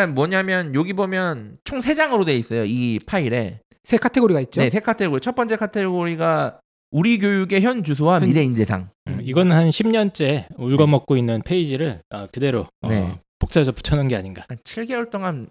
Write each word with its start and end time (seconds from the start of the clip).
그러니까 0.00 0.14
뭐냐면 0.14 0.74
여기 0.74 0.92
보면 0.92 1.58
총 1.64 1.80
세 1.80 1.94
장으로 1.94 2.24
돼 2.24 2.34
있어요. 2.36 2.64
이 2.64 2.98
파일에. 3.06 3.60
세 3.84 3.96
카테고리가 3.96 4.40
있죠. 4.42 4.60
네, 4.60 4.70
세 4.70 4.80
카테고리. 4.80 5.20
첫 5.20 5.34
번째 5.34 5.56
카테고리가 5.56 6.60
우리 6.90 7.18
교육의 7.18 7.62
현 7.62 7.82
주소와 7.82 8.20
현- 8.20 8.28
미래 8.28 8.42
인재상. 8.42 8.90
음, 9.08 9.20
이건 9.22 9.52
한 9.52 9.70
10년째 9.70 10.46
울거먹고 10.56 11.16
있는 11.16 11.42
페이지를 11.42 12.02
어, 12.10 12.26
그대로 12.32 12.66
어, 12.82 12.88
네. 12.88 13.18
복사해서 13.38 13.72
붙여놓은 13.72 14.08
게 14.08 14.16
아닌가. 14.16 14.44
한 14.48 14.58
7개월 14.58 15.10
동안 15.10 15.48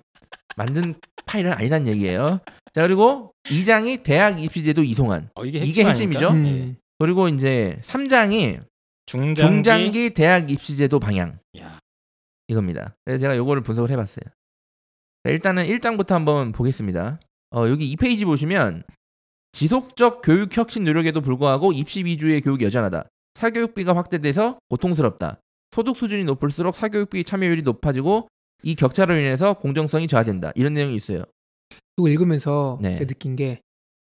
만든 0.55 0.95
파일은 1.25 1.53
아니란 1.53 1.87
얘기예요. 1.87 2.39
자, 2.73 2.85
그리고 2.85 3.31
2장이 3.45 4.03
대학 4.03 4.41
입시제도 4.43 4.83
이송안. 4.83 5.29
어, 5.35 5.45
이게, 5.45 5.59
이게 5.59 5.67
핵심 5.83 5.87
핵심이죠? 5.87 6.29
음. 6.31 6.75
그리고 6.99 7.27
이제 7.29 7.79
3장이 7.85 8.59
중장기, 9.05 9.41
중장기 9.41 10.09
대학 10.13 10.51
입시제도 10.51 10.99
방향. 10.99 11.39
야, 11.59 11.79
이겁니다. 12.47 12.95
그래서 13.05 13.21
제가 13.21 13.37
요거를 13.37 13.63
분석을 13.63 13.89
해봤어요. 13.91 14.25
자, 15.23 15.31
일단은 15.31 15.65
1장부터 15.65 16.11
한번 16.11 16.51
보겠습니다. 16.51 17.19
어, 17.55 17.67
여기 17.67 17.89
이 17.89 17.95
페이지 17.95 18.25
보시면 18.25 18.83
지속적 19.51 20.21
교육 20.23 20.55
혁신 20.55 20.83
노력에도 20.83 21.21
불구하고 21.21 21.73
입시 21.73 22.03
위주의 22.05 22.39
교육이 22.41 22.63
여전하다. 22.65 23.05
사교육비가 23.35 23.95
확대돼서 23.95 24.59
고통스럽다. 24.69 25.39
소득 25.71 25.97
수준이 25.97 26.23
높을수록 26.23 26.75
사교육비 26.75 27.23
참여율이 27.23 27.63
높아지고 27.63 28.27
이 28.63 28.75
격차로 28.75 29.15
인해서 29.15 29.53
공정성이 29.53 30.07
저하된다. 30.07 30.51
이런 30.55 30.73
내용이 30.73 30.95
있어요. 30.95 31.23
이거 31.97 32.09
읽으면서 32.09 32.77
네. 32.81 32.95
제가 32.95 33.07
느낀 33.07 33.35
게 33.35 33.61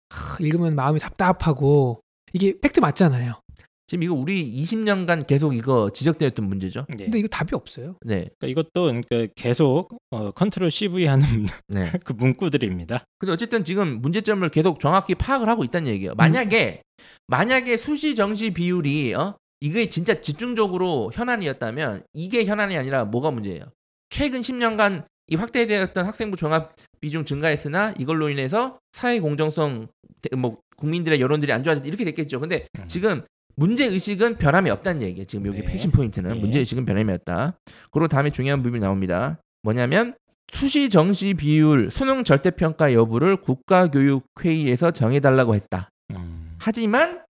하, 0.10 0.38
읽으면 0.40 0.76
마음이 0.76 1.00
답답하고 1.00 2.02
이게 2.34 2.60
팩트 2.60 2.80
맞잖아요. 2.80 3.40
지금 3.88 4.04
이거 4.04 4.14
우리 4.16 4.52
20년간 4.64 5.28
계속 5.28 5.54
이거 5.54 5.90
지적되었던 5.92 6.48
문제죠. 6.48 6.86
네. 6.90 7.06
근데 7.06 7.20
이거 7.20 7.28
답이 7.28 7.54
없어요. 7.54 7.96
네, 8.04 8.28
그러니까 8.40 8.48
이것도 8.48 9.04
그러니까 9.08 9.34
계속 9.36 9.90
어, 10.10 10.32
컨트롤 10.32 10.72
CV 10.72 11.06
하는 11.06 11.26
네. 11.68 11.92
그 12.04 12.14
문구들입니다. 12.14 13.04
근데 13.20 13.32
어쨌든 13.32 13.64
지금 13.64 14.02
문제점을 14.02 14.48
계속 14.50 14.80
정확히 14.80 15.14
파악을 15.14 15.48
하고 15.48 15.64
있다는 15.64 15.92
얘기예요. 15.92 16.16
만약에 16.16 16.82
만약에 17.28 17.78
수시 17.78 18.16
정시 18.16 18.52
비율이 18.52 19.14
어 19.14 19.38
이게 19.62 19.88
진짜 19.88 20.20
집중적으로 20.22 21.12
현안이었다면 21.14 22.04
이게 22.14 22.46
현안이 22.46 22.76
아니라 22.78 23.06
뭐가 23.06 23.32
문제예요? 23.32 23.66
최근 24.10 24.42
10년간 24.42 25.06
이 25.28 25.36
확대되었던 25.36 26.06
학생부 26.06 26.38
종합 26.38 26.76
비중 27.02 27.26
증가했으나 27.26 27.94
이걸로 28.00 28.30
인해서 28.30 28.78
사회 28.94 29.20
공정성 29.20 29.88
대- 30.22 30.36
뭐 30.36 30.58
국민들의 30.78 31.20
여론들이 31.20 31.52
안 31.52 31.64
좋아졌다 31.64 31.88
이렇게 31.88 32.04
됐겠죠. 32.06 32.40
근데 32.40 32.66
음. 32.80 32.88
지금 32.88 33.24
문제 33.56 33.86
의식은 33.86 34.38
변함이 34.38 34.70
없다는 34.70 35.02
얘기예요. 35.02 35.26
지금 35.26 35.48
여기 35.48 35.62
네. 35.62 35.68
핵심 35.68 35.92
포인트는 35.92 36.34
네. 36.34 36.40
문제 36.40 36.60
의식은 36.60 36.86
변함이 36.86 37.12
없다. 37.14 37.58
그리고 37.92 38.08
다음에 38.08 38.30
중요한 38.30 38.62
부분이 38.62 38.82
나옵니다. 38.82 39.40
뭐냐면 39.64 40.16
수시 40.54 40.90
정시 40.90 41.34
비율 41.34 41.90
수능 41.90 42.24
절대 42.24 42.52
평가 42.52 42.94
여부를 42.94 43.38
국가교육회의에서 43.38 44.92
정해달라고 44.92 45.56
했다. 45.56 45.90
음, 46.12 46.56
하지만 46.60 47.24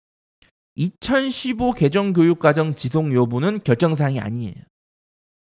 2015 0.77 1.73
개정 1.73 2.13
교육과정 2.13 2.75
지속 2.75 3.15
여부는 3.15 3.61
결정 3.63 3.95
사항이 3.95 4.21
아니에요. 4.21 4.55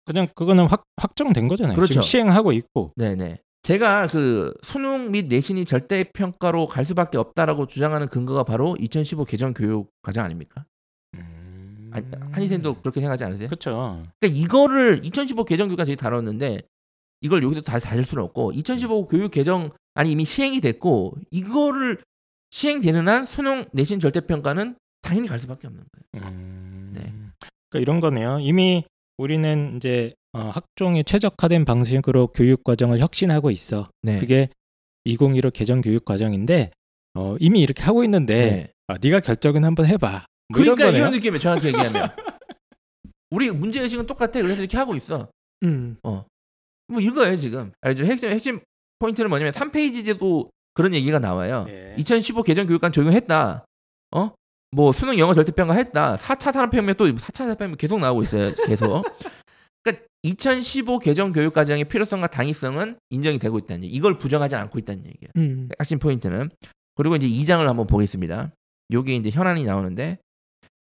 그냥 0.06 0.26
그거는 0.34 0.66
확 0.66 0.84
확정된 0.96 1.48
거잖아요. 1.48 1.74
그렇죠. 1.74 1.92
지금 1.94 2.02
시행하고 2.02 2.52
있고. 2.52 2.92
네네. 2.96 3.38
제가 3.62 4.06
그 4.06 4.54
수능 4.62 5.10
및 5.10 5.26
내신이 5.26 5.64
절대 5.64 6.04
평가로 6.04 6.66
갈 6.66 6.84
수밖에 6.84 7.18
없다라고 7.18 7.66
주장하는 7.66 8.08
근거가 8.08 8.42
바로 8.44 8.76
2015 8.78 9.24
개정 9.24 9.52
교육 9.52 9.90
과정 10.02 10.24
아닙니까? 10.24 10.64
음... 11.14 11.90
아니, 11.92 12.06
한희생도 12.32 12.80
그렇게 12.80 13.00
생각하지 13.00 13.24
않으세요? 13.24 13.48
그렇죠. 13.48 14.02
그러니까 14.18 14.40
이거를 14.40 15.04
2015 15.04 15.44
개정 15.44 15.68
교육과 15.68 15.84
저희 15.84 15.96
다뤘는데 15.96 16.62
이걸 17.20 17.42
여기도 17.42 17.60
다시 17.60 17.86
다닐 17.86 18.04
수는 18.04 18.24
없고 18.24 18.52
2015 18.52 19.06
교육 19.06 19.30
개정 19.30 19.70
아니 19.94 20.12
이미 20.12 20.24
시행이 20.24 20.60
됐고 20.62 21.16
이거를 21.30 22.02
시행되는 22.50 23.08
한 23.08 23.26
수능 23.26 23.66
내신 23.72 24.00
절대 24.00 24.20
평가는 24.20 24.74
당연히 25.02 25.28
갈 25.28 25.38
수밖에 25.38 25.66
없는 25.66 25.84
거예요. 26.12 26.28
음... 26.28 26.92
네. 26.94 27.12
그러니까 27.68 27.82
이런 27.82 28.00
거네요. 28.00 28.38
이미 28.40 28.84
우리는 29.18 29.76
이제 29.76 30.14
어, 30.32 30.50
학종에 30.50 31.02
최적화된 31.02 31.64
방식으로 31.64 32.28
교육 32.28 32.62
과정을 32.64 32.98
혁신하고 33.00 33.50
있어. 33.50 33.88
네. 34.02 34.18
그게 34.18 34.48
2015 35.04 35.50
개정 35.50 35.80
교육 35.80 36.04
과정인데 36.04 36.70
어, 37.14 37.36
이미 37.40 37.60
이렇게 37.60 37.82
하고 37.82 38.04
있는데 38.04 38.50
네. 38.50 38.72
어, 38.88 38.96
네가 39.00 39.20
결정은 39.20 39.64
한번 39.64 39.86
해봐. 39.86 40.24
뭐 40.48 40.60
이런 40.60 40.74
그러니까 40.74 40.84
거네요. 40.86 40.98
이런 41.00 41.12
느낌이에요. 41.12 41.38
정확히 41.38 41.68
얘기하면 41.68 42.10
우리 43.30 43.50
문제 43.50 43.80
의식은 43.80 44.06
똑같아. 44.06 44.40
그래서 44.40 44.60
이렇게 44.60 44.76
하고 44.76 44.94
있어. 44.96 45.28
음. 45.64 45.96
뭐 46.02 47.00
이거예요 47.00 47.36
지금. 47.36 47.72
알죠? 47.80 48.04
핵심 48.04 48.30
핵심 48.30 48.60
포인트는 48.98 49.30
뭐냐면 49.30 49.52
3페이지에도 49.52 50.48
그런 50.74 50.94
얘기가 50.94 51.18
나와요. 51.18 51.64
네. 51.66 51.94
2015 51.98 52.42
개정 52.42 52.66
교육관 52.66 52.92
적용했다. 52.92 53.64
어? 54.12 54.32
뭐 54.72 54.92
수능 54.92 55.18
영어 55.18 55.34
절대 55.34 55.52
평가 55.52 55.74
했다. 55.74 56.16
4차 56.16 56.52
산업혁명 56.52 56.94
또 56.96 57.06
4차 57.06 57.38
산업혁명 57.38 57.76
계속 57.76 57.98
나오고 57.98 58.22
있어요. 58.22 58.52
계속. 58.66 59.04
그러니까 60.22 60.52
2015 60.52 60.98
개정 60.98 61.32
교육 61.32 61.54
과정의 61.54 61.84
필요성과 61.84 62.28
당위성은 62.28 62.98
인정이 63.10 63.38
되고 63.38 63.58
있다는 63.58 63.84
얘기. 63.84 63.96
이걸 63.96 64.18
부정하지 64.18 64.56
않고 64.56 64.78
있다는 64.78 65.04
얘기예요. 65.06 65.30
음. 65.36 65.68
핵심 65.80 65.98
포인트는 65.98 66.50
그리고 66.94 67.16
이제 67.16 67.26
2장을 67.28 67.64
한번 67.64 67.86
보겠습니다. 67.86 68.52
요게 68.92 69.16
이제 69.16 69.30
현안이 69.30 69.64
나오는데 69.64 70.18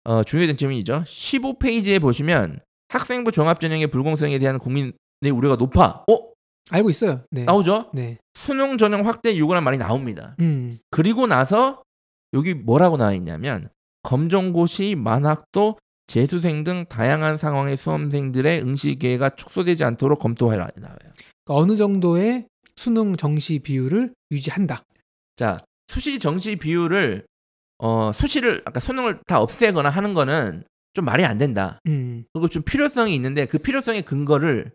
어, 0.05 0.23
중요한 0.23 0.55
점이죠. 0.55 1.03
15페이지에 1.05 1.99
보시면 1.99 2.59
학생부 2.89 3.31
종합 3.31 3.59
전형의 3.59 3.87
불공성에 3.87 4.37
대한 4.39 4.59
국민의 4.59 4.93
우려가 5.33 5.55
높아. 5.55 6.03
어? 6.09 6.33
알고 6.71 6.89
있어요. 6.89 7.21
네. 7.31 7.43
나오죠? 7.43 7.89
네. 7.93 8.17
수능 8.33 8.77
전형 8.77 9.07
확대 9.07 9.37
요구란 9.37 9.63
말이 9.63 9.77
나옵니다. 9.77 10.35
음. 10.39 10.77
그리고 10.91 11.27
나서 11.27 11.83
여기 12.33 12.53
뭐라고 12.53 12.97
나와 12.97 13.13
있냐면 13.13 13.69
검정고시, 14.03 14.95
만학도, 14.95 15.77
재수생 16.07 16.63
등 16.63 16.85
다양한 16.87 17.37
상황의 17.37 17.77
수험생들의 17.77 18.61
응시 18.61 18.95
기회가 18.95 19.29
축소되지 19.29 19.83
않도록 19.83 20.19
검토하라. 20.19 20.67
그러니까 20.75 20.99
어느 21.45 21.75
정도의 21.75 22.47
수능 22.75 23.15
정시 23.15 23.59
비율을 23.59 24.13
유지한다. 24.31 24.83
자, 25.35 25.63
수시 25.87 26.19
정시 26.19 26.55
비율을 26.57 27.25
어 27.77 28.11
수시를 28.13 28.61
아까 28.65 28.79
수능을 28.79 29.19
다 29.27 29.41
없애거나 29.41 29.89
하는 29.89 30.13
거는 30.13 30.63
좀 30.93 31.05
말이 31.05 31.25
안 31.25 31.37
된다. 31.37 31.79
음. 31.87 32.23
그리고 32.33 32.47
좀 32.47 32.63
필요성이 32.63 33.13
있는데 33.15 33.45
그 33.45 33.57
필요성의 33.57 34.03
근거를 34.03 34.71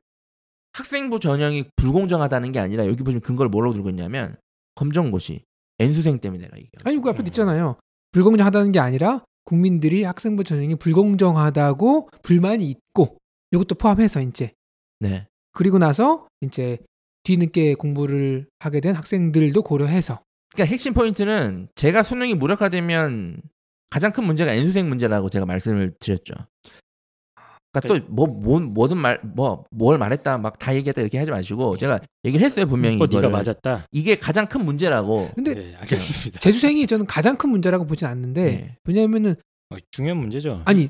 학생부 0.72 1.18
전형이 1.18 1.64
불공정하다는 1.76 2.52
게 2.52 2.58
아니라 2.60 2.86
여기 2.86 3.02
보시면 3.02 3.22
근거를 3.22 3.48
뭐라고 3.48 3.74
들고 3.74 3.90
있냐면 3.90 4.36
검정고시 4.74 5.42
N수생 5.78 6.20
때문에라 6.20 6.56
이게. 6.58 6.68
아니 6.84 7.00
그 7.00 7.08
앞에 7.08 7.22
있잖아요. 7.26 7.76
불공정하다는 8.12 8.72
게 8.72 8.80
아니라 8.80 9.24
국민들이 9.50 10.04
학생부 10.04 10.44
전형이 10.44 10.76
불공정하다고 10.76 12.10
불만이 12.22 12.70
있고 12.70 13.18
이것도 13.50 13.74
포함해서 13.74 14.20
이제 14.20 14.52
네. 15.00 15.26
그리고 15.50 15.78
나서 15.78 16.28
이제 16.40 16.78
뒤늦게 17.24 17.74
공부를 17.74 18.46
하게 18.60 18.78
된 18.78 18.94
학생들도 18.94 19.60
고려해서 19.62 20.20
그러니까 20.52 20.72
핵심 20.72 20.94
포인트는 20.94 21.66
제가 21.74 22.04
수능이 22.04 22.34
무력화되면 22.34 23.42
가장 23.90 24.12
큰 24.12 24.22
문제가 24.22 24.52
N수생 24.52 24.88
문제라고 24.88 25.28
제가 25.28 25.46
말씀을 25.46 25.94
드렸죠. 25.98 26.34
그러니까 27.72 27.88
또뭐 28.10 28.26
뭐, 28.26 28.60
뭐든 28.60 28.96
말 28.98 29.20
뭐 29.22 29.64
뭘 29.70 29.98
말했다 29.98 30.38
막 30.38 30.58
다 30.58 30.74
얘기했다 30.74 31.00
이렇게 31.02 31.18
하지 31.18 31.30
마시고 31.30 31.76
제가 31.78 32.00
얘기를 32.24 32.44
했어요 32.44 32.66
분명히 32.66 32.96
어, 32.96 33.00
네가 33.06 33.10
이거를. 33.18 33.30
맞았다. 33.30 33.86
이게 33.92 34.16
가장 34.18 34.46
큰 34.46 34.64
문제라고. 34.64 35.30
근데 35.34 35.54
네, 35.54 35.74
알겠습니다. 35.76 36.40
재수생이 36.40 36.86
저는 36.86 37.06
가장 37.06 37.36
큰 37.36 37.50
문제라고 37.50 37.86
보진 37.86 38.06
않는데 38.08 38.42
네. 38.44 38.76
왜냐하면은 38.84 39.36
어, 39.70 39.76
중요한 39.92 40.18
문제죠. 40.18 40.62
아니 40.64 40.88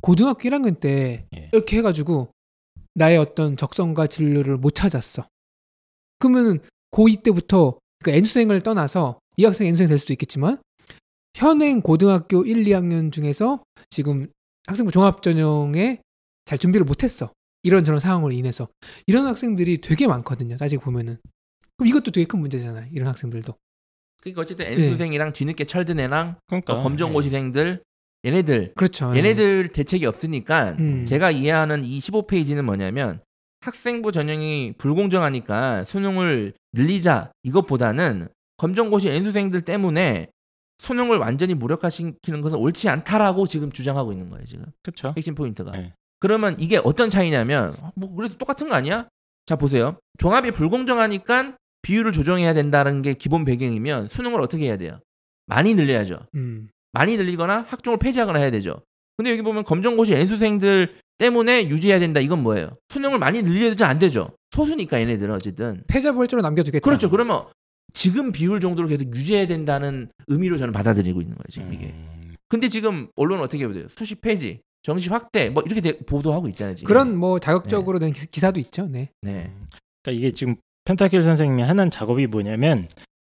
고등학교 0.00 0.48
1학년 0.48 0.78
때 0.80 1.26
예. 1.36 1.50
이렇게 1.52 1.76
해가지고 1.78 2.28
나의 2.94 3.18
어떤 3.18 3.56
적성과 3.56 4.06
진로를 4.08 4.56
못 4.56 4.74
찾았어. 4.74 5.26
그러면은 6.18 6.58
고2 6.92 7.22
때부터 7.22 7.78
그러니까 8.00 8.18
N수생을 8.18 8.60
떠나서 8.62 9.18
이 9.36 9.44
학생 9.44 9.66
N수생 9.66 9.88
될 9.88 9.98
수도 9.98 10.12
있겠지만 10.14 10.58
현행 11.36 11.82
고등학교 11.82 12.42
1, 12.44 12.64
2학년 12.64 13.12
중에서 13.12 13.62
지금 13.90 14.28
학생부 14.66 14.90
종합전형에 14.92 16.00
잘 16.46 16.58
준비를 16.58 16.86
못했어. 16.86 17.32
이런저런 17.62 18.00
상황으로 18.00 18.32
인해서 18.32 18.68
이런 19.06 19.26
학생들이 19.26 19.80
되게 19.80 20.06
많거든요. 20.06 20.56
따지고 20.56 20.84
보면은 20.84 21.18
그럼 21.76 21.88
이것도 21.88 22.12
되게 22.12 22.24
큰 22.24 22.38
문제잖아요. 22.38 22.86
이런 22.92 23.08
학생들도. 23.08 23.54
그러니까 24.22 24.42
어쨌든 24.42 24.66
N수생이랑 24.66 25.32
뒤늦게 25.32 25.64
철든 25.64 26.00
애랑 26.00 26.36
그러니까 26.46 26.74
어, 26.74 26.78
검정고시생들 26.78 27.82
얘네들 28.24 28.72
그렇죠. 28.74 29.12
예. 29.14 29.18
얘네들 29.18 29.68
대책이 29.68 30.06
없으니까 30.06 30.72
음. 30.78 31.04
제가 31.04 31.30
이해하는 31.30 31.84
이 31.84 31.98
15페이지는 31.98 32.62
뭐냐면 32.62 33.20
학생부 33.60 34.12
전형이 34.12 34.74
불공정하니까 34.78 35.84
수능을 35.84 36.54
늘리자 36.72 37.32
이것보다는 37.42 38.28
검정고시 38.56 39.08
N수생들 39.10 39.62
때문에 39.62 40.28
수능을 40.78 41.18
완전히 41.18 41.54
무력화시키는 41.54 42.40
것은 42.42 42.58
옳지 42.58 42.88
않다라고 42.88 43.46
지금 43.46 43.72
주장하고 43.72 44.12
있는 44.12 44.30
거예요 44.30 44.44
지금 44.44 44.66
그렇죠. 44.82 45.14
핵심 45.16 45.34
포인트가 45.34 45.72
네. 45.72 45.92
그러면 46.18 46.56
이게 46.58 46.80
어떤 46.82 47.10
차이냐면 47.10 47.74
어, 47.80 47.92
뭐 47.94 48.14
그래도 48.14 48.36
똑같은 48.38 48.68
거 48.68 48.74
아니야? 48.74 49.08
자 49.46 49.56
보세요. 49.56 49.98
종합이 50.18 50.50
불공정하니까 50.50 51.56
비율을 51.82 52.12
조정해야 52.12 52.52
된다는 52.54 53.02
게 53.02 53.14
기본 53.14 53.44
배경이면 53.44 54.08
수능을 54.08 54.40
어떻게 54.40 54.64
해야 54.66 54.76
돼요? 54.76 54.98
많이 55.46 55.74
늘려야죠. 55.74 56.18
음. 56.34 56.68
많이 56.92 57.16
늘리거나 57.16 57.66
학종을 57.68 57.98
폐지하거나 57.98 58.38
해야 58.38 58.50
되죠. 58.50 58.82
근데 59.16 59.30
여기 59.30 59.42
보면 59.42 59.64
검정고시 59.64 60.14
N수생들 60.14 60.94
때문에 61.18 61.68
유지해야 61.68 61.98
된다. 61.98 62.20
이건 62.20 62.42
뭐예요? 62.42 62.76
수능을 62.88 63.18
많이 63.18 63.42
늘려야 63.42 63.70
되지 63.70 63.84
안 63.84 63.98
되죠. 63.98 64.34
소수니까 64.50 65.00
얘네들은 65.00 65.34
어쨌든. 65.34 65.82
패자부활적으로 65.86 66.42
남겨두겠다. 66.42 66.82
그렇죠. 66.82 67.08
그러면 67.08 67.44
지금 67.94 68.32
비율 68.32 68.60
정도를 68.60 68.90
계속 68.90 69.14
유지해야 69.14 69.46
된다는 69.46 70.10
의미로 70.26 70.58
저는 70.58 70.72
받아들이고 70.72 71.20
있는 71.20 71.36
거예요. 71.36 71.44
지금 71.50 71.72
이게. 71.72 71.86
음. 71.94 72.34
근데 72.48 72.68
지금 72.68 73.08
언론은 73.16 73.42
어떻게 73.42 73.66
보세요? 73.66 73.86
수시 73.96 74.14
폐지, 74.16 74.60
정시 74.86 75.08
확대 75.10 75.50
뭐 75.50 75.64
이렇게 75.66 75.80
돼- 75.80 75.96
보도하고 75.98 76.46
있잖아요. 76.48 76.76
지금. 76.76 76.86
그런 76.86 77.16
뭐 77.16 77.40
자극적으로 77.40 77.98
된 77.98 78.12
기- 78.12 78.26
기사도 78.30 78.60
있죠. 78.60 78.86
네. 78.86 79.08
네. 79.20 79.50
그러니까 80.02 80.18
이게 80.18 80.30
지금 80.30 80.54
펜타킬 80.84 81.24
선생님이 81.24 81.64
하는 81.64 81.90
작업이 81.90 82.28
뭐냐면 82.28 82.86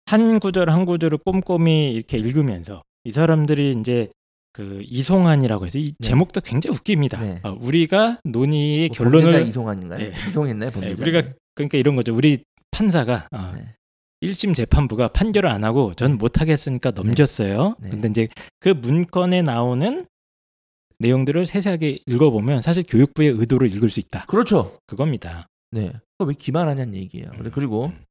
한 0.07 0.39
구절 0.39 0.69
한 0.69 0.83
구절을 0.83 1.19
꼼꼼히 1.19 1.93
이렇게 1.93 2.17
읽으면서 2.17 2.81
이 3.05 3.13
사람들이 3.13 3.77
이제 3.79 4.09
그 4.51 4.81
이송환이라고 4.83 5.65
해서 5.65 5.79
이 5.79 5.93
네. 5.97 6.07
제목도 6.09 6.41
굉장히 6.41 6.75
웃깁니다. 6.75 7.21
네. 7.21 7.39
어, 7.43 7.57
우리가 7.61 8.19
논의의 8.25 8.89
뭐 8.89 8.97
결론을 8.97 9.21
범죄자 9.21 9.39
이송환인가요? 9.45 10.03
예. 10.05 10.09
이송했나요? 10.27 10.67
예, 10.69 10.73
범죄자. 10.73 11.01
우리가 11.01 11.23
그러니까 11.55 11.77
이런 11.77 11.95
거죠. 11.95 12.13
우리 12.13 12.39
판사가 12.71 13.27
어, 13.31 13.51
네. 13.55 13.73
1심 14.21 14.53
재판부가 14.53 15.07
판결을 15.09 15.49
안 15.49 15.63
하고 15.63 15.93
전 15.93 16.17
못하겠으니까 16.17 16.91
넘겼어요. 16.91 17.75
네. 17.79 17.89
근데 17.89 18.09
이제 18.09 18.27
그 18.59 18.69
문건에 18.69 19.43
나오는 19.43 20.05
내용들을 20.99 21.45
세세하게 21.45 21.99
읽어보면 22.05 22.61
사실 22.61 22.83
교육부의 22.87 23.29
의도를 23.29 23.73
읽을 23.73 23.89
수 23.89 23.99
있다. 23.99 24.25
그렇죠. 24.25 24.79
그겁니다. 24.87 25.47
네. 25.71 25.91
그거 26.17 26.29
왜 26.29 26.33
기만하냐는 26.33 26.95
얘기예요. 26.95 27.31
음. 27.39 27.51
그리고 27.53 27.87
음. 27.87 28.03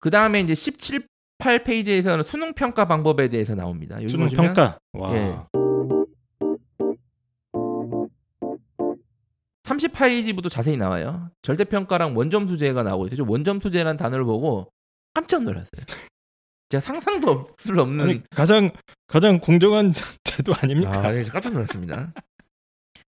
그 0.00 0.10
다음에 0.10 0.40
이제 0.40 0.54
17, 0.54 1.06
8페이지에서는 1.38 2.22
수능 2.22 2.52
평가 2.52 2.86
방법에 2.86 3.28
대해서 3.28 3.54
나옵니다. 3.54 3.98
수능 4.08 4.28
평가. 4.28 4.78
와. 4.92 5.14
예. 5.14 5.38
30페이지부터 9.68 10.50
자세히 10.50 10.76
나와요. 10.76 11.30
절대평가랑 11.42 12.16
원점수제가 12.16 12.82
나오고 12.82 13.06
있어요. 13.06 13.18
저 13.18 13.30
원점수제라는 13.30 13.96
단어를 13.96 14.24
보고 14.24 14.72
깜짝 15.14 15.42
놀랐어요. 15.42 15.82
제가 16.68 16.80
상상도 16.80 17.30
없을 17.30 17.74
수 17.74 17.80
없는 17.80 18.04
아니, 18.04 18.22
가장 18.30 18.70
가장 19.06 19.38
공정한 19.38 19.92
제도 20.24 20.52
아닙니까? 20.54 20.92
아, 21.06 21.12
네, 21.12 21.22
깜짝 21.24 21.52
놀랐습니다. 21.52 22.12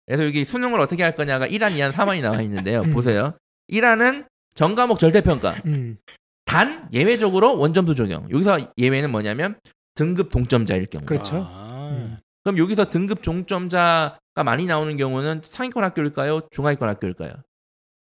그래서 0.07 0.25
여기 0.25 0.45
수능을 0.45 0.81
어떻게 0.81 1.03
할 1.03 1.15
거냐가 1.15 1.47
1안, 1.47 1.73
2안, 1.77 1.93
3안이 1.93 2.21
나와 2.21 2.43
있는데요. 2.43 2.83
음. 2.83 2.93
보세요. 2.93 3.35
1안은 3.71 4.27
전과목 4.55 4.99
절대평가. 4.99 5.63
음. 5.67 5.97
단 6.45 6.89
예외적으로 6.93 7.57
원점수 7.57 7.95
적용. 7.95 8.29
여기서 8.31 8.59
예외는 8.77 9.11
뭐냐면 9.11 9.59
등급 9.95 10.31
동점자일 10.31 10.87
경우. 10.87 11.07
그렇죠. 11.07 11.47
아, 11.49 11.89
음. 11.93 12.19
그럼 12.43 12.59
여기서 12.59 12.91
등급 12.91 13.23
종점자가 13.23 14.19
많이 14.45 14.67
나오는 14.67 14.95
경우는 14.97 15.41
상위권 15.45 15.83
학교일까요? 15.85 16.43
중하위권 16.51 16.89
학교일까요? 16.89 17.33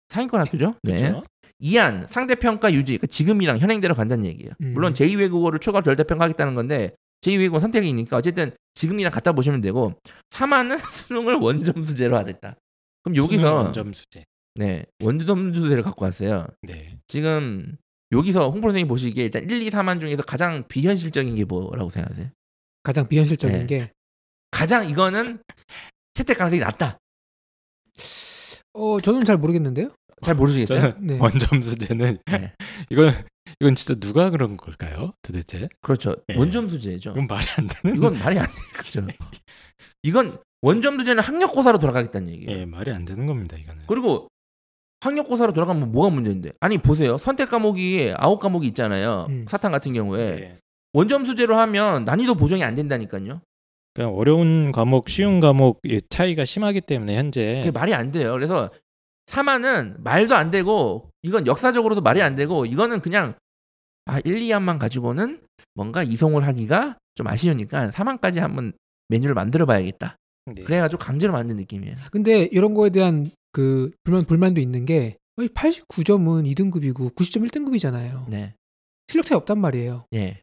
상위권 0.08 0.40
학교죠. 0.40 0.74
네. 0.82 0.96
그렇죠. 0.96 1.24
이안 1.58 2.06
상대평가 2.08 2.72
유지. 2.72 2.92
그러니까 2.92 3.06
지금이랑 3.06 3.58
현행대로 3.58 3.94
간다는 3.94 4.24
얘기예요. 4.24 4.52
음. 4.62 4.72
물론 4.74 4.92
제2외국어를 4.92 5.60
추가 5.60 5.80
절대평가하겠다는 5.82 6.54
건데 6.54 6.94
제2외국어 7.22 7.60
선택이니까 7.60 8.16
어쨌든 8.16 8.52
지금이랑 8.74 9.10
갖다 9.10 9.32
보시면 9.32 9.60
되고 9.60 9.94
3안은 10.30 10.78
수능을 10.90 11.36
원점수제로 11.36 12.16
하겠다. 12.16 12.54
그럼 13.02 13.16
여기서 13.16 13.54
원점 13.54 13.92
수제. 13.92 14.24
네 14.54 14.84
원점수제를 15.02 15.82
갖고 15.82 16.04
왔어요. 16.04 16.46
네. 16.62 16.98
지금 17.06 17.76
여기서 18.12 18.50
홍보 18.50 18.68
선생님 18.68 18.88
보시기에 18.88 19.24
일단 19.24 19.42
1, 19.48 19.62
2, 19.62 19.70
3안 19.70 20.00
중에서 20.00 20.22
가장 20.22 20.66
비현실적인 20.68 21.34
게 21.34 21.44
뭐라고 21.44 21.90
생각하세요? 21.90 22.30
가장 22.82 23.06
비현실적인 23.06 23.58
네. 23.58 23.66
게 23.66 23.92
가장 24.50 24.88
이거는 24.88 25.42
채택 26.14 26.38
가능성이 26.38 26.60
낮다. 26.60 26.98
어, 28.74 29.00
저는 29.00 29.24
잘 29.24 29.36
모르겠는데요. 29.38 29.90
잘 30.22 30.34
모르시겠어요? 30.34 30.80
저는 30.80 31.06
네. 31.06 31.18
원점 31.18 31.62
수제는 31.62 32.18
네. 32.26 32.52
이건 32.90 33.12
이건 33.60 33.74
진짜 33.74 33.98
누가 33.98 34.30
그런 34.30 34.56
걸까요? 34.56 35.12
도대체? 35.22 35.68
그렇죠. 35.80 36.16
네. 36.28 36.36
원점 36.36 36.68
수제죠. 36.68 37.10
이건 37.10 37.26
말이 37.26 37.46
안 37.56 37.66
되는. 37.66 37.96
이건 37.96 38.18
말이 38.18 38.38
안 38.38 38.46
되는 38.46 38.60
거죠. 38.76 39.06
이건 40.02 40.38
원점 40.62 40.98
수제는 40.98 41.22
학력고사로 41.22 41.78
돌아가겠다는 41.78 42.30
얘기예요. 42.30 42.60
예, 42.60 42.64
말이 42.64 42.92
안 42.92 43.04
되는 43.04 43.26
겁니다. 43.26 43.56
이거는. 43.56 43.84
그리고 43.86 44.28
학력고사로 45.00 45.52
돌아가면 45.52 45.92
뭐가 45.92 46.10
문제인데? 46.10 46.52
아니 46.60 46.78
보세요. 46.78 47.18
선택 47.18 47.50
과목이 47.50 48.12
아홉 48.16 48.40
과목이 48.40 48.66
있잖아요. 48.68 49.26
음. 49.28 49.44
사탕 49.46 49.70
같은 49.72 49.92
경우에 49.92 50.36
네. 50.36 50.56
원점 50.92 51.26
수제로 51.26 51.58
하면 51.58 52.04
난이도 52.04 52.34
보정이 52.34 52.64
안 52.64 52.74
된다니까요. 52.74 53.42
그냥 53.94 54.14
어려운 54.14 54.72
과목, 54.72 55.08
쉬운 55.08 55.40
과목 55.40 55.80
이 55.84 56.00
차이가 56.08 56.44
심하기 56.44 56.82
때문에 56.82 57.16
현재 57.16 57.62
그게 57.64 57.78
말이 57.78 57.94
안 57.94 58.10
돼요. 58.10 58.32
그래서 58.32 58.70
3안은 59.26 60.00
말도 60.02 60.34
안 60.34 60.50
되고 60.50 61.10
이건 61.22 61.46
역사적으로도 61.46 62.00
말이 62.00 62.22
안 62.22 62.36
되고 62.36 62.64
이거는 62.64 63.00
그냥 63.00 63.34
아 64.06 64.20
1, 64.20 64.40
2안만 64.40 64.78
가지고는 64.78 65.42
뭔가 65.74 66.02
이송을 66.02 66.46
하기가 66.46 66.98
좀 67.14 67.26
아쉬우니까 67.26 67.90
3안까지 67.90 68.38
한번 68.38 68.72
메뉴를 69.08 69.34
만들어 69.34 69.66
봐야겠다. 69.66 70.16
네. 70.46 70.62
그래가지고 70.62 71.02
강제로 71.02 71.32
만든 71.32 71.56
느낌이에요. 71.56 71.96
근데 72.12 72.48
이런 72.52 72.74
거에 72.74 72.90
대한 72.90 73.26
그 73.52 73.90
불만 74.04 74.24
불만도 74.24 74.60
있는 74.60 74.84
게 74.84 75.16
89점은 75.38 76.50
2등급이고 76.54 77.14
90점 77.14 77.48
1등급이잖아요. 77.48 78.28
네. 78.28 78.54
실력 79.08 79.24
차이 79.24 79.36
없단 79.36 79.58
말이에요. 79.58 80.06
예. 80.14 80.42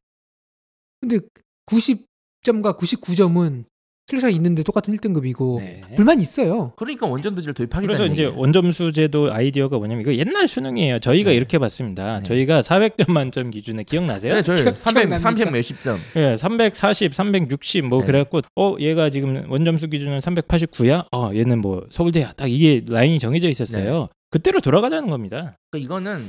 근데 0.99 1.19
90점과 1.65 2.77
99점은 2.77 3.65
실력 4.09 4.21
차이 4.21 4.33
있는데 4.35 4.63
똑같은 4.63 4.93
1등급이고 4.95 5.59
네. 5.59 5.81
불만이 5.95 6.21
있어요. 6.21 6.73
그러니까 6.75 7.07
원점수제를 7.07 7.53
도입하겠다는 7.53 7.87
그래서 7.87 8.05
이제 8.05 8.23
얘기예요. 8.23 8.37
원점 8.39 8.71
수제도 8.73 9.31
아이디어가 9.33 9.77
뭐냐면 9.77 10.01
이거 10.01 10.13
옛날 10.15 10.47
수능이에요. 10.49 10.99
저희가 10.99 11.29
네. 11.31 11.37
이렇게 11.37 11.57
봤습니다. 11.57 12.19
네. 12.19 12.25
저희가 12.25 12.61
400점 12.61 13.11
만점 13.11 13.49
기준에 13.49 13.83
기억나세요? 13.83 14.35
네, 14.35 14.41
저희 14.41 14.57
기억- 14.61 14.77
300, 14.77 15.03
기억납니까? 15.03 15.19
30 15.29 15.51
몇십 15.51 15.81
점. 15.81 15.97
예, 16.17 16.35
340, 16.35 17.13
360 17.13 17.85
뭐 17.85 17.99
네. 18.01 18.05
그래갖고 18.07 18.41
어 18.57 18.75
얘가 18.81 19.09
지금 19.09 19.49
원점수 19.49 19.87
기준은 19.87 20.19
389야. 20.19 21.05
어 21.15 21.31
얘는 21.33 21.59
뭐 21.61 21.85
서울대야. 21.89 22.33
딱 22.33 22.51
이게 22.51 22.83
라인이 22.85 23.19
정해져 23.19 23.47
있었어요. 23.49 23.99
네. 24.01 24.07
그때로 24.31 24.59
돌아가자는 24.59 25.09
겁니다. 25.09 25.55
그러니까 25.71 25.85
이거는 25.85 26.21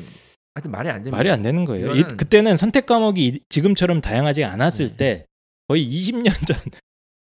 하여튼 0.54 0.70
말이 0.70 0.88
안 0.90 0.96
됩니다. 0.98 1.16
말이 1.16 1.28
안 1.30 1.42
되는 1.42 1.64
거예요. 1.64 1.96
이- 1.96 2.04
이거는- 2.04 2.16
그때는 2.18 2.56
선택 2.56 2.86
과목이 2.86 3.26
이- 3.26 3.40
지금처럼 3.48 4.00
다양하지 4.00 4.44
않았을 4.44 4.90
네. 4.90 4.96
때 4.96 5.26
거의 5.66 5.84
20년 5.84 6.30
전 6.46 6.56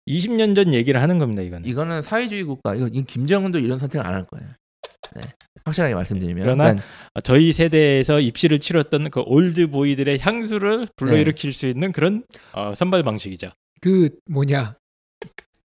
20년 0.09 0.55
전 0.55 0.73
얘기를 0.75 1.01
하는 1.03 1.19
겁니다. 1.19 1.43
이거는. 1.43 1.69
이거는 1.69 2.03
사회주의 2.03 2.45
국가. 2.45 2.75
이거, 2.75 2.87
김정은도 2.89 3.59
이런 3.59 3.79
선택을 3.79 4.07
안 4.07 4.15
할 4.15 4.25
거예요. 4.27 4.49
네. 5.17 5.23
확실하게 5.65 5.95
말씀드리면. 5.95 6.45
그러나 6.45 6.65
그러니까 6.65 6.85
아, 7.15 7.21
저희 7.21 7.53
세대에서 7.53 8.21
입시를 8.21 8.61
치렀던 8.61 9.11
그 9.11 9.21
old 9.27 9.69
boy들의 9.71 10.19
향수를 10.21 10.87
불러일으킬 10.97 11.53
수 11.53 11.67
있는 11.67 11.91
그런 11.93 12.25
어, 12.53 12.75
선발 12.75 13.03
방식이죠. 13.03 13.51
그 13.81 14.11
뭐냐 14.31 14.77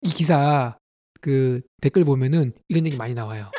이 0.03 0.09
기사 0.09 0.76
그 1.21 1.61
댓글 1.81 2.05
보면은 2.05 2.53
이런 2.69 2.87
얘기 2.87 2.97
많이 2.97 3.14
나와요. 3.14 3.50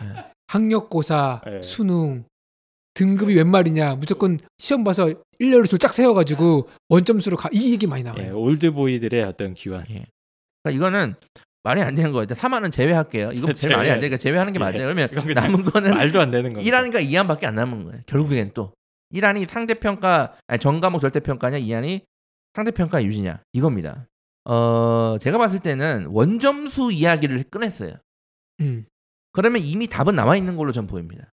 네. 0.00 0.06
학력고사, 0.48 1.40
네. 1.44 1.62
수능 1.62 2.24
등급이 2.94 3.34
웬 3.36 3.48
말이냐 3.48 3.96
무조건 3.96 4.38
시험 4.58 4.84
봐서 4.84 5.12
일렬로 5.38 5.64
줄쫙 5.66 5.92
세워가지고 5.92 6.68
원점수로 6.88 7.36
가 7.36 7.48
이 7.52 7.72
얘기 7.72 7.86
많이 7.86 8.00
예, 8.00 8.04
나와요. 8.04 8.40
old 8.40 8.72
boy들의 8.72 9.22
어떤 9.24 9.54
기원. 9.54 9.84
그러니까 9.84 10.06
이거는 10.70 11.14
말이 11.64 11.80
안 11.82 11.94
되는 11.94 12.12
거예요. 12.12 12.26
3안은 12.26 12.70
제외할게요. 12.70 13.32
이거 13.32 13.52
제일. 13.52 13.74
말이 13.76 13.90
안 13.90 13.98
되니까 14.00 14.16
제외하는 14.16 14.52
게 14.52 14.58
예. 14.58 14.60
맞아요. 14.60 14.94
그러면 14.94 15.08
남은 15.34 15.64
거는 15.64 15.90
말도 15.94 16.20
안 16.20 16.30
되는 16.30 16.52
겁니다. 16.52 16.78
1안이니까 16.82 16.96
2안밖에 17.10 17.44
안 17.46 17.54
남은 17.56 17.84
거예요. 17.84 18.00
결국엔 18.06 18.52
또 18.54 18.72
1안이 19.12 19.48
상대평가 19.48 20.34
아니 20.46 20.58
전과목 20.58 21.00
절대평가냐 21.00 21.58
2안이 21.58 22.02
상대평가 22.54 23.02
유지냐 23.04 23.40
이겁니다. 23.52 24.06
어 24.44 25.16
제가 25.20 25.38
봤을 25.38 25.58
때는 25.60 26.06
원점수 26.10 26.92
이야기를 26.92 27.44
꺼냈어요. 27.50 27.94
음. 28.60 28.84
그러면 29.32 29.62
이미 29.62 29.88
답은 29.88 30.14
나와 30.14 30.36
있는 30.36 30.56
걸로 30.56 30.70
전 30.70 30.86
보입니다. 30.86 31.30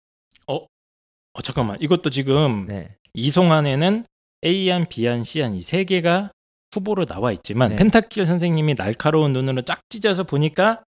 어, 1.33 1.41
잠깐만. 1.41 1.77
이것도 1.79 2.09
지금 2.09 2.65
네. 2.67 2.95
이송안에는 3.13 4.05
A안, 4.45 4.87
B안, 4.89 5.23
C안 5.23 5.53
이 5.55 5.61
세 5.61 5.83
개가 5.83 6.31
후보로 6.73 7.05
나와 7.05 7.31
있지만 7.33 7.69
네. 7.71 7.75
펜타킬 7.75 8.25
선생님이 8.25 8.75
날카로운 8.75 9.33
눈으로 9.33 9.61
쫙 9.61 9.81
찢어서 9.89 10.23
보니까 10.23 10.83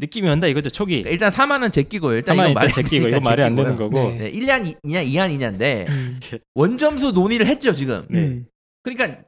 느낌이 0.00 0.28
온다 0.28 0.46
이거죠. 0.46 0.70
초기. 0.70 1.02
그러니까 1.02 1.10
일단 1.10 1.30
3안은 1.32 1.72
제끼고요. 1.72 2.14
일단 2.16 2.36
가만히 2.36 2.52
이거 2.52 2.60
일단 2.60 2.70
말이 2.70 2.72
제끼고 2.88 3.08
이거 3.08 3.20
말이 3.20 3.42
안 3.42 3.54
되는 3.54 3.74
거고. 3.76 4.10
네. 4.10 4.18
네, 4.18 4.32
1안 4.32 4.76
2냐 4.84 5.04
2안 5.06 5.36
2냐인데 5.36 5.88
음. 5.90 6.20
원점수 6.54 7.12
논의를 7.12 7.46
했죠 7.46 7.72
지금. 7.72 8.06
네. 8.10 8.18
음. 8.20 8.46
그러니까 8.84 9.22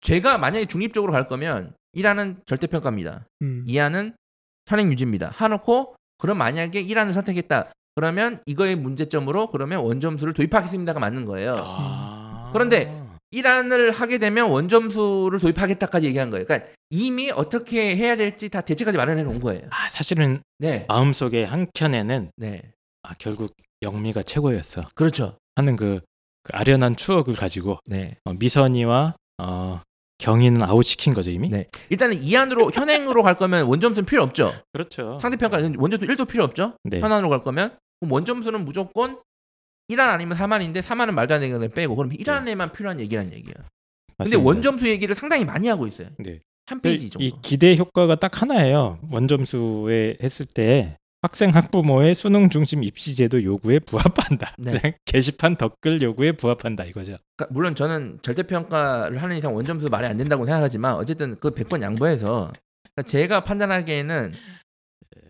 제가 0.00 0.38
만약에 0.38 0.64
중립적으로 0.66 1.12
갈 1.12 1.28
거면 1.28 1.74
1안은 1.96 2.46
절대평가입니다. 2.46 3.26
음. 3.42 3.64
2안은 3.66 4.14
현행 4.68 4.90
유지입니다. 4.90 5.32
하놓고 5.34 5.96
그럼 6.18 6.38
만약에 6.38 6.84
1안을 6.86 7.12
선택했다. 7.12 7.72
그러면 7.96 8.40
이거의 8.44 8.76
문제점으로 8.76 9.46
그러면 9.48 9.80
원점수를 9.80 10.34
도입하겠습니다가 10.34 11.00
맞는 11.00 11.24
거예요. 11.24 11.56
아. 11.58 12.50
그런데 12.52 13.02
1안을 13.32 13.92
하게 13.92 14.18
되면 14.18 14.50
원점수를 14.50 15.40
도입하겠다까지 15.40 16.06
얘기한 16.06 16.30
거예요. 16.30 16.44
그러니까 16.44 16.70
이미 16.90 17.30
어떻게 17.30 17.96
해야 17.96 18.14
될지 18.16 18.50
다 18.50 18.60
대책까지 18.60 18.98
마련해 18.98 19.22
놓은 19.24 19.40
거예요. 19.40 19.62
아, 19.70 19.88
사실은 19.88 20.42
네. 20.58 20.84
마음속에 20.88 21.44
한 21.44 21.66
켠에는 21.72 22.32
네. 22.36 22.62
아, 23.02 23.14
결국 23.18 23.54
영미가 23.82 24.22
최고였어 24.22 24.84
그렇죠. 24.94 25.38
하는 25.54 25.74
그, 25.76 26.00
그 26.42 26.50
아련한 26.52 26.96
추억을 26.96 27.34
가지고 27.34 27.78
네. 27.86 28.16
어, 28.24 28.34
미선이와 28.34 29.14
어, 29.38 29.80
경희는 30.18 30.62
아웃시킨 30.62 31.14
거죠 31.14 31.30
이미. 31.30 31.48
네. 31.48 31.66
일단은 31.88 32.20
2안으로 32.20 32.74
현행으로 32.74 33.22
갈 33.22 33.36
거면 33.36 33.66
원점수는 33.66 34.04
필요 34.04 34.22
없죠. 34.22 34.52
그렇죠. 34.72 35.18
상대평가 35.20 35.58
원점수 35.78 36.06
1도 36.06 36.28
필요 36.28 36.44
없죠. 36.44 36.76
네. 36.84 37.00
현안으로 37.00 37.30
갈 37.30 37.42
거면 37.42 37.76
원점수는 38.00 38.64
무조건 38.64 39.20
1안 39.88 40.00
아니면 40.08 40.36
3안인데 40.36 40.82
3안은 40.82 41.12
말도 41.12 41.34
안 41.34 41.40
되는 41.40 41.58
걸 41.58 41.68
빼고 41.68 41.96
그럼 41.96 42.10
1안에만 42.12 42.72
필요한 42.72 43.00
얘기란. 43.00 43.30
근데 43.30 43.54
맞습니다. 44.18 44.42
원점수 44.42 44.88
얘기를 44.88 45.14
상당히 45.14 45.44
많이 45.44 45.68
하고 45.68 45.86
있어요. 45.86 46.08
네. 46.18 46.40
한 46.66 46.80
페이지 46.80 47.06
이 47.06 47.10
정도. 47.10 47.40
기대 47.42 47.76
효과가 47.76 48.16
딱 48.16 48.42
하나예요. 48.42 48.98
원점수에 49.12 50.18
했을 50.22 50.46
때 50.46 50.96
학생 51.22 51.50
학부모의 51.50 52.14
수능 52.14 52.50
중심 52.50 52.82
입시 52.82 53.14
제도 53.14 53.42
요구에 53.42 53.78
부합한다. 53.80 54.54
네. 54.58 54.96
게시판 55.04 55.56
댓글 55.56 56.00
요구에 56.00 56.32
부합한다 56.32 56.84
이거죠. 56.84 57.16
그러니까 57.36 57.54
물론 57.54 57.74
저는 57.74 58.18
절대 58.22 58.42
평가를 58.42 59.22
하는 59.22 59.36
이상 59.36 59.54
원점수 59.54 59.88
말이 59.88 60.06
안 60.06 60.16
된다고 60.16 60.44
생각하지만 60.44 60.94
어쨌든 60.94 61.36
그 61.38 61.50
100번 61.52 61.82
양보해서 61.82 62.52
그러니까 62.94 63.02
제가 63.06 63.44
판단하기에는 63.44 64.34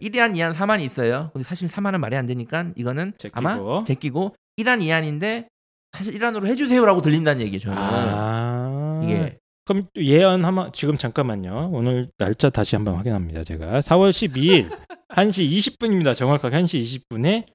1안, 0.01 0.35
2안, 0.35 0.55
3안이 0.55 0.83
있어요. 0.83 1.31
근데 1.33 1.45
사실 1.45 1.69
3안은 1.69 1.99
말이 1.99 2.17
안 2.17 2.27
되니까 2.27 2.71
이거는 2.77 3.15
제끼고. 3.19 3.39
아마 3.39 3.85
제끼고 3.85 4.37
1안, 4.59 4.83
2안인데 4.83 5.49
사실 5.93 6.19
1안으로 6.19 6.47
해주세요라고 6.47 7.03
들린다는. 7.03 7.59
저는 7.59 7.79
아. 7.79 9.01
이게 9.05 9.39
그럼 9.65 9.89
또 9.93 10.05
예언 10.05 10.45
한번 10.45 10.73
지금 10.73 10.97
잠깐만요. 10.97 11.71
오늘 11.73 12.09
날짜 12.19 12.51
다시 12.51 12.77
한번 12.77 12.95
확인합니다. 12.95 13.43
제가 13.45 13.81
4월 13.81 14.11
12일 14.11 14.71
1시 15.09 15.51
20분입니다. 15.51 16.15
정확하게 16.15 16.57
1시 16.57 16.83
20분에 17.11 17.47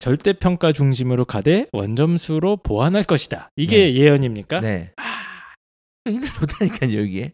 절대 0.00 0.32
평가 0.32 0.72
중심으로 0.72 1.24
가되 1.24 1.68
원점수로 1.72 2.56
보완할 2.56 3.04
것이다. 3.04 3.50
이게 3.54 3.94
예언입니까? 3.94 4.60
네. 4.60 4.92
힘들 6.08 6.28
좋다니까요 6.28 6.98
여기에. 7.00 7.32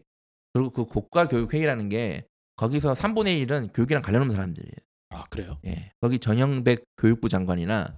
그리고 0.53 0.69
그 0.69 0.85
고가 0.85 1.27
교육 1.27 1.51
회의라는 1.51 1.89
게 1.89 2.25
거기서 2.59 2.91
3분의 2.93 3.47
1은 3.47 3.69
교육이랑 3.73 4.03
관련 4.03 4.21
없는 4.23 4.35
사람들이에요. 4.35 4.73
아 5.11 5.23
그래요? 5.29 5.57
예. 5.65 5.91
거기 6.01 6.19
전영백 6.19 6.83
교육부 6.97 7.29
장관이나 7.29 7.95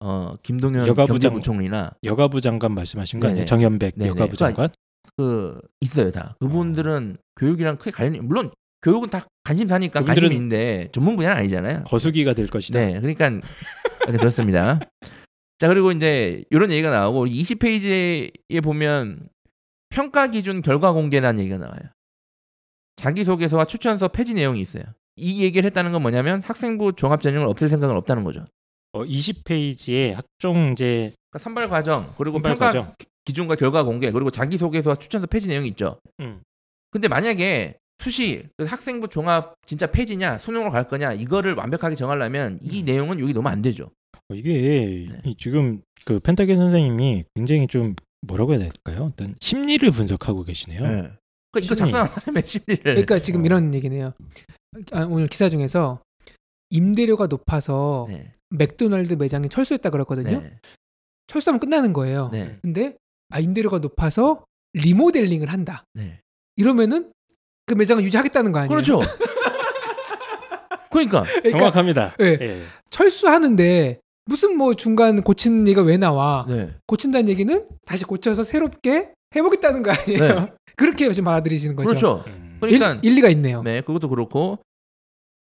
어 0.00 0.36
김동연 0.42 0.86
여가부 0.86 1.18
장- 1.18 1.30
경제부총리나 1.32 1.92
여가부 2.04 2.42
장관 2.42 2.72
말씀하신 2.74 3.20
거. 3.20 3.28
아니에요? 3.28 3.46
정연백 3.46 3.94
네네. 3.96 4.10
여가부 4.10 4.36
그러니까 4.36 4.46
장관? 4.46 4.68
그 5.16 5.58
있어요 5.80 6.10
다. 6.10 6.36
그분들은 6.40 7.16
교육이랑 7.36 7.78
크게 7.78 7.92
관련이 7.92 8.20
물론 8.20 8.50
교육은 8.82 9.08
다 9.08 9.24
관심사니까 9.44 10.04
관심이 10.04 10.34
있는데 10.34 10.90
전문 10.92 11.16
분야는 11.16 11.38
아니잖아요. 11.38 11.84
거수기가 11.84 12.34
될 12.34 12.46
것이다. 12.48 12.78
네, 12.78 13.00
그러니까 13.00 13.30
네, 13.30 14.18
그렇습니다. 14.18 14.80
자 15.58 15.68
그리고 15.68 15.92
이제 15.92 16.44
이런 16.50 16.70
얘기가 16.70 16.90
나오고 16.90 17.26
20페이지에 17.26 18.62
보면 18.62 19.30
평가 19.88 20.26
기준 20.26 20.60
결과 20.60 20.92
공개라는 20.92 21.40
얘기가 21.40 21.56
나와요. 21.56 21.80
자기소개서와 22.96 23.64
추천서 23.64 24.08
폐지 24.08 24.34
내용이 24.34 24.60
있어요. 24.60 24.84
이 25.16 25.42
얘기를 25.44 25.66
했다는 25.66 25.92
건 25.92 26.02
뭐냐면 26.02 26.42
학생부 26.42 26.94
종합 26.94 27.20
전형을 27.22 27.46
없앨 27.48 27.68
생각은 27.68 27.96
없다는 27.96 28.24
거죠. 28.24 28.46
어, 28.92 29.04
20페이지에 29.04 30.14
학종 30.14 30.72
이제 30.72 31.12
그러니까 31.30 31.42
선발 31.44 31.68
과정 31.68 32.12
그리고 32.16 32.36
선발 32.36 32.52
평가 32.52 32.66
과정. 32.66 32.94
기준과 33.24 33.56
결과 33.56 33.82
공개 33.84 34.10
그리고 34.10 34.30
자기소개서와 34.30 34.96
추천서 34.96 35.26
폐지 35.26 35.48
내용이 35.48 35.68
있죠. 35.68 35.98
음. 36.20 36.42
근데 36.90 37.08
만약에 37.08 37.76
수시 37.98 38.44
그 38.56 38.64
학생부 38.64 39.08
종합 39.08 39.54
진짜 39.66 39.86
폐지냐 39.86 40.38
수능으로 40.38 40.70
갈 40.70 40.88
거냐 40.88 41.12
이거를 41.12 41.54
완벽하게 41.54 41.96
정하려면 41.96 42.58
이 42.62 42.80
음. 42.80 42.84
내용은 42.84 43.20
여기 43.20 43.32
넣으면 43.32 43.50
안 43.52 43.62
되죠. 43.62 43.90
어, 44.28 44.34
이게 44.34 45.06
네. 45.10 45.20
이 45.24 45.34
지금 45.38 45.82
그 46.04 46.20
펜타겐 46.20 46.56
선생님이 46.56 47.24
굉장히 47.34 47.66
좀 47.66 47.94
뭐라고 48.26 48.52
해야 48.52 48.60
될까요? 48.60 49.10
어떤 49.12 49.34
심리를 49.40 49.88
분석하고 49.90 50.44
계시네요. 50.44 50.86
네. 50.86 51.10
그러니까 51.54 51.74
이거. 51.74 51.74
작성한 51.74 52.08
사람의 52.08 52.42
심리를 52.44 52.82
그러니까 52.82 53.18
지금 53.20 53.42
어. 53.42 53.44
이런 53.44 53.74
얘기네요. 53.74 54.12
아, 54.92 55.04
오늘 55.04 55.28
기사 55.28 55.48
중에서 55.48 56.00
임대료가 56.70 57.26
높아서 57.26 58.06
네. 58.08 58.32
맥도날드 58.50 59.14
매장이 59.14 59.48
철수했다 59.48 59.90
그랬거든요. 59.90 60.40
네. 60.40 60.58
철수하면 61.26 61.60
끝나는 61.60 61.92
거예요. 61.92 62.30
네. 62.32 62.58
근데 62.62 62.96
아 63.30 63.40
임대료가 63.40 63.78
높아서 63.78 64.44
리모델링을 64.74 65.48
한다. 65.48 65.84
네. 65.94 66.20
이러면은 66.56 67.12
그 67.66 67.74
매장을 67.74 68.02
유지하겠다는 68.04 68.52
거 68.52 68.58
아니에요? 68.60 68.68
그렇죠. 68.68 69.00
그러니까 70.90 71.24
그러니까 71.24 71.58
정확합니다. 71.58 72.14
예. 72.20 72.38
예. 72.40 72.62
철수하는데 72.90 74.00
무슨 74.26 74.56
뭐 74.56 74.74
중간 74.74 75.22
고치는 75.22 75.66
얘기가 75.68 75.82
왜 75.82 75.96
나와? 75.96 76.46
네. 76.48 76.74
고친다는 76.86 77.28
얘기는 77.28 77.68
다시 77.84 78.04
고쳐서 78.04 78.42
새롭게 78.44 79.13
해보겠다는 79.36 79.82
거 79.82 79.92
아니에요? 79.92 80.18
네. 80.18 80.52
그렇게 80.76 81.10
지금 81.12 81.26
받아들이시는 81.26 81.76
거죠. 81.76 81.88
그렇죠. 81.88 82.24
음. 82.26 82.58
그러니까 82.60 82.94
일, 82.94 83.04
일리가 83.04 83.28
있네요. 83.30 83.62
네, 83.62 83.80
그것도 83.80 84.08
그렇고. 84.08 84.58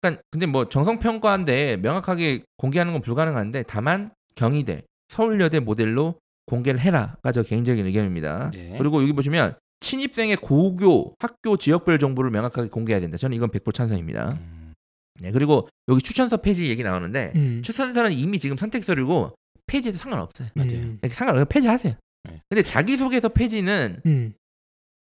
그러니까 0.02 0.22
근데 0.30 0.46
뭐 0.46 0.68
정성 0.68 1.00
평가인데 1.00 1.78
명확하게 1.78 2.42
공개하는 2.58 2.94
건 2.94 3.02
불가능한데 3.02 3.64
다만 3.64 4.12
경희대, 4.36 4.82
서울여대 5.10 5.60
모델로 5.60 6.16
공개를 6.46 6.80
해라가 6.82 7.32
저 7.32 7.42
개인적인 7.42 7.86
의견입니다. 7.86 8.52
네. 8.54 8.76
그리고 8.78 9.02
여기 9.02 9.14
보시면 9.14 9.56
신입생의 9.82 10.38
고교, 10.38 11.16
학교 11.20 11.58
지역별 11.58 12.00
정보를 12.00 12.32
명확하게 12.32 12.70
공개해야 12.70 13.02
된다. 13.02 13.18
저는 13.18 13.36
이건 13.36 13.50
100% 13.50 13.74
찬성입니다. 13.74 14.32
음. 14.40 14.74
네, 15.20 15.32
그리고 15.32 15.70
여기 15.88 16.02
추천서 16.02 16.38
폐지 16.38 16.68
얘기 16.68 16.84
나오는데 16.84 17.34
음. 17.36 17.62
추천서는 17.64 18.12
이미 18.14 18.40
지금 18.40 18.58
선택 18.58 18.84
서류고 18.84 19.34
폐지해도 19.68 19.98
상관없어요. 19.98 20.50
맞아요. 20.56 20.74
음. 20.74 21.00
이렇게 21.02 21.16
상관없어요. 21.16 21.46
폐지하세요. 21.46 21.96
네. 22.30 22.42
근데 22.50 22.64
자기소개서 22.64 23.30
폐지는 23.30 24.02
음. 24.06 24.34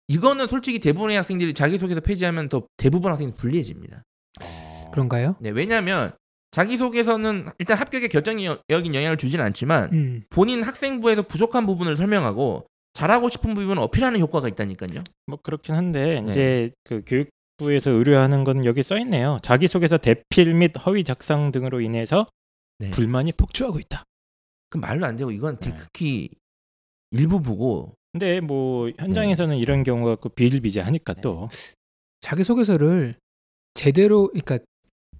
이거는 0.07 0.47
솔직히 0.47 0.79
대부분의 0.79 1.17
학생들이 1.17 1.53
자기소개서 1.53 2.01
폐지하면 2.01 2.49
더 2.49 2.65
대부분 2.77 3.11
학생이 3.11 3.33
불리해집니다. 3.33 4.03
어. 4.41 4.91
그런가요? 4.91 5.35
네, 5.39 5.49
왜냐하면 5.49 6.13
자기소개서는 6.51 7.49
일단 7.59 7.77
합격에 7.77 8.07
결정적인 8.07 8.95
영향을 8.95 9.17
주지는 9.17 9.43
않지만 9.45 9.93
음. 9.93 10.23
본인 10.29 10.63
학생부에서 10.63 11.23
부족한 11.23 11.65
부분을 11.65 11.97
설명하고 11.97 12.67
잘하고 12.93 13.29
싶은 13.29 13.53
부분을 13.53 13.81
어필하는 13.83 14.19
효과가 14.19 14.47
있다니까요. 14.47 15.03
뭐 15.27 15.37
그렇긴 15.43 15.75
한데 15.75 16.21
네. 16.21 16.31
이제 16.31 16.71
그 16.83 17.03
교육부에서 17.05 17.91
의뢰하는 17.91 18.43
건 18.43 18.65
여기 18.65 18.81
써 18.81 18.97
있네요. 18.99 19.37
자기소개서 19.43 19.97
대필 19.97 20.53
및 20.55 20.73
허위 20.85 21.03
작성 21.03 21.51
등으로 21.51 21.81
인해서 21.81 22.27
네. 22.79 22.89
불만이 22.91 23.33
폭주하고 23.33 23.79
있다. 23.79 24.03
그 24.69 24.77
말로 24.77 25.05
안 25.05 25.15
되고 25.15 25.31
이건 25.31 25.59
네. 25.59 25.73
특히 25.73 26.29
일부부고 27.11 27.95
근데 28.11 28.39
뭐 28.39 28.89
현장에서는 28.97 29.57
이런 29.57 29.83
경우가 29.83 30.15
그 30.15 30.29
비일비재하니까 30.29 31.13
네. 31.15 31.21
또 31.21 31.49
자기 32.19 32.43
소개서를 32.43 33.15
제대로 33.73 34.29
그러니까 34.29 34.59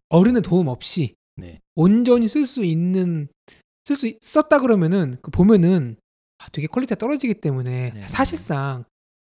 어른의 0.09 0.41
도움 0.41 0.67
없이 0.67 1.15
네. 1.35 1.59
온전히 1.75 2.27
쓸 2.27 2.45
수 2.45 2.63
있는 2.63 3.27
쓸 3.85 3.95
수 3.95 4.11
썼다 4.19 4.59
그러면은 4.59 5.17
그 5.21 5.31
보면은 5.31 5.97
아, 6.39 6.49
되게 6.51 6.67
quality가 6.67 6.95
떨어지기 6.95 7.35
때문에 7.35 7.91
네. 7.93 8.01
사실상 8.01 8.83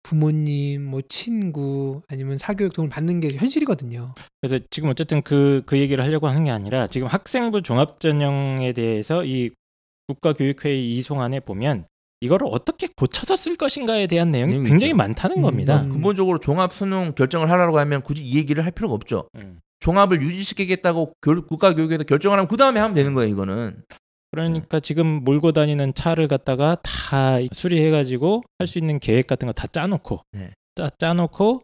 부모님 0.03 0.85
뭐 0.85 1.01
친구 1.09 2.01
아니면 2.07 2.37
사교육 2.37 2.73
도움을 2.73 2.89
받는 2.89 3.19
게 3.19 3.35
현실이거든요. 3.35 4.13
그래서 4.41 4.63
지금 4.69 4.89
어쨌든 4.89 5.21
그그 5.21 5.77
얘기를 5.77 6.03
하려고 6.03 6.27
하는 6.27 6.45
게 6.45 6.49
아니라 6.49 6.87
지금 6.87 7.07
학생부 7.07 7.61
종합전형에 7.61 8.71
대해서 8.71 9.25
이 9.25 9.51
국가교육회의 10.07 10.95
이송안에 10.95 11.41
보면 11.41 11.85
이거를 12.21 12.47
어떻게 12.49 12.87
고쳐서 12.95 13.35
쓸 13.35 13.55
것인가에 13.55 14.07
대한 14.07 14.31
내용이 14.31 14.53
내용이 14.53 14.69
굉장히 14.69 14.89
있죠. 14.91 14.97
많다는 14.97 15.37
음, 15.37 15.41
겁니다. 15.43 15.81
음. 15.83 15.91
근본적으로 15.93 16.39
종합 16.39 16.73
수능 16.73 17.13
결정을 17.13 17.49
하라고 17.51 17.77
하면 17.79 18.01
굳이 18.01 18.23
이 18.23 18.37
얘기를 18.37 18.63
할 18.65 18.71
필요가 18.71 18.95
없죠. 18.95 19.27
음. 19.35 19.59
종합을 19.79 20.21
유지시키겠다고 20.21 21.13
교- 21.21 21.45
국가 21.45 21.75
교육에서 21.75 22.03
결정을 22.03 22.37
하면 22.39 22.47
그 22.47 22.57
다음에 22.57 22.79
하면 22.79 22.95
되는 22.95 23.13
거예요. 23.13 23.29
이거는 23.31 23.83
그러니까 24.31 24.79
지금 24.79 25.23
몰고 25.23 25.51
다니는 25.51 25.93
차를 25.93 26.27
갖다가 26.27 26.77
다 26.83 27.37
수리해가지고 27.51 28.43
할 28.59 28.67
수 28.67 28.79
있는 28.79 28.97
계획 28.99 29.27
같은 29.27 29.45
거 29.47 29.53
다 29.53 29.67
짜놓고 29.67 30.21
네. 30.31 30.51
짜, 30.75 30.89
짜놓고 30.97 31.61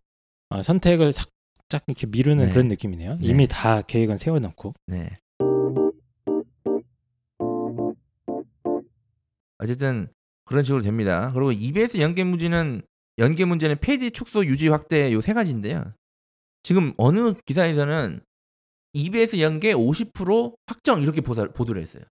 어, 0.49 0.61
선택을 0.63 1.11
살짝 1.13 1.83
이렇게 1.87 2.05
미루는 2.05 2.45
네. 2.45 2.51
그런 2.51 2.67
느낌이네요. 2.67 3.15
네. 3.19 3.27
이미 3.27 3.47
다 3.47 3.81
계획은 3.81 4.19
세워놓고. 4.19 4.75
네. 4.87 5.09
어쨌든 9.59 10.07
그런 10.45 10.63
식으로 10.63 10.81
됩니다. 10.81 11.31
그리고 11.33 11.51
EBS 11.51 11.97
연계 11.99 12.23
문제는 12.23 12.81
연계 13.19 13.45
문제는 13.45 13.77
폐지 13.79 14.11
축소 14.11 14.45
유지 14.45 14.67
확대 14.67 15.11
요 15.13 15.21
세 15.21 15.33
가지인데요. 15.33 15.93
지금 16.63 16.93
어느 16.97 17.33
기사에서는 17.45 18.21
EBS 18.93 19.39
연계 19.39 19.73
50% 19.73 20.55
확정 20.67 21.01
이렇게 21.01 21.21
보사, 21.21 21.47
보도를 21.47 21.81
했어요. 21.81 22.03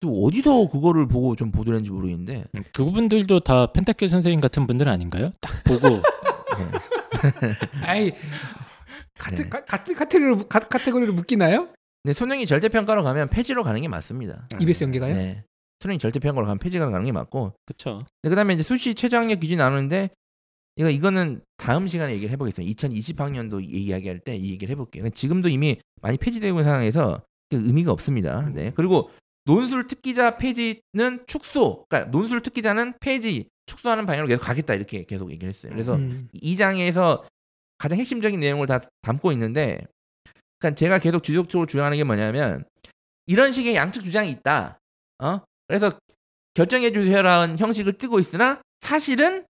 또 0.00 0.24
어디서 0.24 0.68
그거를 0.70 1.06
보고 1.06 1.36
좀 1.36 1.50
보도를 1.52 1.76
했는지 1.78 1.90
모르겠는데 1.90 2.46
음, 2.54 2.62
그분들도 2.74 3.40
다 3.40 3.70
펜타킬 3.70 4.08
선생님 4.08 4.40
같은 4.40 4.66
분들 4.66 4.88
아닌가요? 4.88 5.30
딱 5.42 5.62
보고 5.64 5.88
네. 6.58 7.52
아이 7.84 8.12
같은 9.18 9.44
네. 9.44 9.50
가- 9.50 9.64
같은 9.66 9.94
카테고리로 9.94 10.48
가- 10.48 10.58
카테고리로 10.60 11.12
묶이나요? 11.12 11.68
근데 12.02 12.14
수능이 12.14 12.46
절대평가로 12.46 13.02
가면 13.02 13.28
폐지로 13.28 13.62
가는 13.62 13.78
게 13.82 13.88
맞습니다. 13.88 14.48
EBS 14.58 14.84
연계가요? 14.84 15.14
네. 15.14 15.44
수능이 15.80 15.98
절대 15.98 16.18
평가로 16.20 16.46
가면 16.46 16.58
폐지가 16.58 16.90
가는 16.90 17.04
게 17.06 17.12
맞고 17.12 17.54
그쵸. 17.66 18.04
그 18.22 18.34
다음에 18.34 18.54
이제 18.54 18.62
수시 18.62 18.94
최저학력 18.94 19.40
기준 19.40 19.58
나누는데 19.58 20.10
이거 20.76 20.88
이거는 20.90 21.40
다음 21.56 21.86
시간에 21.86 22.12
얘기를 22.12 22.30
해보겠습니다. 22.30 22.72
2020학년도 22.72 23.62
이야기할 23.62 24.18
때 24.20 24.36
이 24.36 24.50
얘기를 24.52 24.70
해볼게요. 24.72 25.02
그러니까 25.02 25.14
지금도 25.14 25.48
이미 25.48 25.78
많이 26.00 26.16
폐지되고 26.16 26.58
있는 26.58 26.64
상황에서 26.70 27.22
그 27.48 27.56
의미가 27.56 27.92
없습니다. 27.92 28.48
네. 28.50 28.72
그리고 28.74 29.10
논술 29.46 29.86
특기자 29.86 30.36
폐지는 30.36 31.24
축소, 31.26 31.84
그러니까 31.88 32.10
논술 32.10 32.42
특기자는 32.42 32.94
폐지, 33.00 33.48
축소하는 33.66 34.06
방향으로 34.06 34.28
계속 34.28 34.42
가겠다 34.42 34.74
이렇게 34.74 35.04
계속 35.04 35.30
얘기를 35.30 35.48
했어요. 35.48 35.72
그래서 35.72 35.96
음. 35.96 36.28
이 36.32 36.56
장에서 36.56 37.24
가장 37.78 37.98
핵심적인 37.98 38.38
내용을 38.38 38.66
다 38.66 38.80
담고 39.02 39.32
있는데, 39.32 39.80
그러니까 40.58 40.78
제가 40.78 40.98
계속 40.98 41.22
지속적으로 41.24 41.66
주장하는 41.66 41.96
게 41.96 42.04
뭐냐면 42.04 42.64
이런 43.26 43.50
식의 43.50 43.74
양측 43.74 44.04
주장이 44.04 44.30
있다. 44.30 44.78
어? 45.22 45.40
그래서 45.70 45.92
결정해 46.54 46.92
주세요라는 46.92 47.58
형식을 47.58 47.92
뜨고 47.94 48.18
있으나 48.18 48.60
사실은 48.80 49.44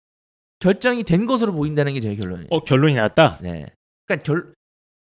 결정이 0.59 1.03
된 1.03 1.25
것으로 1.27 1.53
보인다는 1.53 1.93
게 1.93 1.99
제 1.99 2.15
결론이에요. 2.15 2.47
어 2.49 2.63
결론이 2.63 2.95
났다. 2.95 3.37
네. 3.41 3.67
그러니까 4.05 4.25
결 4.25 4.53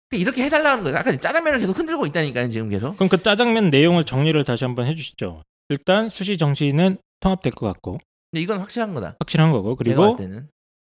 그러니까 0.09 0.23
이렇게 0.23 0.45
해달라는 0.45 0.85
거예요. 0.85 0.99
아까 0.99 1.17
짜장면을 1.17 1.59
계속 1.61 1.77
흔들고 1.79 2.07
있다니까요, 2.07 2.49
지금 2.49 2.69
계속. 2.69 2.95
그럼 2.97 3.09
그 3.09 3.17
짜장면 3.23 3.71
내용을 3.71 4.05
정리를 4.05 4.43
다시 4.45 4.65
한번 4.65 4.87
해주시죠. 4.87 5.43
일단 5.71 6.09
수시 6.09 6.37
정시는 6.37 6.99
통합될 7.21 7.53
것 7.55 7.67
같고 7.67 7.99
근데 8.31 8.43
이건 8.43 8.59
확실한 8.59 8.93
거다. 8.95 9.17
확실한 9.19 9.51
거고 9.53 9.75
그리고. 9.75 10.17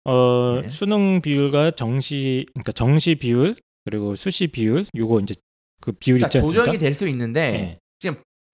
어, 0.08 0.60
네. 0.62 0.70
수능 0.70 1.22
비율과 1.22 1.72
정시 1.72 2.46
그러니까 2.54 2.72
정시 2.72 3.16
비율 3.16 3.56
그리고 3.86 4.16
수시 4.16 4.48
비율 4.48 4.86
요거 4.96 5.20
이제 5.22 5.36
그 5.82 5.92
비율 5.94 6.20
자, 6.20 6.26
있지 6.28 6.38
않습니까? 6.40 6.64
조정이 6.64 6.78
될 6.80 6.94
수 6.96 7.08
있는데 7.08 7.52
네. 7.52 7.80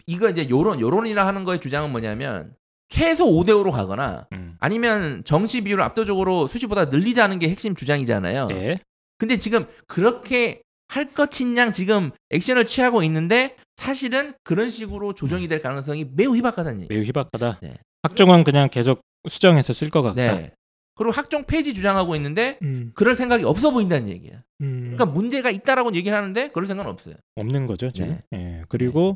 이거 0.07 0.29
이제 0.29 0.47
요런 0.49 0.79
요론이라 0.79 1.25
하는 1.25 1.43
거의 1.43 1.59
주장은 1.59 1.91
뭐냐면 1.91 2.53
최소 2.89 3.25
5대 3.25 3.49
5로 3.49 3.71
가거나 3.71 4.27
음. 4.33 4.55
아니면 4.59 5.23
정시 5.23 5.61
비율을 5.61 5.83
압도적으로 5.83 6.47
수시보다 6.47 6.85
늘리자는 6.85 7.39
게 7.39 7.49
핵심 7.49 7.73
주장이잖아요. 7.73 8.47
네. 8.47 8.77
근데 9.17 9.37
지금 9.37 9.65
그렇게 9.87 10.61
할 10.89 11.07
것인 11.07 11.57
양 11.57 11.71
지금 11.71 12.11
액션을 12.31 12.65
취하고 12.65 13.01
있는데 13.03 13.55
사실은 13.77 14.33
그런 14.43 14.69
식으로 14.69 15.13
조정이 15.13 15.47
될 15.47 15.61
가능성이 15.61 16.05
매우 16.13 16.35
희박하다는 16.35 16.81
얘기. 16.81 16.93
매우 16.93 17.03
희박하다. 17.03 17.59
네. 17.61 17.75
학종은 18.03 18.43
그냥 18.43 18.67
계속 18.69 19.01
수정해서 19.29 19.71
쓸 19.71 19.89
것 19.89 20.01
같다. 20.01 20.15
네. 20.15 20.51
그리고 20.95 21.11
학종 21.11 21.45
폐지 21.45 21.73
주장하고 21.73 22.15
있는데 22.17 22.59
음. 22.61 22.91
그럴 22.93 23.15
생각이 23.15 23.45
없어 23.45 23.71
보인다는 23.71 24.09
얘기야. 24.09 24.43
음. 24.61 24.81
그러니까 24.81 25.05
문제가 25.05 25.49
있다라고 25.49 25.95
얘기를 25.95 26.15
하는데 26.15 26.49
그럴 26.49 26.67
생각은 26.67 26.91
없어요. 26.91 27.15
없는 27.35 27.67
거죠 27.67 27.89
지금. 27.91 28.19
네. 28.31 28.37
예. 28.37 28.63
그리고 28.67 29.15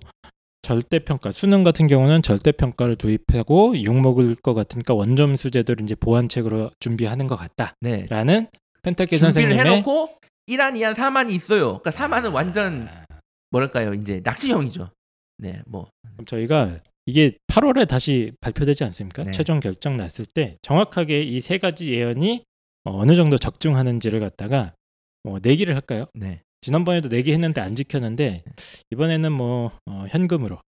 절대 0.66 0.98
평가 0.98 1.32
수능 1.32 1.64
같은 1.64 1.86
경우는 1.86 2.24
절대 2.24 2.52
평가를 2.52 2.96
도입하고 2.96 3.84
욕 3.84 4.02
먹을 4.02 4.34
것 4.34 4.56
같으니까 4.56 4.96
원점 4.96 5.36
수제도를 5.36 5.84
이제 5.84 5.94
보완책으로 5.94 6.72
준비하는 6.80 7.28
것 7.28 7.40
네. 7.82 8.08
같다라는 8.08 8.48
펜타키 8.82 9.16
준비를 9.20 9.34
선생님의 9.34 9.60
해놓고 9.60 10.08
1안, 10.48 10.74
2안, 10.74 10.96
3안이 10.96 11.34
있어요. 11.34 11.78
그러니까 11.78 11.92
3안은 11.92 12.34
완전 12.34 12.88
아, 12.90 13.06
뭐랄까요 13.52 13.94
이제 13.94 14.22
낚시형이죠. 14.24 14.90
네, 15.38 15.62
뭐 15.68 15.88
그럼 16.14 16.26
저희가 16.26 16.80
이게 17.06 17.38
8월에 17.48 17.88
다시 17.88 18.32
발표되지 18.42 18.84
않습니까? 18.86 19.22
네. 19.24 19.32
최종 19.34 19.60
결정 19.60 19.98
났을 19.98 20.26
때 20.26 20.58
정확하게 20.64 21.22
이 21.22 21.42
세 21.42 21.60
가지 21.60 21.94
예언이 21.94 22.44
어느 22.86 23.16
정도 23.16 23.38
적중하는지를 23.38 24.20
갖다가 24.20 24.74
뭐 25.22 25.38
내기를 25.40 25.76
할까요? 25.76 26.06
네. 26.16 26.42
지난번에도 26.66 27.10
내기 27.10 27.32
했는데 27.32 27.62
안 27.62 27.76
지켰는데 27.76 28.44
이번에는 28.90 29.32
뭐 29.32 29.72
어, 29.86 30.06
현금으로 30.10 30.60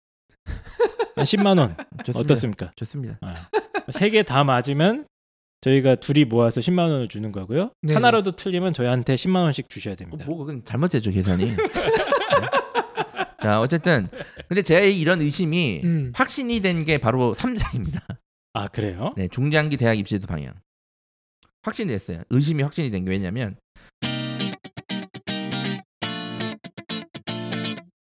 한 1.16 1.26
10만 1.26 1.58
원 1.58 1.76
좋습니다. 2.06 2.20
어떻습니까? 2.20 2.72
좋습니다. 2.76 3.18
세 3.92 4.12
개 4.12 4.22
다 4.22 4.44
맞으면 4.44 5.08
저희가 5.62 5.96
둘이 5.96 6.26
모아서 6.26 6.62
10만 6.62 6.82
원을 6.92 7.08
주는 7.08 7.32
거고요. 7.32 7.72
네. 7.82 7.96
하나라도 7.96 8.36
틀리면 8.36 8.74
저희한테 8.74 9.16
10만 9.16 9.38
원씩 9.38 9.70
주셔야 9.70 9.94
뭐, 9.94 9.98
됩니다. 9.98 10.26
뭐 10.28 10.38
그건 10.38 10.64
잘못됐죠 10.64 11.10
계산이. 11.10 11.46
네. 11.46 11.58
자 13.42 13.60
어쨌든 13.60 14.08
근데 14.48 14.62
제 14.62 14.92
이런 14.92 15.20
의심이 15.22 15.82
음. 15.84 16.12
확신이 16.16 16.60
된 16.60 16.86
게 16.86 17.00
바로 17.00 17.34
3장입니다. 17.34 18.02
아 18.54 18.68
그래요? 18.68 19.14
네, 19.18 19.28
중장기 19.28 19.78
대학 19.78 19.98
입시제도 19.98 20.28
방향. 20.28 20.54
확신이 21.64 21.88
됐어요. 21.92 22.22
의심이 22.30 22.62
확신이 22.62 22.92
된 22.92 23.04
게 23.04 23.10
왜냐면 23.10 23.56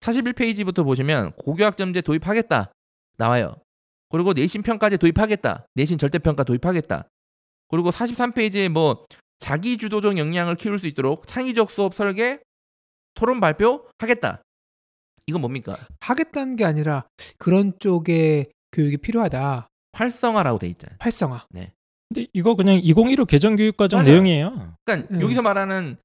41페이지부터 0.01 0.85
보시면 0.85 1.33
고교학점제 1.33 2.01
도입하겠다 2.03 2.73
나와요. 3.17 3.55
그리고 4.09 4.33
내신 4.33 4.63
평가제 4.63 4.97
도입하겠다. 4.97 5.67
내신 5.75 5.99
절대평가 5.99 6.43
도입하겠다. 6.45 7.09
그리고 7.69 7.91
43페이지에 7.91 8.69
뭐 8.69 9.05
자기 9.39 9.77
주도적 9.77 10.19
역량을 10.19 10.57
키울 10.57 10.79
수 10.79 10.87
있도록 10.89 11.27
창의적 11.27 11.71
수업 11.71 11.95
설계 11.95 12.41
토론 13.15 13.41
발표 13.41 13.87
하겠다. 13.99 14.43
이건 15.27 15.43
뭡니까? 15.43 15.77
하겠다는 16.01 16.57
게 16.57 16.65
아니라 16.65 17.05
그런 17.39 17.73
쪽의 17.79 18.51
교육이 18.73 18.97
필요하다. 18.97 19.69
활성화라고 19.93 20.59
돼 20.59 20.67
있잖아요. 20.69 20.97
활성화. 21.01 21.47
근데 21.53 22.27
이거 22.33 22.57
그냥 22.57 22.81
2015 22.83 23.27
개정 23.27 23.55
교육과정. 23.57 24.05
내용이에요. 24.05 24.75
그러니까 24.85 25.15
음. 25.15 25.21
여기서 25.21 25.43
말하는 25.43 25.97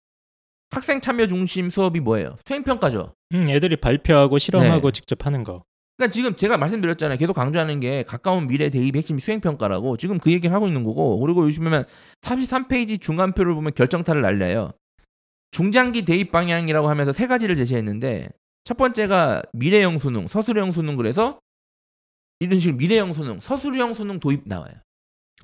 학생 0.69 1.01
참여 1.01 1.27
중심 1.27 1.69
수업이 1.69 1.99
뭐예요? 2.01 2.37
수행 2.45 2.63
평가죠. 2.63 3.13
음, 3.35 3.49
애들이 3.49 3.75
발표하고 3.75 4.37
실험하고 4.37 4.91
네. 4.91 4.91
직접 4.91 5.25
하는 5.25 5.43
거. 5.43 5.63
그러니까 5.97 6.11
지금 6.11 6.35
제가 6.35 6.57
말씀드렸잖아요. 6.57 7.17
계속 7.17 7.33
강조하는 7.33 7.79
게 7.79 8.03
가까운 8.03 8.47
미래 8.47 8.69
대입 8.69 8.95
핵심 8.95 9.17
수행 9.19 9.39
평가라고 9.39 9.97
지금 9.97 10.19
그 10.19 10.31
얘기를 10.31 10.53
하고 10.53 10.67
있는 10.67 10.83
거고. 10.83 11.19
그리고 11.19 11.45
요즘 11.45 11.63
보면 11.63 11.85
33페이지 12.21 12.99
중간표를 12.99 13.53
보면 13.53 13.73
결정타를 13.73 14.21
날려요. 14.21 14.71
중장기 15.51 16.03
대입 16.03 16.31
방향이라고 16.31 16.89
하면서 16.89 17.13
세 17.13 17.27
가지를 17.27 17.55
제시했는데 17.55 18.29
첫 18.65 18.75
번째가 18.75 19.43
미래형 19.53 19.99
수능, 19.99 20.27
서술형 20.27 20.73
수능 20.73 20.97
그래서 20.97 21.39
이런 22.39 22.59
식으로 22.59 22.77
미래형 22.77 23.13
수능, 23.13 23.39
서술형 23.39 23.93
수능 23.93 24.19
도입 24.19 24.41
나와요. 24.45 24.73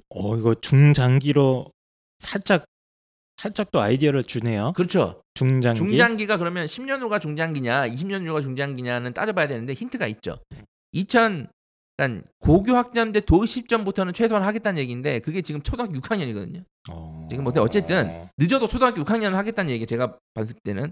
어 0.09 0.35
이거 0.35 0.53
중장기로 0.55 1.71
살짝 2.19 2.65
살짝 3.37 3.71
또 3.71 3.79
아이디어를 3.79 4.23
주네요. 4.23 4.73
그렇죠. 4.75 5.20
중장기. 5.33 5.77
중장기가 5.77 6.37
그러면 6.37 6.65
10년 6.65 7.01
후가 7.01 7.19
중장기냐, 7.19 7.87
20년 7.87 8.27
후가 8.27 8.41
중장기냐는 8.41 9.13
따져봐야 9.13 9.47
되는데 9.47 9.73
힌트가 9.73 10.07
있죠. 10.07 10.37
2000 10.91 11.47
그러니까 11.97 12.27
고교 12.39 12.75
학점제 12.75 13.21
도입 13.21 13.49
시점부터는 13.49 14.13
최소한 14.13 14.43
하겠다는 14.43 14.81
얘기인데 14.81 15.19
그게 15.19 15.41
지금 15.41 15.61
초등학교 15.61 15.93
6학년이거든요. 15.93 16.63
어... 16.89 17.27
지금 17.29 17.43
뭐 17.43 17.53
어쨌든 17.57 18.27
늦어도 18.37 18.67
초등학교 18.67 19.03
6학년을 19.03 19.33
하겠다는 19.33 19.71
얘기 19.71 19.85
제가 19.85 20.17
봤을 20.33 20.55
때는 20.63 20.91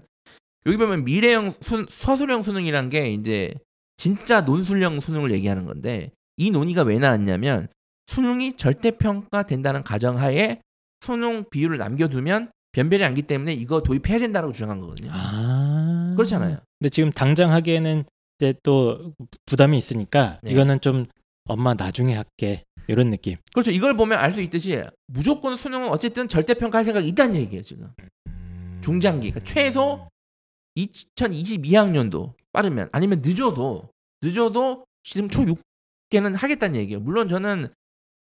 여기 0.66 0.76
보면 0.76 1.04
미래형 1.04 1.50
수, 1.50 1.86
서술형 1.88 2.42
수능이란 2.42 2.90
게 2.90 3.10
이제 3.10 3.54
진짜 3.96 4.42
논술형 4.42 5.00
수능을 5.00 5.32
얘기하는 5.32 5.64
건데 5.66 6.12
이 6.36 6.50
논의가 6.50 6.82
왜 6.82 6.98
나왔냐면 6.98 7.68
수능이 8.06 8.56
절대 8.56 8.92
평가 8.92 9.42
된다는 9.42 9.82
가정하에 9.82 10.60
수능 11.00 11.44
비율을 11.50 11.78
남겨두면 11.78 12.50
변별이 12.72 13.04
안기 13.04 13.22
때문에 13.22 13.52
이거 13.54 13.80
도입해야 13.80 14.18
된다고 14.18 14.52
주장한 14.52 14.80
거거든요. 14.80 15.10
아 15.12 16.14
그렇잖아요. 16.16 16.58
근데 16.78 16.88
지금 16.90 17.10
당장 17.10 17.50
하기에는 17.52 18.04
이제 18.38 18.54
또 18.62 19.12
부담이 19.46 19.76
있으니까 19.76 20.38
네. 20.42 20.52
이거는 20.52 20.80
좀 20.80 21.04
엄마 21.46 21.74
나중에 21.74 22.14
할게 22.14 22.64
이런 22.86 23.10
느낌. 23.10 23.36
그렇죠. 23.52 23.70
이걸 23.70 23.96
보면 23.96 24.18
알 24.18 24.32
수 24.34 24.40
있듯이 24.40 24.82
무조건 25.06 25.56
수능은 25.56 25.88
어쨌든 25.88 26.28
절대 26.28 26.54
평가할 26.54 26.84
생각이 26.84 27.06
있다는 27.08 27.36
얘기예요. 27.36 27.62
지금 27.62 27.92
중장기 28.82 29.30
그러니까 29.30 29.52
최소 29.52 30.08
2022학년도 30.78 32.32
빠르면 32.52 32.88
아니면 32.92 33.20
늦어도 33.24 33.90
늦어도 34.22 34.84
지금 35.02 35.28
초 35.28 35.44
6개는 36.12 36.36
하겠다는 36.36 36.78
얘기예요. 36.80 37.00
물론 37.00 37.28
저는 37.28 37.68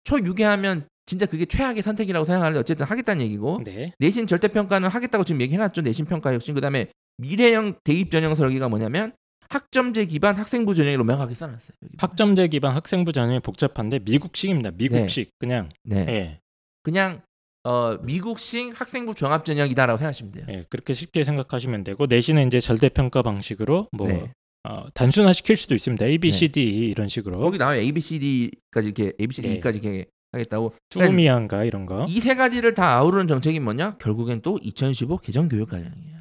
초 0.05 0.17
6에 0.17 0.43
하면 0.43 0.89
진짜 1.09 1.25
그게 1.25 1.47
최악의 1.47 1.83
선택이라고 1.83 2.27
생각하는데 2.27 2.61
어쨌든 2.61 2.85
하겠다는 2.85 3.23
얘기고 3.23 3.63
네. 3.65 3.95
내신 3.99 4.27
절대 4.27 4.49
평가는 4.49 4.87
하겠다고 4.91 5.25
지금 5.25 5.41
얘기해놨죠. 5.41 5.81
내신 5.81 6.05
평가 6.05 6.35
혁신 6.35 6.55
그다음에 6.55 6.89
미래형 7.17 7.79
대입 7.83 8.11
전형 8.11 8.35
설계가 8.35 8.69
뭐냐면 8.69 9.13
학점제 9.49 10.05
기반 10.05 10.37
학생부 10.37 10.75
전형으로 10.75 11.05
명확하게 11.05 11.35
써놨어요. 11.35 11.77
학점제 11.97 12.49
기반 12.49 12.75
학생부 12.75 13.15
전형이 13.15 13.41
복잡한데 13.41 14.01
미국식입니다. 14.01 14.73
미국식 14.73 15.31
그냥 15.39 15.71
네. 15.83 16.05
예. 16.09 16.41
그냥 16.83 17.23
어, 17.65 17.97
미국식 18.03 18.79
학생부 18.79 19.15
종합 19.15 19.47
전형이다라고 19.47 19.97
생각하시면 19.97 20.33
돼요. 20.33 20.47
예, 20.51 20.65
그렇게 20.69 20.93
쉽게 20.93 21.25
생각하시면 21.25 21.85
되고 21.85 22.05
내신은 22.05 22.49
이제 22.49 22.61
절대 22.61 22.91
평가 22.91 23.23
방식으로 23.23 23.89
뭐 23.93 24.09
네. 24.09 24.31
어, 24.69 24.91
단순화 24.93 25.33
시킬 25.33 25.57
수도 25.57 25.75
있습니다. 25.75 26.05
A, 26.05 26.19
B, 26.19 26.31
네. 26.31 26.37
C, 26.37 26.49
D 26.49 26.63
이런 26.91 27.09
식으로 27.09 27.41
거기 27.41 27.57
나와요. 27.57 27.81
A, 27.81 27.93
B, 27.93 28.03
C, 28.03 28.19
D까지 28.19 28.89
이렇게 28.89 29.13
A, 29.19 29.27
B, 29.27 29.35
C, 29.35 29.43
예. 29.45 29.49
D까지 29.55 29.79
이렇게 29.79 30.05
하겠다고. 30.33 30.73
수미안가 30.91 31.65
이런 31.65 31.87
거. 31.87 32.05
이 32.09 32.21
세 32.21 32.35
가지를 32.35 32.75
다 32.75 32.97
아우르는 32.97 33.29
정책이 33.29 33.61
뭐냐? 33.61 33.97
결국엔 33.99 34.43
또 34.43 34.59
2015 34.63 35.19
개정 35.19 35.49
교육 35.49 35.71
과정이에요. 35.71 36.19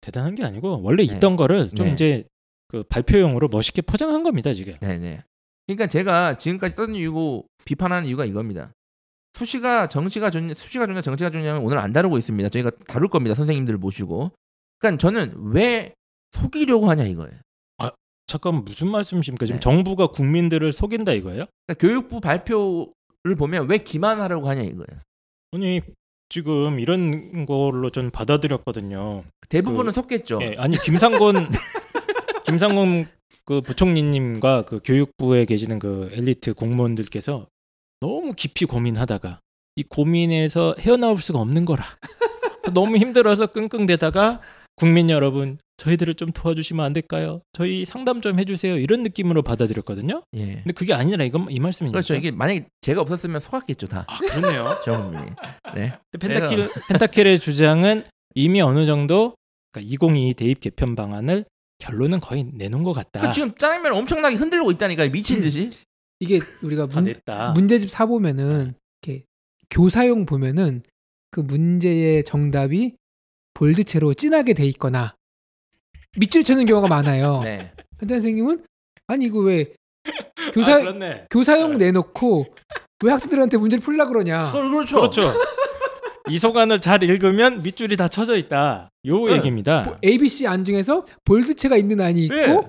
대단한 0.00 0.34
게 0.34 0.44
아니고 0.44 0.80
원래 0.82 1.04
네. 1.06 1.14
있던 1.14 1.36
거를 1.36 1.70
좀 1.70 1.86
네. 1.86 1.92
이제 1.92 2.24
그 2.68 2.82
발표용으로 2.84 3.48
멋있게 3.48 3.82
포장한 3.82 4.22
겁니다 4.22 4.52
지금. 4.54 4.74
네, 4.80 4.98
네. 4.98 5.22
그러니까 5.66 5.86
제가 5.86 6.36
지금까지 6.36 6.76
썼던 6.76 6.94
이유고 6.94 7.46
비판하는 7.64 8.08
이유가 8.08 8.24
이겁니다. 8.24 8.72
수시가 9.34 9.88
정시가 9.88 10.30
좋냐, 10.30 10.54
수시가 10.54 10.86
좋냐, 10.86 11.00
정시가 11.02 11.30
좋냐는 11.30 11.60
오늘 11.60 11.78
안 11.78 11.92
다루고 11.92 12.18
있습니다. 12.18 12.48
저희가 12.48 12.70
다룰 12.86 13.08
겁니다. 13.08 13.34
선생님들을 13.34 13.78
모시고. 13.78 14.32
그러니까 14.78 14.98
저는 14.98 15.34
왜 15.52 15.94
속이려고 16.32 16.88
하냐 16.90 17.04
이거예요. 17.04 17.32
잠깐 18.26 18.56
무슨 18.62 18.90
말씀이십니까? 18.90 19.46
지금 19.46 19.56
네. 19.56 19.60
정부가 19.60 20.08
국민들을 20.08 20.70
속인다 20.74 21.12
이거예요? 21.12 21.46
그러니까 21.66 21.74
교육부 21.86 22.20
발표를 22.20 22.88
보면 23.36 23.68
왜 23.68 23.78
기만하려고 23.78 24.48
하냐 24.48 24.62
이거예요. 24.62 25.02
아니 25.52 25.80
지금 26.28 26.78
이런 26.78 27.46
걸로 27.46 27.90
전 27.90 28.10
받아들였거든요. 28.10 29.24
대부분은 29.48 29.92
그- 29.92 29.94
속겠죠. 29.94 30.38
예, 30.42 30.54
아니 30.58 30.76
김상곤 30.78 31.34
김상곤 32.46 33.08
그 33.44 33.60
부총리님과 33.62 34.64
그 34.66 34.80
교육부에 34.84 35.44
계시는 35.46 35.78
그 35.78 36.10
엘리트 36.12 36.54
공무원들께서 36.54 37.46
너무 38.00 38.32
깊이 38.34 38.64
고민하다가 38.66 39.40
이 39.76 39.82
고민에서 39.84 40.74
헤어나올 40.78 41.18
수가 41.18 41.38
없는 41.40 41.64
거라. 41.64 41.84
너무 42.74 42.96
힘들어서 42.98 43.46
끙끙대다가 43.46 44.40
국민 44.78 45.10
여러분 45.10 45.58
저희들을 45.76 46.14
좀 46.14 46.32
도와주시면 46.32 46.84
안 46.84 46.92
될까요? 46.92 47.40
저희 47.52 47.84
상담 47.84 48.20
좀 48.20 48.38
해주세요. 48.38 48.76
이런 48.78 49.02
느낌으로 49.02 49.42
받아들였거든요. 49.42 50.22
예. 50.34 50.54
근데 50.56 50.72
그게 50.72 50.92
아니라 50.92 51.24
이건 51.24 51.46
이 51.50 51.60
말씀이니까. 51.60 51.92
그렇죠. 51.96 52.14
이게 52.14 52.30
만약에 52.30 52.66
제가 52.80 53.00
없었으면 53.00 53.40
속았겠죠 53.40 53.86
다. 53.86 54.04
아 54.08 54.18
그렇네요. 54.18 54.76
저 54.84 55.00
국민이. 55.00 55.30
네. 55.74 55.98
근데 56.10 56.26
펜타킬 56.26 56.68
펜타킬의 56.88 57.38
주장은 57.38 58.04
이미 58.34 58.60
어느 58.60 58.86
정도 58.86 59.34
그러니까 59.72 59.92
2022 59.94 60.34
대입 60.34 60.60
개편 60.60 60.96
방안을 60.96 61.44
결론은 61.78 62.20
거의 62.20 62.44
내놓은 62.52 62.82
것 62.82 62.92
같다. 62.92 63.20
그 63.20 63.30
지금 63.30 63.54
짜장면 63.56 63.92
엄청나게 63.92 64.36
흔들고 64.36 64.70
있다니까 64.72 65.08
미친 65.08 65.40
듯이. 65.40 65.70
이게 66.20 66.40
우리가 66.62 66.88
다 66.88 67.00
문. 67.00 67.14
문제집 67.54 67.90
사 67.90 68.06
보면은 68.06 68.74
이렇게 69.02 69.24
교사용 69.70 70.26
보면은 70.26 70.82
그 71.30 71.40
문제의 71.40 72.24
정답이 72.24 72.96
볼드체로 73.58 74.14
진하게 74.14 74.54
돼 74.54 74.64
있거나 74.66 75.14
밑줄 76.16 76.44
치는 76.44 76.64
경우가 76.66 76.86
많아요. 76.86 77.42
네. 77.42 77.72
현대 77.98 78.14
선생님은 78.14 78.64
아니 79.08 79.24
이거 79.26 79.40
왜 79.40 79.74
아, 80.06 80.50
교사 80.52 80.78
그렇네. 80.78 81.26
교사용 81.30 81.76
내놓고 81.76 82.46
왜 83.04 83.10
학생들한테 83.10 83.58
문제를 83.58 83.82
풀라 83.82 84.06
그러냐? 84.06 84.52
그- 84.52 84.58
그렇죠. 84.70 84.96
그렇죠. 84.96 85.22
이 86.30 86.38
소관을 86.38 86.80
잘 86.80 87.02
읽으면 87.02 87.62
밑줄이 87.62 87.96
다 87.96 88.06
쳐져 88.06 88.36
있다. 88.36 88.90
요 89.06 89.26
네. 89.26 89.36
얘기입니다. 89.36 89.82
보- 89.82 89.96
ABC 90.06 90.46
안 90.46 90.64
중에서 90.64 91.04
볼드체가 91.24 91.76
있는 91.76 92.00
안이 92.00 92.24
있고 92.26 92.34
네. 92.34 92.60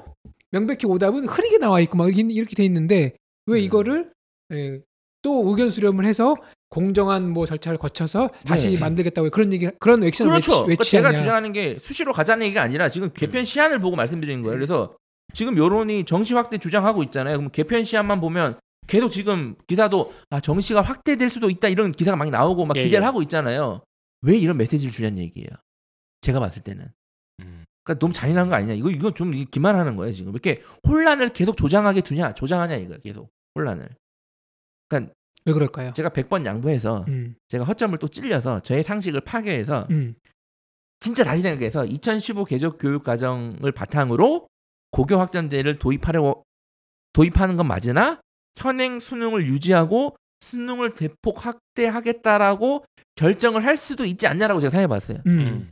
명백히 0.52 0.88
오답은 0.88 1.28
흐리게 1.28 1.60
나와 1.60 1.80
있고 1.82 1.98
막 1.98 2.08
이렇게- 2.08 2.34
이렇게 2.34 2.56
돼 2.56 2.66
있는데 2.66 3.14
왜 3.46 3.60
음. 3.60 3.64
이거를 3.64 4.12
예, 4.54 4.80
또 5.22 5.48
의견 5.50 5.70
수렴을 5.70 6.06
해서 6.06 6.36
공정한 6.70 7.30
뭐 7.30 7.46
절차를 7.46 7.78
거쳐서 7.80 8.30
다시 8.46 8.72
네. 8.72 8.80
만들겠다고 8.80 9.30
그런 9.32 9.52
얘기 9.54 9.68
그런 9.80 10.04
액션을 10.04 10.32
그렇죠. 10.32 10.60
왜, 10.60 10.64
그러니까 10.64 10.84
취 10.84 10.92
제가 10.92 11.16
주장하는 11.16 11.52
게 11.52 11.78
수시로 11.80 12.14
가자는 12.14 12.46
얘기가 12.46 12.62
아니라 12.62 12.90
지금 12.90 13.10
개편 13.12 13.44
시한을 13.44 13.80
보고 13.80 13.96
말씀드리는 13.96 14.42
거예요. 14.44 14.56
그래서 14.56 14.96
지금 15.34 15.58
여론이 15.58 16.06
정시 16.06 16.34
확대 16.36 16.58
주장하고 16.58 17.04
있잖아요. 17.04 17.38
그럼 17.38 17.52
개편 17.52 17.86
시한만 17.86 18.22
보면 18.22 18.60
계속 18.88 19.10
지금 19.10 19.56
기사도 19.68 20.14
아 20.30 20.40
정시가 20.40 20.82
확대될 20.82 21.30
수도 21.30 21.50
있다 21.50 21.68
이런 21.70 21.92
기사가 21.92 22.18
많이 22.18 22.32
나오고 22.32 22.66
막 22.66 22.78
예, 22.78 22.84
기대를 22.84 23.04
예. 23.04 23.06
하고 23.06 23.22
있잖아요. 23.24 23.82
왜 24.22 24.38
이런 24.38 24.58
메시지를 24.58 24.92
주냐는 24.92 25.20
얘기예요. 25.20 25.50
제가 26.22 26.40
봤을 26.40 26.62
때는. 26.64 26.86
음. 27.42 27.64
그러니까 27.84 28.00
너무 28.00 28.14
잔인한 28.14 28.50
거 28.50 28.56
아니냐. 28.56 28.74
이거 28.74 28.90
이거 28.92 29.14
좀 29.14 29.32
기만하는 29.32 29.96
거예요 29.96 30.14
지금. 30.14 30.34
왜 30.34 30.40
이렇게 30.44 30.62
혼란을 30.88 31.30
계속 31.30 31.58
조장하게 31.58 32.02
두냐, 32.02 32.34
조장하냐 32.34 32.76
이거 32.76 32.98
계속 32.98 33.30
혼란을. 33.56 33.90
그러니까 34.88 35.14
왜 35.46 35.54
그럴까요? 35.54 35.94
제가 35.94 36.10
100번 36.10 36.46
양보해서 36.46 37.06
음, 37.08 37.36
제가 37.48 37.64
허점을 37.64 37.98
또 37.98 38.08
찔려서 38.08 38.60
저의 38.60 38.84
상식을 38.84 39.22
파괴해서 39.22 39.88
음. 39.92 40.16
진짜 41.00 41.24
다시 41.24 41.42
생각해서 41.42 41.86
2015 41.86 42.46
개적 42.46 42.78
교육 42.80 43.04
과정을 43.04 43.72
바탕으로 43.72 44.48
고교 44.92 45.18
학점제를 45.18 45.80
도입하려고 45.80 46.44
도입하는 47.14 47.58
건 47.58 47.68
맞으나 47.68 48.22
현행 48.58 49.00
수능을 49.00 49.48
유지하고 49.48 50.16
수능을 50.42 50.94
대폭 50.94 51.46
확대하겠다라고 51.46 52.86
결정을 53.16 53.66
할 53.66 53.78
수도 53.78 54.06
있지 54.06 54.28
않냐라고 54.28 54.60
제가 54.60 54.72
생각해봤어요. 54.72 55.20
음. 55.28 55.40
음. 55.40 55.72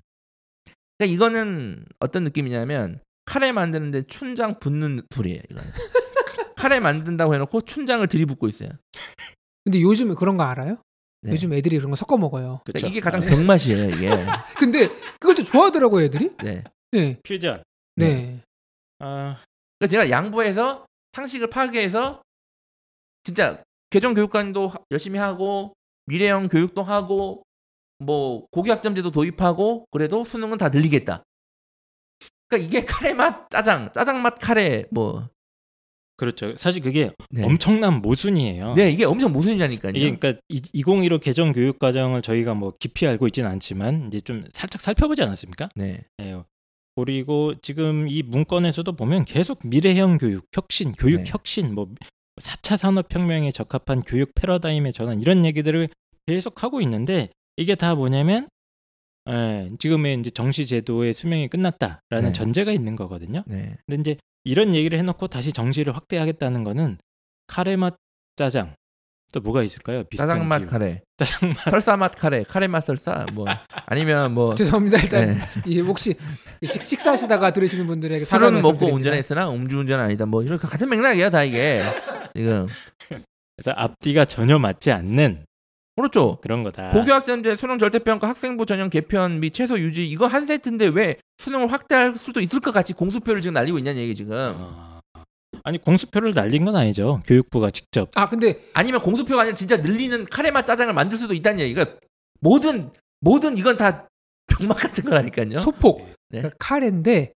그러니까 0.97 1.13
이거는 1.13 1.85
어떤 1.99 2.23
느낌이냐면 2.23 2.99
카레 3.25 3.51
만드는데 3.51 4.07
춘장 4.07 4.59
붓는 4.59 5.01
소리예요. 5.13 5.41
이거는. 5.49 5.69
카레 6.55 6.79
만든다고 6.79 7.33
해놓고 7.35 7.61
춘장을 7.61 8.05
들이붓고 8.07 8.47
있어요. 8.47 8.69
근데 9.67 9.81
요즘에 9.81 10.13
그런 10.13 10.37
거 10.37 10.43
알아요? 10.43 10.77
네. 11.23 11.33
요즘 11.33 11.51
애들이 11.51 11.75
그런 11.75 11.89
거 11.91 11.97
섞어 11.97 12.15
먹어요. 12.15 12.61
그러니까 12.63 12.71
그쵸. 12.71 12.87
이게 12.87 13.01
가장 13.01 13.21
아, 13.21 13.25
병맛이에요. 13.25 13.89
이게. 13.89 14.09
근데 14.57 14.87
그걸 15.19 15.35
또 15.35 15.43
좋아하더라고 15.43 16.01
애들이. 16.01 16.31
네. 16.41 16.63
네, 16.93 17.19
퓨전. 17.21 17.63
네. 17.97 18.41
아, 18.99 19.43
그러니까 19.77 19.91
제가 19.91 20.09
양보해서 20.09 20.85
상식을 21.11 21.49
파괴해서 21.49 22.21
진짜 23.25 23.61
개정 23.89 24.13
교육관도 24.13 24.69
하- 24.69 24.79
열심히 24.91 25.19
하고 25.19 25.73
미래형 26.05 26.47
교육도 26.47 26.81
하고 26.83 27.43
뭐 27.99 28.47
고교학점제도 28.51 29.11
도입하고 29.11 29.85
그래도 29.91 30.23
수능은 30.23 30.57
다 30.57 30.69
늘리겠다. 30.69 31.23
그러니까 32.47 32.65
이게 32.69 32.85
카레 32.85 33.13
맛 33.13 33.49
짜장, 33.49 33.91
짜장 33.91 34.21
맛 34.21 34.35
카레 34.39 34.85
뭐 34.91 35.27
그렇죠. 36.17 36.57
사실 36.57 36.81
그게 36.81 37.11
네. 37.29 37.43
엄청난 37.43 38.01
모순이에요. 38.01 38.73
네, 38.73 38.89
이게 38.89 39.05
엄청 39.05 39.31
모순이라니까요. 39.31 39.93
이게 39.95 40.15
그러니까 40.17 40.41
2015 40.49 41.19
개정 41.19 41.53
교육 41.53 41.77
과정을 41.77 42.23
저희가 42.23 42.55
뭐 42.55 42.73
깊이 42.79 43.05
알고 43.05 43.27
있지는 43.27 43.49
않지만 43.51 44.07
이제 44.07 44.19
좀 44.19 44.43
살짝 44.51 44.81
살펴보지 44.81 45.21
않았습니까? 45.21 45.69
네. 45.75 46.01
네. 46.17 46.35
그리고 46.95 47.53
지금 47.61 48.07
이 48.09 48.23
문건에서도 48.23 48.91
보면 48.93 49.25
계속 49.25 49.59
미래형 49.63 50.17
교육, 50.17 50.47
혁신, 50.51 50.93
교육 50.93 51.21
네. 51.21 51.23
혁신, 51.27 51.75
뭐 51.75 51.87
4차 52.41 52.77
산업혁명에 52.77 53.51
적합한 53.51 54.01
교육 54.01 54.33
패러다임의 54.33 54.93
전환 54.93 55.21
이런 55.21 55.45
얘기들을 55.45 55.89
계속 56.25 56.63
하고 56.63 56.81
있는데 56.81 57.29
이게 57.55 57.75
다 57.75 57.93
뭐냐면 57.93 58.47
예, 59.29 59.69
지금의 59.77 60.19
이제 60.19 60.29
정시 60.29 60.65
제도의 60.65 61.13
수명이 61.13 61.49
끝났다라는 61.49 62.29
네. 62.29 62.33
전제가 62.33 62.71
있는 62.71 62.95
거거든요. 62.95 63.43
네. 63.45 63.75
근데 63.85 64.11
이제 64.11 64.17
이런 64.47 64.73
얘기를 64.73 64.97
해놓고 64.99 65.27
다시 65.27 65.51
정시를 65.51 65.95
확대하겠다는 65.95 66.63
거는 66.63 66.97
카레 67.47 67.75
맛 67.75 67.95
짜장 68.35 68.73
또 69.33 69.41
뭐가 69.41 69.61
있을까요? 69.63 70.03
비슷한 70.05 70.29
짜장 70.29 70.47
맛. 70.47 70.65
카레, 70.65 71.01
짜장 71.17 71.49
맛 71.49 71.69
설사 71.69 71.97
맛 71.97 72.15
카레, 72.15 72.43
카레 72.43 72.67
맛 72.67 72.85
설사 72.85 73.25
뭐 73.33 73.45
아니면 73.85 74.33
뭐 74.33 74.55
죄송합니다. 74.55 74.99
일단 75.01 75.27
네. 75.29 75.37
이 75.65 75.79
혹시 75.81 76.15
식, 76.63 76.81
식사하시다가 76.81 77.51
들으시는 77.51 77.87
분들에게 77.87 78.23
술은 78.25 78.61
먹고. 78.61 78.85
운전했으나 78.93 79.49
음주운전 79.51 79.99
아니다. 79.99 80.25
뭐 80.25 80.43
이런 80.43 80.57
같은 80.57 80.87
맥락이에요, 80.89 81.29
다 81.29 81.43
이게 81.43 81.83
지금 82.35 82.67
그래서 83.57 83.71
앞뒤가 83.75 84.25
전혀 84.25 84.57
맞지 84.59 84.91
않는 84.91 85.46
그렇죠. 85.97 86.37
그런 86.41 86.63
거다. 86.63 86.89
고교학점제 86.89 87.55
수능 87.55 87.79
절대평가 87.79 88.29
학생부 88.29 88.67
전형 88.67 88.89
개편 88.89 89.39
및 89.39 89.51
최소 89.51 89.79
유지 89.79 90.07
이거 90.07 90.27
한 90.27 90.45
세트인데 90.45 90.87
왜 90.89 91.17
수능을 91.39 91.71
확대할 91.71 92.15
수도 92.15 92.39
있을 92.39 92.59
것 92.59 92.71
같이 92.71 92.93
공수표를 92.93 93.41
지금 93.41 93.55
날리고 93.55 93.79
있냐는 93.79 94.01
얘기 94.03 94.13
지금 94.13 94.53
어, 94.57 94.99
아니 95.63 95.79
공수표를 95.79 96.35
날린 96.35 96.65
건 96.65 96.75
아니죠. 96.75 97.23
교육부가 97.25 97.71
직접. 97.71 98.09
아 98.15 98.29
근데 98.29 98.61
아니면 98.75 99.01
공수표가 99.01 99.41
아니라 99.41 99.55
진짜 99.55 99.77
늘리는 99.77 100.25
카레맛 100.25 100.67
짜장을 100.67 100.93
만들 100.93 101.17
수도 101.17 101.33
있다는 101.33 101.61
얘기가 101.61 101.85
모든 102.41 102.91
모든 103.19 103.57
이건 103.57 103.77
다 103.77 104.07
병맛 104.47 104.77
같은 104.77 105.03
거라니까요. 105.03 105.59
소폭 105.61 105.99
네. 106.29 106.41
그러니까 106.41 106.55
카레인데 106.59 107.33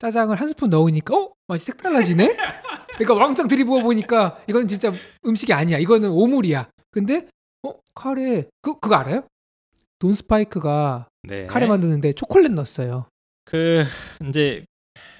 짜장을 0.00 0.34
한 0.34 0.48
스푼 0.48 0.68
넣으니까 0.70 1.16
어 1.16 1.30
맛이 1.46 1.64
색달라지네. 1.66 2.36
그러니까 2.98 3.14
왕창 3.14 3.46
들이부어 3.46 3.82
보니까 3.82 4.40
이건 4.48 4.66
진짜 4.66 4.92
음식이 5.24 5.52
아니야. 5.52 5.78
이거는 5.78 6.10
오물이야. 6.10 6.68
근데 6.90 7.28
어 7.62 7.74
카레 7.94 8.48
그 8.62 8.78
그거 8.80 8.94
알아요? 8.96 9.24
돈 9.98 10.12
스파이크가 10.12 11.08
네. 11.22 11.46
카레 11.46 11.66
만드는데 11.66 12.12
초콜릿 12.14 12.52
넣었어요. 12.52 13.06
그 13.44 13.84
이제 14.28 14.64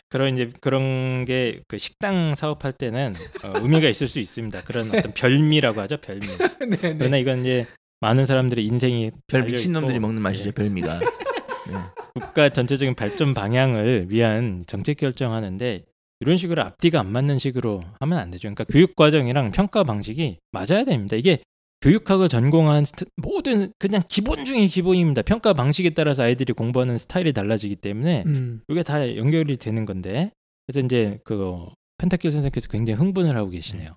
그런 0.08 0.34
이제 0.34 0.50
그런 0.60 1.24
게 1.24 1.60
그 1.68 1.78
식당 1.78 2.34
사업할 2.34 2.72
때는 2.72 3.14
어, 3.44 3.52
의미가 3.60 3.88
있을 3.88 4.08
수 4.08 4.18
있습니다. 4.18 4.62
그런 4.64 4.90
어떤 4.94 5.12
별미라고 5.14 5.80
하죠, 5.82 5.98
별미. 5.98 6.26
네, 6.68 6.76
네. 6.76 6.96
그러나 6.98 7.16
이건 7.16 7.40
이제 7.42 7.66
많은 8.00 8.26
사람들의 8.26 8.64
인생이 8.64 9.12
별 9.28 9.44
미친 9.44 9.72
놈들이 9.72 10.00
먹는 10.00 10.20
맛이죠 10.20 10.48
예, 10.48 10.50
별미가. 10.50 10.98
네. 11.70 11.74
국가 12.14 12.48
전체적인 12.48 12.96
발전 12.96 13.34
방향을 13.34 14.06
위한 14.08 14.64
정책 14.66 14.96
결정하는데 14.96 15.84
이런 16.18 16.36
식으로 16.36 16.62
앞뒤가 16.62 16.98
안 17.00 17.12
맞는 17.12 17.38
식으로 17.38 17.84
하면 18.00 18.18
안 18.18 18.30
되죠. 18.32 18.42
그러니까 18.48 18.64
교육 18.64 18.96
과정이랑 18.96 19.52
평가 19.52 19.84
방식이 19.84 20.38
맞아야 20.50 20.84
됩니다. 20.84 21.14
이게 21.14 21.38
교육학을 21.82 22.28
전공한 22.28 22.84
모든 23.16 23.72
그냥 23.78 24.02
기본 24.08 24.44
중에 24.44 24.66
기본입니다. 24.66 25.22
평가 25.22 25.54
방식에 25.54 25.90
따라서 25.90 26.22
아이들이 26.22 26.52
공부하는 26.52 26.98
스타일이 26.98 27.32
달라지기 27.32 27.76
때문에 27.76 28.24
음. 28.26 28.60
이게 28.68 28.82
다 28.82 29.16
연결이 29.16 29.56
되는 29.56 29.86
건데 29.86 30.30
그래서 30.66 30.84
이제 30.84 31.18
그 31.24 31.66
펜타킬 31.98 32.30
선생님께서 32.30 32.68
굉장히 32.68 32.98
흥분을 32.98 33.34
하고 33.34 33.50
계시네요. 33.50 33.96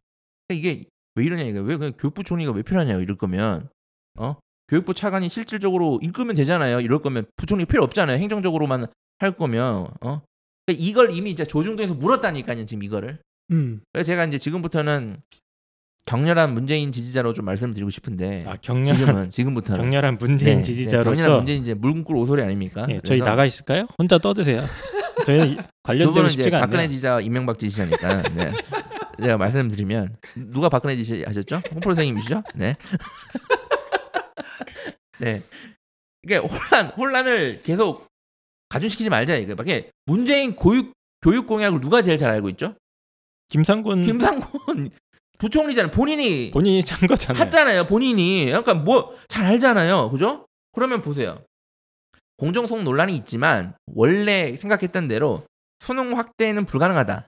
이게 0.50 0.86
왜 1.16 1.26
이러냐 1.26 1.44
이거 1.44 1.62
왜 1.62 1.78
그냥 1.78 1.94
교육부 1.98 2.24
총리가 2.24 2.52
왜 2.52 2.64
필요하냐 2.64 2.96
이럴 2.96 3.18
거면 3.18 3.70
어 4.18 4.36
교육부 4.70 4.94
차관이 4.94 5.30
실질적으로 5.30 6.00
읽으면 6.02 6.36
되잖아요. 6.36 6.80
이럴 6.80 7.02
거면 7.02 7.26
부총리 7.36 7.66
필요 7.66 7.84
없잖아요. 7.84 8.18
행정적으로만 8.18 8.88
할 9.20 9.32
거면 9.36 9.88
어 10.02 10.22
그러니까 10.66 10.86
이걸 10.86 11.12
이미 11.12 11.32
이제 11.32 11.44
조중동에서 11.44 11.96
물었다니까요 11.96 12.66
지금 12.66 12.84
이거를. 12.84 13.20
음. 13.52 13.82
그래서 13.92 14.08
제가 14.08 14.26
이제 14.26 14.38
지금부터는 14.38 15.18
격렬한 16.06 16.54
문재인 16.54 16.92
지지자로 16.92 17.34
좀 17.34 17.46
말씀드리고 17.46 17.90
싶은데 17.90 18.44
아 18.46 18.58
격렬한 18.62 18.98
지금은 18.98 19.30
지금부터는 19.30 19.84
격렬한 19.84 20.18
문재인 20.18 20.52
네, 20.52 20.58
네, 20.58 20.64
지지자로서 20.64 21.10
격렬한 21.12 21.38
문재인 21.38 21.62
이제 21.62 21.74
물금꿀 21.74 22.18
오소리 22.18 22.42
아닙니까? 22.42 22.86
예, 22.90 23.00
저희 23.04 23.20
나가 23.20 23.46
있을까요? 23.46 23.88
혼자 23.98 24.18
떠드세요. 24.18 24.64
저희 25.26 25.58
분은 25.84 26.26
이제 26.26 26.30
싶지가 26.30 26.60
박근혜 26.60 26.80
않네요. 26.84 26.90
지지자 26.90 27.22
이명박 27.22 27.58
지지자니까 27.58 28.22
네. 28.36 28.52
제가 29.22 29.38
말씀드리면 29.38 30.16
누가 30.36 30.68
박근혜 30.68 30.98
지지 30.98 31.24
하셨죠? 31.26 31.62
홍프로 31.72 31.96
선생님이시죠? 31.96 32.44
네. 32.56 32.76
네. 35.20 35.42
이게 36.24 36.38
혼란 36.38 36.88
혼란을 36.88 37.62
계속 37.64 38.08
가중시키지 38.70 39.10
말자 39.10 39.36
이거. 39.36 39.56
밖에 39.56 39.92
문재인 40.06 40.56
교육 40.56 40.94
교육 41.22 41.48
공약을 41.48 41.80
누가 41.80 42.02
제일 42.02 42.18
잘 42.18 42.30
알고 42.32 42.50
있죠? 42.50 42.76
김상곤 43.50 44.02
김상곤 44.02 44.90
부총리잖아요. 45.44 45.92
본인이 45.92 46.52
본인이 46.52 46.82
찬 46.84 47.06
거잖아요. 47.08 47.44
했잖아요. 47.44 47.86
본인이. 47.88 48.46
그러니까 48.46 48.74
뭐 48.74 49.14
잘 49.28 49.46
알잖아요. 49.46 50.10
그죠? 50.12 50.48
그러면 50.72 51.02
보세요. 51.02 51.44
공정성 52.38 52.84
논란이 52.84 53.16
있지만 53.18 53.76
원래 53.88 54.56
생각했던 54.58 55.08
대로 55.08 55.44
수능 55.80 56.18
확대는 56.18 56.66
불가능하다. 56.66 57.28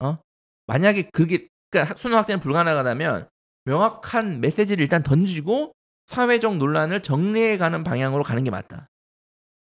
어? 0.00 0.18
만약에 0.66 1.08
그게 1.12 1.48
그러니까 1.70 1.94
수능 1.96 2.18
확대는 2.18 2.40
불가능하다면 2.40 3.28
명확한 3.64 4.40
메시지를 4.40 4.82
일단 4.82 5.02
던지고 5.02 5.72
사회적 6.06 6.56
논란을 6.58 7.02
정리해 7.02 7.56
가는 7.58 7.82
방향으로 7.82 8.22
가는 8.22 8.44
게 8.44 8.50
맞다. 8.50 8.86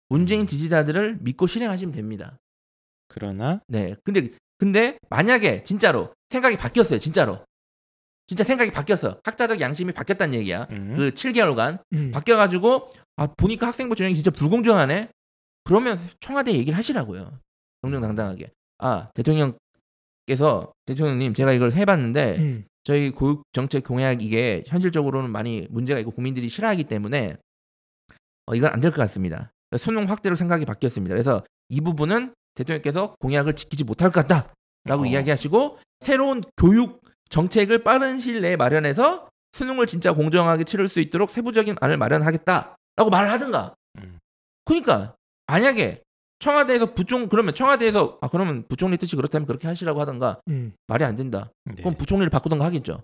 문재인 0.09 0.45
지지자들을 0.45 1.17
믿고 1.21 1.47
실행하시면 1.47 1.93
됩니다. 1.93 2.37
그러나 3.07 3.61
네. 3.67 3.95
근데 4.03 4.29
근데 4.57 4.97
만약에 5.09 5.63
진짜로 5.63 6.13
생각이 6.29 6.57
바뀌었어요. 6.57 6.99
진짜로. 6.99 7.39
진짜 8.27 8.43
생각이 8.43 8.71
바뀌었어. 8.71 9.19
학자적 9.23 9.61
양심이 9.61 9.91
바뀌었다는 9.93 10.37
얘기야. 10.39 10.67
음, 10.71 10.95
그 10.97 11.11
7개월간 11.11 11.79
음. 11.93 12.11
바뀌어가지고 12.11 12.89
아 13.15 13.27
보니까 13.27 13.67
학생부 13.67 13.95
전형이 13.95 14.15
진짜 14.15 14.31
불공정하네. 14.31 15.09
그러면 15.63 15.97
청와대 16.19 16.51
얘기를 16.53 16.77
하시라고요. 16.77 17.39
정정당당하게. 17.81 18.51
아 18.79 19.09
대통령께서 19.13 20.73
대통령님 20.85 21.33
제가 21.33 21.53
이걸 21.53 21.71
해봤는데 21.73 22.35
음. 22.37 22.65
저희 22.83 23.11
교육 23.11 23.43
정책 23.53 23.83
공약 23.83 24.21
이게 24.21 24.63
현실적으로는 24.67 25.29
많이 25.29 25.67
문제가 25.69 25.99
있고 25.99 26.11
국민들이 26.11 26.47
싫어하기 26.49 26.85
때문에 26.85 27.37
어, 28.45 28.55
이건 28.55 28.71
안 28.71 28.81
될 28.81 28.91
것 28.91 28.97
같습니다. 28.97 29.51
그러니까 29.69 29.83
수능 29.83 30.09
확대로 30.09 30.35
생각이 30.35 30.65
바뀌었습니다. 30.65 31.13
그래서 31.13 31.43
이 31.69 31.81
부분은 31.81 32.33
대통령께서 32.55 33.15
공약을 33.19 33.55
지키지 33.55 33.83
못할 33.83 34.09
것 34.11 34.25
같다라고 34.25 35.03
어. 35.03 35.05
이야기하시고 35.05 35.79
새로운 35.99 36.41
교육 36.55 37.01
정책을 37.29 37.83
빠른 37.83 38.17
시일 38.17 38.41
내에 38.41 38.55
마련해서 38.55 39.29
수능을 39.53 39.87
진짜 39.87 40.13
공정하게 40.13 40.63
치를 40.63 40.87
수 40.87 40.99
있도록 40.99 41.29
세부적인 41.29 41.77
안을 41.79 41.97
마련하겠다라고 41.97 43.09
말을 43.09 43.31
하든가. 43.31 43.75
음. 43.99 44.19
그러니까 44.65 45.15
만약에 45.47 46.01
청와대에서 46.39 46.93
부총 46.93 47.29
그러면 47.29 47.55
청와대에서 47.55 48.19
아 48.21 48.27
그러면 48.27 48.63
부총리 48.67 48.97
뜻이 48.97 49.15
그렇다면 49.15 49.47
그렇게 49.47 49.67
하시라고 49.67 49.99
하던가 49.99 50.39
음. 50.49 50.73
말이 50.87 51.03
안 51.03 51.15
된다. 51.15 51.51
네. 51.65 51.75
그럼 51.77 51.95
부총리를 51.95 52.29
바꾸던가 52.29 52.65
하겠죠. 52.65 53.01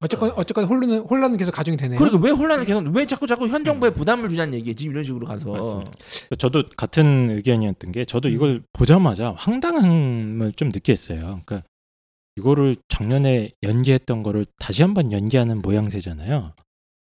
어쨌건 0.00 0.32
어쨌건 0.36 0.64
혼란은 0.64 0.98
혼란은 0.98 1.36
계속 1.38 1.52
가중이 1.52 1.78
되네요. 1.78 1.98
그러니까 1.98 2.20
왜 2.22 2.30
혼란을 2.30 2.66
계속 2.66 2.84
왜 2.88 3.06
자꾸 3.06 3.26
자꾸 3.26 3.48
현 3.48 3.64
정부에 3.64 3.90
부담을 3.90 4.28
주자는 4.28 4.52
얘기에 4.54 4.74
지금 4.74 4.92
이런 4.92 5.04
식으로 5.04 5.26
가서 5.26 5.50
맞습니다. 5.50 5.92
저도 6.36 6.64
같은 6.76 7.30
의견이었던 7.30 7.92
게 7.92 8.04
저도 8.04 8.28
이걸 8.28 8.62
보자마자 8.74 9.32
황당함을 9.32 10.52
좀 10.52 10.68
느꼈어요. 10.68 11.40
그러니까 11.46 11.62
이거를 12.36 12.76
작년에 12.88 13.50
연기했던 13.62 14.22
거를 14.22 14.44
다시 14.58 14.82
한번 14.82 15.12
연기하는 15.12 15.62
모양새잖아요. 15.62 16.52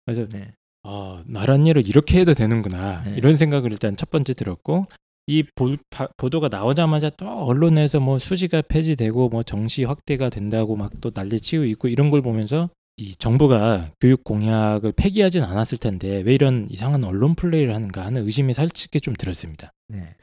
그래서 0.06 0.28
네. 0.28 0.52
아 0.82 1.22
나란 1.26 1.66
일을 1.66 1.86
이렇게 1.86 2.20
해도 2.20 2.32
되는구나 2.34 3.02
네. 3.04 3.14
이런 3.16 3.36
생각을 3.36 3.70
일단 3.70 3.96
첫 3.96 4.10
번째 4.10 4.32
들었고 4.34 4.86
이 5.26 5.44
보, 5.54 5.76
바- 5.90 6.08
보도가 6.16 6.48
나오자마자 6.48 7.10
또 7.10 7.28
언론에서 7.28 8.00
뭐 8.00 8.18
수지가 8.18 8.62
폐지되고 8.62 9.28
뭐 9.28 9.42
정시 9.42 9.84
확대가 9.84 10.30
된다고 10.30 10.74
막 10.76 10.90
또 11.00 11.12
난리치고 11.14 11.64
있고 11.66 11.88
이런 11.88 12.10
걸 12.10 12.22
보면서 12.22 12.70
이 12.96 13.14
정부가 13.14 13.92
교육 14.00 14.24
공약을 14.24 14.92
폐기하진 14.92 15.42
않았을 15.44 15.78
텐데 15.78 16.22
왜 16.22 16.34
이런 16.34 16.66
이상한 16.70 17.04
언론 17.04 17.34
플레이를 17.34 17.74
하는가 17.74 18.04
하는 18.04 18.24
의심이 18.26 18.52
살짝 18.52 19.00
좀 19.02 19.14
들었습니다. 19.14 19.70
네. 19.88 20.14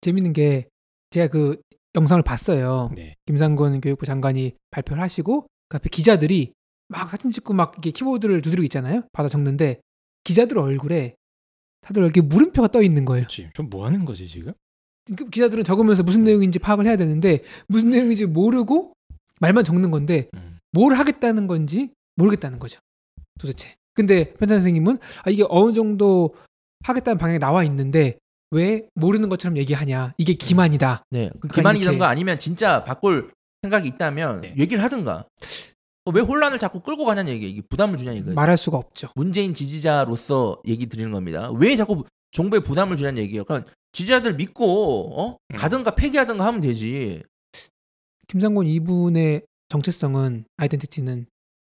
재밌는 0.00 0.32
게 0.32 0.66
제가 1.10 1.28
그 1.28 1.60
영상을 1.98 2.22
봤어요. 2.22 2.90
네. 2.94 3.14
김상곤 3.26 3.80
교육부 3.80 4.06
장관이 4.06 4.54
발표를 4.70 5.02
하시고 5.02 5.46
그 5.68 5.76
앞에 5.76 5.88
기자들이 5.90 6.52
막 6.88 7.10
사진 7.10 7.30
찍고 7.30 7.52
막 7.52 7.72
이렇게 7.74 7.90
키보드를 7.90 8.40
두드리고 8.40 8.62
있잖아요. 8.64 9.02
받아 9.12 9.28
적는데 9.28 9.80
기자들 10.24 10.58
얼굴에 10.58 11.14
다들 11.82 12.02
이렇게 12.02 12.20
물음표가 12.20 12.68
떠 12.68 12.82
있는 12.82 13.04
거예요. 13.04 13.22
그렇지. 13.24 13.50
좀 13.54 13.68
뭐 13.70 13.84
하는 13.84 14.04
거지 14.04 14.26
지금? 14.28 14.52
그 15.16 15.28
기자들은 15.28 15.64
적으면서 15.64 16.02
무슨 16.02 16.24
내용인지 16.24 16.58
파악을 16.58 16.86
해야 16.86 16.96
되는데 16.96 17.42
무슨 17.66 17.90
내용인지 17.90 18.26
모르고 18.26 18.92
말만 19.40 19.64
적는 19.64 19.90
건데 19.90 20.28
음. 20.34 20.58
뭘 20.72 20.94
하겠다는 20.94 21.46
건지 21.46 21.90
모르겠다는 22.16 22.58
거죠. 22.58 22.80
도대체. 23.38 23.74
근데 23.94 24.32
편사 24.34 24.54
선생님은 24.54 24.98
아, 25.24 25.30
이게 25.30 25.44
어느 25.48 25.72
정도 25.72 26.34
하겠다는 26.84 27.18
방향이 27.18 27.38
나와 27.38 27.64
있는데 27.64 28.18
왜 28.50 28.88
모르는 28.94 29.28
것처럼 29.28 29.56
얘기하냐. 29.58 30.14
이게 30.18 30.32
기만이다. 30.34 31.04
네. 31.10 31.30
그 31.40 31.48
기만이던가 31.48 31.92
이렇게- 32.06 32.10
아니면 32.10 32.38
진짜 32.38 32.82
바꿀 32.84 33.32
생각이 33.62 33.86
있다면 33.88 34.40
네. 34.42 34.54
얘기를 34.58 34.82
하든가. 34.84 35.26
어, 36.04 36.10
왜 36.12 36.22
혼란을 36.22 36.58
자꾸 36.58 36.80
끌고 36.80 37.04
가냐는 37.04 37.32
얘기. 37.32 37.50
이게 37.50 37.60
부담을 37.68 37.98
주냐는 37.98 38.20
얘기. 38.22 38.30
말할 38.30 38.56
수가 38.56 38.78
없죠. 38.78 39.08
문재인 39.14 39.52
지지자로서 39.52 40.62
얘기 40.66 40.86
드리는 40.86 41.10
겁니다. 41.10 41.50
왜 41.52 41.76
자꾸 41.76 42.04
정부에 42.30 42.60
부담을 42.60 42.96
주냐는 42.96 43.22
얘기예요. 43.22 43.44
그러니까 43.44 43.70
지지자들 43.92 44.34
믿고 44.36 45.20
어? 45.20 45.36
음. 45.50 45.56
가든가 45.56 45.94
폐기하든가 45.94 46.46
하면 46.46 46.60
되지. 46.62 47.22
김상곤 48.28 48.66
이분의 48.66 49.42
정체성은 49.68 50.44
아이덴티티는 50.56 51.26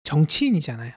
정치인이잖아요. 0.04 0.94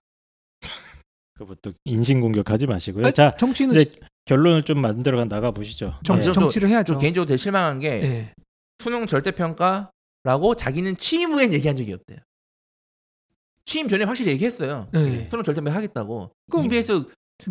그것도 1.34 1.72
인신 1.84 2.20
공격하지 2.20 2.66
마시고요. 2.66 3.04
아니, 3.06 3.14
자 3.14 3.34
정치인은 3.36 3.76
이제 3.76 3.92
결론을 4.28 4.62
좀 4.62 4.80
만들어 4.80 5.24
나가 5.24 5.50
보시죠. 5.52 5.98
정, 6.04 6.18
네. 6.18 6.22
정치를 6.22 6.68
해야죠. 6.68 6.92
저 6.94 6.98
개인적으로 6.98 7.26
되게 7.26 7.38
실망한 7.38 7.78
게 7.78 7.88
예. 7.88 8.34
수능 8.78 9.06
절대 9.06 9.30
평가라고 9.30 10.54
자기는 10.54 10.96
취임 10.98 11.32
후엔 11.32 11.54
얘기한 11.54 11.74
적이 11.76 11.94
없대요. 11.94 12.18
취임 13.64 13.88
전에 13.88 14.04
확실히 14.04 14.32
얘기했어요. 14.32 14.88
예. 14.94 15.28
수능 15.30 15.42
절대 15.42 15.62
평가 15.62 15.74
하겠다고. 15.76 16.30
그럼- 16.50 16.66
EBS 16.66 17.04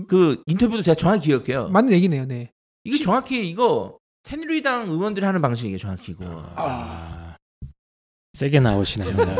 그 0.07 0.43
인터뷰도 0.45 0.83
제가 0.83 0.93
정확히 0.93 1.27
기억해요. 1.27 1.67
맞는 1.69 1.91
얘기네요. 1.93 2.25
네. 2.25 2.51
이게 2.83 3.03
정확히 3.03 3.49
이거 3.49 3.97
새누리당 4.23 4.87
의원들이 4.89 5.25
하는 5.25 5.41
방식이에요. 5.41 5.79
정확히 5.79 6.11
이거. 6.11 6.25
아, 6.55 7.35
세게 8.33 8.59
나오시네요. 8.59 9.09
네. 9.17 9.35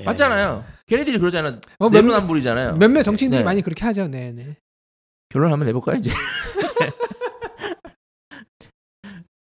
예. 0.00 0.04
맞잖아요. 0.04 0.64
걔네들이 0.86 1.18
그러잖아요. 1.18 1.60
어, 1.78 1.90
몇, 1.90 2.00
내로남불이잖아요. 2.02 2.76
몇몇 2.76 3.02
정치인들이 3.04 3.40
네. 3.40 3.44
많이 3.44 3.62
그렇게 3.62 3.84
하죠. 3.84 4.08
네, 4.08 4.32
네. 4.32 4.56
결론 5.36 5.52
한번 5.52 5.66
내볼까요 5.66 5.98
이제? 5.98 6.10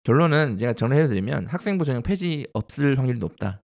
결론은 0.04 0.56
제가 0.56 0.72
정리해드리면 0.72 1.48
학생부 1.48 1.84
전형 1.84 2.02
폐지 2.02 2.48
없을 2.54 2.98
확률이 2.98 3.20
높다. 3.20 3.62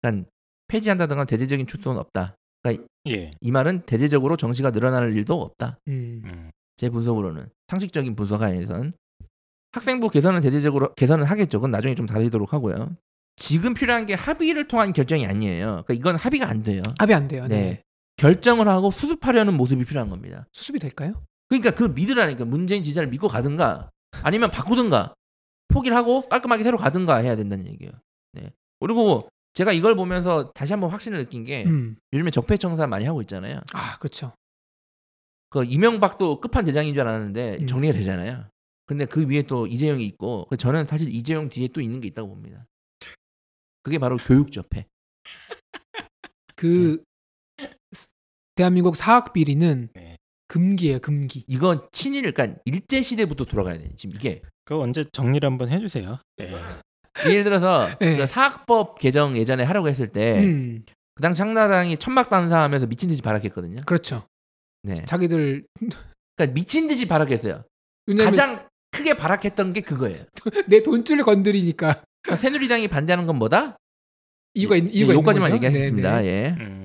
그러니까 0.00 0.30
폐지한다든가 0.68 1.26
대대적인 1.26 1.66
추동은 1.66 1.98
없다. 1.98 2.36
예. 3.08 3.32
이 3.38 3.50
말은 3.50 3.82
대대적으로 3.82 4.38
정시가 4.38 4.70
늘어날 4.70 5.12
일도 5.12 5.42
없다. 5.42 5.78
음. 5.88 6.22
음. 6.24 6.50
제 6.78 6.88
분석으로는 6.88 7.50
상식적인 7.68 8.16
분석 8.16 8.40
안에선 8.40 8.94
학생부 9.72 10.08
개선은 10.08 10.40
대대적으로 10.40 10.94
개선은 10.94 11.26
하겠죠. 11.26 11.58
그건 11.58 11.70
나중에 11.70 11.94
좀 11.94 12.06
다르도록 12.06 12.54
하고요. 12.54 12.96
지금 13.36 13.74
필요한 13.74 14.06
게 14.06 14.14
합의를 14.14 14.68
통한 14.68 14.94
결정이 14.94 15.26
아니에요. 15.26 15.82
그러니까 15.84 15.92
이건 15.92 16.16
합의가 16.16 16.48
안 16.48 16.62
돼요. 16.62 16.80
합의 16.98 17.14
안 17.14 17.28
돼요. 17.28 17.46
네. 17.46 17.60
네. 17.60 17.82
결정을 18.16 18.68
하고 18.68 18.90
수습하려는 18.90 19.54
모습이 19.54 19.84
필요한 19.84 20.08
겁니다. 20.08 20.46
수습이 20.52 20.78
될까요? 20.78 21.22
그러니까 21.52 21.70
그 21.72 21.84
믿으라니까 21.84 22.46
문재인 22.46 22.82
지지자를 22.82 23.10
믿고 23.10 23.28
가든가 23.28 23.90
아니면 24.22 24.50
바꾸든가 24.50 25.14
포기를 25.68 25.94
하고 25.96 26.26
깔끔하게 26.28 26.64
새로 26.64 26.78
가든가 26.78 27.16
해야 27.16 27.36
된다는 27.36 27.66
얘기예요. 27.66 27.92
네. 28.32 28.50
그리고 28.80 29.28
제가 29.52 29.72
이걸 29.72 29.94
보면서 29.94 30.50
다시 30.52 30.72
한번 30.72 30.88
확신을 30.90 31.18
느낀 31.18 31.44
게 31.44 31.64
음. 31.66 31.96
요즘에 32.14 32.30
적폐청산 32.30 32.88
많이 32.88 33.04
하고 33.04 33.20
있잖아요. 33.20 33.60
아 33.74 33.98
그렇죠. 33.98 34.32
그 35.50 35.64
이명박도 35.64 36.40
끝판 36.40 36.64
대장인 36.64 36.94
줄 36.94 37.02
알았는데 37.02 37.58
음. 37.60 37.66
정리가 37.66 37.92
되잖아요. 37.92 38.46
근데 38.86 39.04
그 39.04 39.28
위에 39.28 39.42
또 39.42 39.66
이재용이 39.66 40.06
있고 40.06 40.46
그 40.48 40.56
저는 40.56 40.86
사실 40.86 41.14
이재용 41.14 41.50
뒤에 41.50 41.68
또 41.68 41.82
있는 41.82 42.00
게 42.00 42.08
있다고 42.08 42.28
봅니다. 42.30 42.66
그게 43.82 43.98
바로 43.98 44.16
교육 44.16 44.52
적폐. 44.52 44.86
그 46.56 47.02
스- 47.92 48.08
대한민국 48.54 48.96
사학 48.96 49.32
비리는 49.34 49.90
네. 49.94 50.11
금기예요, 50.52 50.98
금기. 50.98 51.44
이건 51.46 51.80
친일 51.92 52.30
그러니까 52.32 52.60
일제 52.66 53.00
시대부터 53.00 53.46
돌아가야 53.46 53.78
돼. 53.78 53.88
지금 53.96 54.14
이게 54.14 54.42
그거 54.66 54.80
언제 54.82 55.02
정리를 55.10 55.46
한번 55.48 55.70
해주세요. 55.70 56.18
네. 56.36 56.48
예를 57.26 57.42
들어서 57.44 57.88
네. 58.00 58.18
그 58.18 58.26
사학법 58.26 58.98
개정 58.98 59.34
예전에 59.36 59.62
하려고 59.64 59.88
했을 59.88 60.08
때 60.08 60.44
음, 60.44 60.84
그 61.14 61.22
당시 61.22 61.38
창나라당이 61.38 61.96
천막 61.96 62.28
단사하면서 62.28 62.86
미친 62.86 63.08
듯이 63.08 63.22
발악했거든요. 63.22 63.80
그렇죠. 63.86 64.26
네. 64.82 64.94
자기들 64.94 65.64
그러니까 66.36 66.54
미친 66.54 66.86
듯이 66.86 67.08
발악했어요. 67.08 67.64
왜냐면 68.06 68.26
가장 68.30 68.68
크게 68.90 69.14
발악했던 69.14 69.72
게 69.72 69.80
그거예요. 69.80 70.22
내 70.68 70.82
돈줄을 70.82 71.24
건드리니까 71.24 72.02
그러니까 72.22 72.40
새누리당이 72.42 72.88
반대하는 72.88 73.24
건 73.26 73.36
뭐다? 73.36 73.78
이유가 74.54 74.76
있- 74.76 74.94
이유가 74.94 75.12
있는 75.14 75.22
요까지만 75.22 75.50
거죠. 75.50 75.54
얘기하겠습니다. 75.64 76.20
네, 76.20 76.22
네. 76.22 76.28
예. 76.28 76.62
음, 76.62 76.81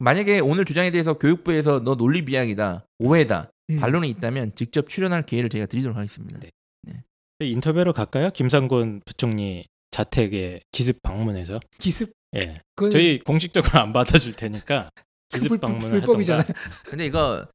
만약에 0.00 0.40
오늘 0.40 0.64
주장에 0.64 0.90
대해서 0.90 1.14
교육부에서 1.14 1.82
너 1.84 1.96
논리 1.96 2.24
비약이다, 2.24 2.86
오해다, 2.98 3.50
음. 3.70 3.80
반론이 3.80 4.08
있다면 4.10 4.54
직접 4.54 4.88
출연할 4.88 5.24
기회를 5.26 5.48
제가 5.48 5.66
드리도록 5.66 5.96
하겠습니다. 5.96 6.40
네. 6.40 7.02
인터뷰로 7.40 7.92
갈까요? 7.92 8.30
김상곤 8.30 9.02
부총리 9.04 9.64
자택에 9.90 10.60
기습 10.72 11.02
방문해서 11.02 11.60
기습 11.78 12.12
예 12.34 12.60
그건 12.74 12.92
저희 12.92 13.18
공식적으로 13.18 13.78
안 13.78 13.92
받아줄 13.92 14.32
테니까 14.34 14.88
그 15.30 15.38
기습 15.38 15.48
불, 15.48 15.58
방문을 15.58 15.90
불, 15.90 16.00
불법이잖아요. 16.00 16.46
근데 16.86 17.04
이거 17.04 17.46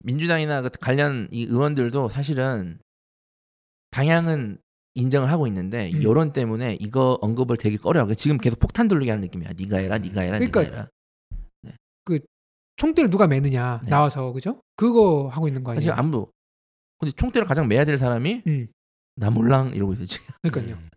민주당이나 0.00 0.62
그 0.62 0.70
관련 0.80 1.28
이 1.30 1.44
의원들도 1.44 2.08
사실은 2.08 2.78
방향은 3.90 4.58
인정을 4.94 5.30
하고 5.30 5.46
있는데 5.46 5.90
음. 5.92 6.02
여론 6.02 6.32
때문에 6.32 6.76
이거 6.80 7.18
언급을 7.20 7.56
되게 7.56 7.76
꺼려하고 7.76 8.14
지금 8.14 8.38
계속 8.38 8.58
폭탄 8.58 8.88
돌리게 8.88 9.10
하는 9.10 9.22
느낌이야. 9.22 9.50
네가 9.56 9.78
해라, 9.78 9.98
네가 9.98 10.20
해라, 10.22 10.38
그러니까 10.38 10.62
네가 10.62 10.72
해라. 10.72 10.88
총대를 12.76 13.10
누가 13.10 13.26
매느냐 13.26 13.80
네. 13.84 13.90
나와서 13.90 14.32
그죠? 14.32 14.60
그거 14.76 15.28
하고 15.28 15.48
있는 15.48 15.62
거 15.62 15.74
사실 15.74 15.90
아니에요? 15.90 15.98
아무도. 15.98 16.30
근데 16.98 17.12
총대를 17.12 17.46
가장 17.46 17.68
매야 17.68 17.84
될 17.84 17.98
사람이 17.98 18.42
음, 18.46 18.68
나 19.16 19.30
몰랑 19.30 19.72
이러고 19.74 19.94
있어 19.94 20.04
지금. 20.06 20.34
그러니까요. 20.42 20.76
음. 20.76 20.90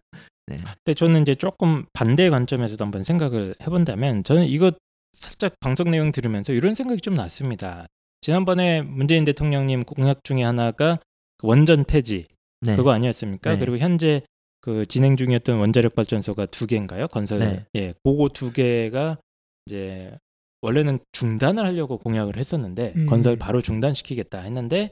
네. 0.48 0.56
근데 0.56 0.94
저는 0.94 1.22
이제 1.24 1.36
조금 1.36 1.86
반대 1.94 2.30
관점에서도 2.30 2.84
한번 2.84 3.04
생각을 3.04 3.56
해본다면 3.62 4.24
저는 4.24 4.46
이거 4.46 4.72
살짝 5.14 5.56
방송 5.60 5.92
내용 5.92 6.12
들으면서 6.12 6.54
이런 6.54 6.74
생각이 6.74 7.02
좀 7.02 7.14
났습니다. 7.14 7.88
지난번에 8.22 8.82
문재인 8.82 9.26
대통령님 9.26 9.84
공약 9.84 10.24
중에 10.24 10.44
하나가 10.44 11.00
그 11.38 11.48
원전 11.48 11.84
폐지 11.84 12.28
네. 12.62 12.76
그거 12.76 12.92
아니었습니까? 12.92 13.54
네. 13.54 13.60
그리고 13.60 13.78
현재 13.78 14.22
그 14.62 14.86
진행 14.86 15.16
중이었던 15.16 15.58
원자력 15.60 15.96
발전소가 15.96 16.48
두 16.48 16.66
개인가요? 16.66 17.08
건설 17.08 17.40
네. 17.40 17.66
예, 17.76 17.94
그거 18.04 18.30
두 18.30 18.52
개가 18.52 19.18
이제 19.66 20.14
원래는 20.62 21.00
중단을 21.12 21.66
하려고 21.66 21.98
공약을 21.98 22.38
했었는데 22.38 22.94
음. 22.96 23.06
건설 23.08 23.36
바로 23.36 23.62
중단시키겠다 23.62 24.40
했는데 24.42 24.92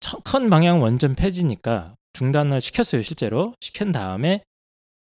첫- 0.00 0.22
큰 0.24 0.50
방향 0.50 0.82
원전 0.82 1.14
폐지니까 1.14 1.94
중단을 2.12 2.60
시켰어요 2.60 3.02
실제로 3.02 3.54
시킨 3.60 3.92
다음에 3.92 4.42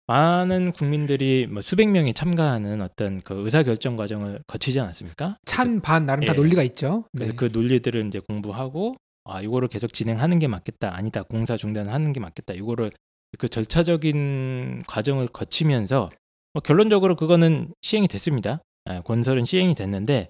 많은 0.06 0.72
국민들이 0.72 1.46
뭐 1.46 1.62
수백 1.62 1.88
명이 1.88 2.14
참가하는 2.14 2.82
어떤 2.82 3.20
그 3.22 3.44
의사 3.44 3.62
결정 3.62 3.94
과정을 3.96 4.40
거치지 4.46 4.80
않았습니까? 4.80 5.36
찬 5.44 5.80
반 5.80 6.04
나름 6.04 6.24
다 6.24 6.32
예. 6.32 6.36
논리가 6.36 6.64
있죠. 6.64 7.04
그래서 7.12 7.30
네. 7.32 7.36
그 7.36 7.48
논리들을 7.52 8.06
이제 8.08 8.18
공부하고 8.18 8.96
아 9.24 9.40
이거를 9.40 9.68
계속 9.68 9.92
진행하는 9.92 10.40
게 10.40 10.48
맞겠다 10.48 10.96
아니다 10.96 11.22
공사 11.22 11.56
중단하는 11.56 12.12
게 12.12 12.18
맞겠다 12.18 12.54
이거를 12.54 12.90
그 13.38 13.48
절차적인 13.48 14.82
과정을 14.88 15.28
거치면서 15.28 16.10
뭐 16.54 16.60
결론적으로 16.60 17.14
그거는 17.14 17.72
시행이 17.82 18.08
됐습니다. 18.08 18.60
아, 18.90 19.00
건설은 19.02 19.44
시행이 19.44 19.74
됐는데 19.74 20.28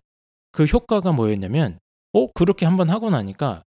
그 0.53 0.65
효과가 0.65 1.13
뭐였냐면 1.13 1.79
어 2.13 2.27
그렇게 2.33 2.67
한번 2.67 2.91
하고 2.91 3.11
나니까 3.11 3.63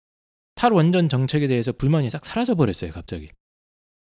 탈원전 0.55 1.09
정책에 1.09 1.47
대해서 1.47 1.73
불만이 1.73 2.11
싹 2.11 2.25
사라져 2.25 2.55
버렸어요 2.55 2.93
갑자기. 2.93 3.29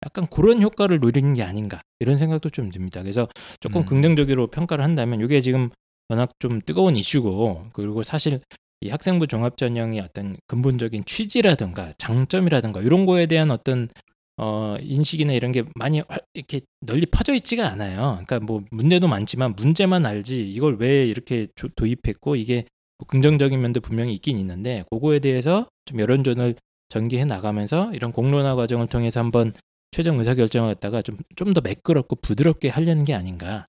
약간 0.05 0.27
그런 0.27 0.61
효과를 0.61 0.99
노리는 0.99 1.33
게 1.33 1.43
아닌가 1.43 1.81
이런 1.99 2.17
생각도 2.17 2.49
좀 2.49 2.69
듭니다. 2.69 3.01
그래서 3.01 3.27
조금 3.59 3.81
음. 3.81 3.85
긍정적으로 3.85 4.47
평가를 4.47 4.83
한다면 4.83 5.21
이게 5.21 5.41
지금 5.41 5.69
워낙 6.09 6.31
좀 6.39 6.61
뜨거운 6.61 6.95
이슈고 6.95 7.67
그리고 7.73 8.03
사실 8.03 8.41
이 8.81 8.89
학생부 8.89 9.27
종합전형의 9.27 9.99
어떤 10.01 10.37
근본적인 10.47 11.05
취지라든가 11.05 11.93
장점이라든가 11.97 12.81
이런 12.81 13.05
거에 13.05 13.25
대한 13.25 13.49
어떤 13.49 13.89
어 14.37 14.75
인식이나 14.81 15.33
이런 15.33 15.51
게 15.51 15.63
많이 15.75 16.01
활- 16.07 16.21
이렇게 16.33 16.61
널리 16.81 17.05
퍼져 17.05 17.33
있지가 17.33 17.67
않아요. 17.71 18.19
그러니까 18.25 18.39
뭐 18.39 18.63
문제도 18.71 19.07
많지만 19.07 19.53
문제만 19.55 20.05
알지 20.05 20.49
이걸 20.51 20.75
왜 20.79 21.05
이렇게 21.05 21.47
조- 21.55 21.69
도입했고 21.69 22.35
이게 22.35 22.65
뭐 22.97 23.07
긍정적인 23.07 23.59
면도 23.61 23.79
분명히 23.79 24.13
있긴 24.13 24.37
있는데 24.37 24.83
그거에 24.91 25.19
대해서 25.19 25.67
좀 25.85 25.99
여론전을 25.99 26.55
전개해 26.89 27.23
나가면서 27.25 27.93
이런 27.93 28.11
공론화 28.11 28.55
과정을 28.55 28.87
통해서 28.87 29.19
한번 29.21 29.53
최종 29.91 30.19
의사결정을 30.19 30.73
갖다가 30.75 31.01
좀 31.01 31.17
좀 31.37 31.53
더 31.53 31.61
매끄럽고 31.61 32.17
부드럽게 32.17 32.67
하려는 32.69 33.05
게 33.05 33.13
아닌가. 33.13 33.65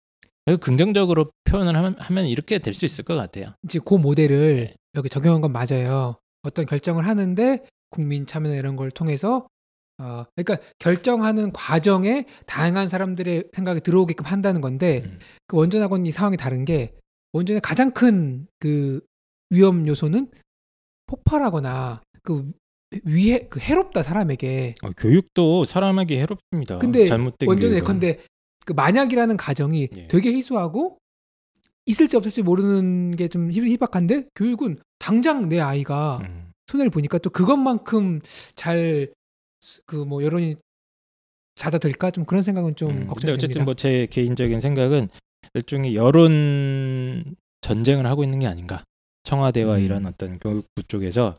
긍정적으로 0.61 1.31
표현을 1.45 1.75
하면, 1.77 1.97
하면 1.99 2.27
이렇게 2.27 2.59
될 2.59 2.73
수 2.75 2.85
있을 2.85 3.05
것 3.05 3.17
같아요. 3.17 3.55
이제 3.65 3.81
그 3.85 3.95
모델을 3.95 4.67
네. 4.71 4.75
여기 4.95 5.09
적용한 5.09 5.41
건 5.41 5.53
맞아요. 5.53 6.17
어떤 6.43 6.67
결정을 6.67 7.07
하는데 7.07 7.65
국민 7.91 8.27
참여나 8.27 8.55
이런 8.55 8.77
걸 8.77 8.91
통해서 8.93 9.47
어 9.99 10.25
그러니까 10.35 10.59
결정하는 10.79 11.53
과정에 11.53 12.27
다양한 12.47 12.89
사람들의 12.89 13.45
생각이 13.53 13.81
들어오게끔 13.81 14.27
한다는 14.27 14.61
건데 14.61 15.03
음. 15.05 15.19
그 15.47 15.57
원전하고는 15.57 16.05
이 16.07 16.11
상황이 16.11 16.37
다른 16.37 16.65
게 16.65 16.93
원전의 17.33 17.61
가장 17.63 17.91
큰 17.93 18.47
그 18.59 19.01
위험 19.51 19.87
요소는 19.87 20.29
폭발하거나 21.07 22.03
그 22.23 22.51
위해 23.05 23.47
그 23.49 23.61
해롭다 23.61 24.03
사람에게 24.03 24.75
어, 24.83 24.91
교육도 24.97 25.65
사람에게 25.65 26.21
해롭습니다. 26.21 26.79
근데 26.79 27.07
원전. 27.47 27.73
예컨대 27.75 28.19
그 28.65 28.73
만약이라는 28.73 29.37
가정이 29.37 29.89
예. 29.97 30.09
되게 30.09 30.33
희소하고 30.33 30.99
있을지 31.87 32.17
없을지 32.17 32.43
모르는 32.43 33.13
게 33.13 33.29
좀 33.29 33.51
희박한데 33.53 34.27
교육은 34.35 34.79
당장 34.99 35.49
내 35.49 35.61
아이가 35.61 36.19
음. 36.23 36.51
손해를 36.67 36.91
보니까 36.91 37.19
또 37.19 37.31
그것만큼 37.31 38.21
잘 38.57 39.13
그 39.87 40.05
뭐 40.05 40.23
여론이 40.23 40.55
잦아들까 41.55 42.11
좀 42.11 42.25
그런 42.25 42.43
생각은 42.43 42.77
좀 42.77 42.91
음, 42.91 43.07
걱정이 43.07 43.33
어쨌든. 43.35 43.65
뭐 43.65 43.75
제 43.75 44.07
개인적인 44.11 44.61
생각은 44.61 45.09
일종의 45.55 45.95
여론 45.95 47.35
전쟁을 47.63 48.07
하고 48.07 48.25
있는 48.25 48.39
게 48.41 48.47
아닌가. 48.47 48.85
청와대와 49.25 49.77
음. 49.79 49.85
이런 49.85 50.07
어떤 50.07 50.39
교육부 50.39 50.83
쪽에서 50.87 51.39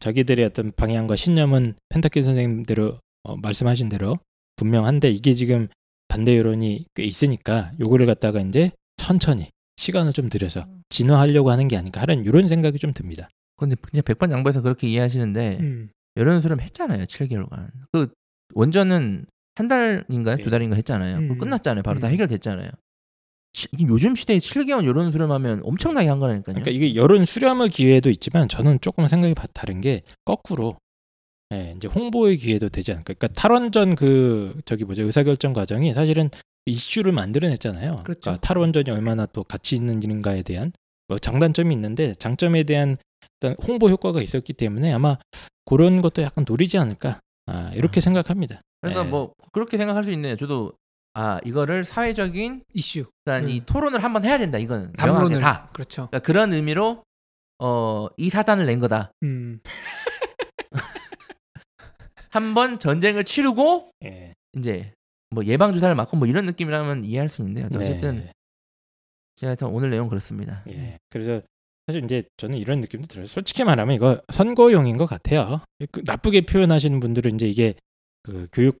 자기들의 0.00 0.44
어떤 0.44 0.72
방향과 0.72 1.16
신념은 1.16 1.74
펜타키 1.88 2.22
선생님대로 2.22 2.98
어, 3.24 3.36
말씀하신 3.36 3.88
대로 3.88 4.18
분명한데 4.56 5.10
이게 5.10 5.32
지금 5.34 5.68
반대 6.08 6.36
여론이 6.36 6.86
꽤 6.94 7.04
있으니까 7.04 7.72
요거를 7.80 8.06
갖다가 8.06 8.40
이제 8.40 8.70
천천히 8.96 9.48
시간을 9.76 10.12
좀 10.12 10.28
들여서 10.28 10.66
진화하려고 10.90 11.50
하는 11.50 11.66
게 11.68 11.76
아닌가 11.76 12.02
하는 12.02 12.24
이런 12.24 12.46
생각이 12.46 12.78
좀 12.78 12.92
듭니다. 12.92 13.28
근데 13.56 13.76
그냥 13.80 14.02
백번 14.04 14.30
양보해서 14.30 14.60
그렇게 14.60 14.88
이해하시는데 14.88 15.58
음. 15.60 15.90
여론 16.16 16.40
수렴 16.40 16.60
했잖아요. 16.60 17.04
7개월간. 17.04 17.70
그 17.92 18.08
원전은 18.54 19.26
한 19.56 19.68
달인가요? 19.68 20.36
네. 20.36 20.42
두 20.42 20.50
달인가 20.50 20.76
했잖아요. 20.76 21.18
음. 21.18 21.38
끝났잖아요. 21.38 21.82
바로 21.82 21.98
다 22.00 22.08
음. 22.08 22.12
해결됐잖아요. 22.12 22.70
치- 23.52 23.68
이게 23.72 23.84
요즘 23.86 24.14
시대에 24.16 24.38
7개월 24.38 24.84
여론 24.84 25.12
수렴하면 25.12 25.60
엄청나게 25.64 26.08
한 26.08 26.18
거라니까요. 26.18 26.54
그러니까 26.54 26.70
이게 26.70 26.94
여론 26.96 27.24
수렴의 27.24 27.68
기회도 27.70 28.10
있지만 28.10 28.48
저는 28.48 28.80
조금 28.80 29.06
생각이 29.06 29.34
바- 29.34 29.46
다른 29.52 29.80
게 29.80 30.02
거꾸로 30.24 30.76
예, 31.52 31.74
이제 31.76 31.86
홍보의 31.86 32.36
기회도 32.38 32.68
되지 32.70 32.90
않을까. 32.92 33.12
그러니까 33.14 33.28
탈원전 33.40 33.94
그 33.94 34.60
저기 34.64 34.84
뭐죠 34.84 35.02
의사결정 35.02 35.52
과정이 35.52 35.92
사실은 35.94 36.30
이슈를 36.66 37.12
만들어냈잖아요. 37.12 38.02
그렇죠. 38.02 38.20
그러니까 38.22 38.40
탈원전이 38.40 38.90
얼마나 38.90 39.26
또 39.26 39.44
가치 39.44 39.76
있는지인가에 39.76 40.42
대한 40.42 40.72
뭐 41.06 41.18
장단점이 41.18 41.72
있는데 41.74 42.14
장점에 42.14 42.62
대한 42.64 42.96
어떤 43.44 43.54
홍보 43.66 43.90
효과가 43.90 44.22
있었기 44.22 44.54
때문에 44.54 44.92
아마 44.92 45.18
그런 45.66 46.00
것도 46.00 46.22
약간 46.22 46.44
노리지 46.48 46.78
않을까. 46.78 47.20
아, 47.46 47.70
이렇게 47.74 47.98
아. 47.98 48.00
생각합니다. 48.00 48.62
그러니까 48.80 49.04
예. 49.04 49.08
뭐 49.08 49.34
그렇게 49.52 49.76
생각할 49.76 50.04
수 50.04 50.10
있네요. 50.12 50.36
저도 50.36 50.72
아 51.12 51.38
이거를 51.44 51.84
사회적인 51.84 52.64
이슈 52.72 53.04
그러니까 53.24 53.46
음. 53.46 53.54
이 53.54 53.64
토론을 53.64 54.02
한번 54.02 54.24
해야 54.24 54.38
된다. 54.38 54.58
명확하게 54.58 54.96
담론을 54.96 55.40
다. 55.40 55.68
그렇죠. 55.72 56.08
그러니까 56.08 56.20
그런 56.20 56.52
의미로 56.52 57.04
어, 57.58 58.08
이 58.16 58.30
사단을 58.30 58.66
낸 58.66 58.80
거다. 58.80 59.12
음. 59.22 59.60
한번 62.30 62.78
전쟁을 62.78 63.24
치르고 63.24 63.90
예. 64.04 64.34
이제 64.56 64.92
뭐 65.30 65.44
예방 65.44 65.72
주사를 65.72 65.94
맞고 65.94 66.16
뭐 66.16 66.26
이런 66.26 66.46
느낌이라면 66.46 67.04
이해할 67.04 67.28
수 67.28 67.42
있는데요. 67.42 67.68
어쨌든 67.74 68.16
네. 68.16 68.32
제가 69.36 69.50
하여튼 69.50 69.68
오늘 69.68 69.90
내용 69.90 70.08
그렇습니다. 70.08 70.64
예. 70.68 70.98
그래서 71.10 71.42
사실 71.86 72.04
이제 72.04 72.24
저는 72.36 72.58
이런 72.58 72.80
느낌도 72.80 73.06
들어요. 73.08 73.26
솔직히 73.26 73.62
말하면 73.64 73.94
이거 73.94 74.20
선거용인 74.28 74.96
것 74.96 75.06
같아요. 75.06 75.60
그 75.92 76.02
나쁘게 76.06 76.42
표현하시는 76.42 76.98
분들은 77.00 77.34
이제 77.34 77.46
이게 77.46 77.74
그 78.22 78.48
교육 78.52 78.78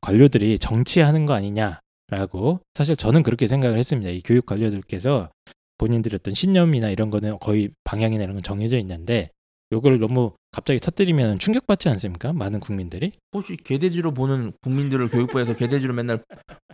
관료들이 0.00 0.58
정치하는 0.58 1.24
거 1.26 1.34
아니냐라고 1.34 2.60
사실 2.74 2.96
저는 2.96 3.22
그렇게 3.22 3.46
생각을 3.46 3.78
했습니다. 3.78 4.10
이 4.10 4.20
교육 4.20 4.46
관료들께서 4.46 5.30
본인들의 5.78 6.18
어떤 6.20 6.34
신념이나 6.34 6.90
이런 6.90 7.10
거는 7.10 7.38
거의 7.38 7.70
방향이나 7.84 8.24
이런 8.24 8.34
건 8.34 8.42
정해져 8.42 8.76
있는데 8.78 9.30
요걸 9.72 10.00
너무 10.00 10.32
갑자기 10.50 10.78
터뜨리면 10.80 11.38
충격받지 11.38 11.88
않습니까? 11.88 12.32
많은 12.32 12.60
국민들이. 12.60 13.12
혹시 13.32 13.56
개돼지로 13.56 14.12
보는 14.12 14.52
국민들을 14.60 15.08
교육부에서 15.08 15.54
개돼지로 15.54 15.94
맨날 15.94 16.22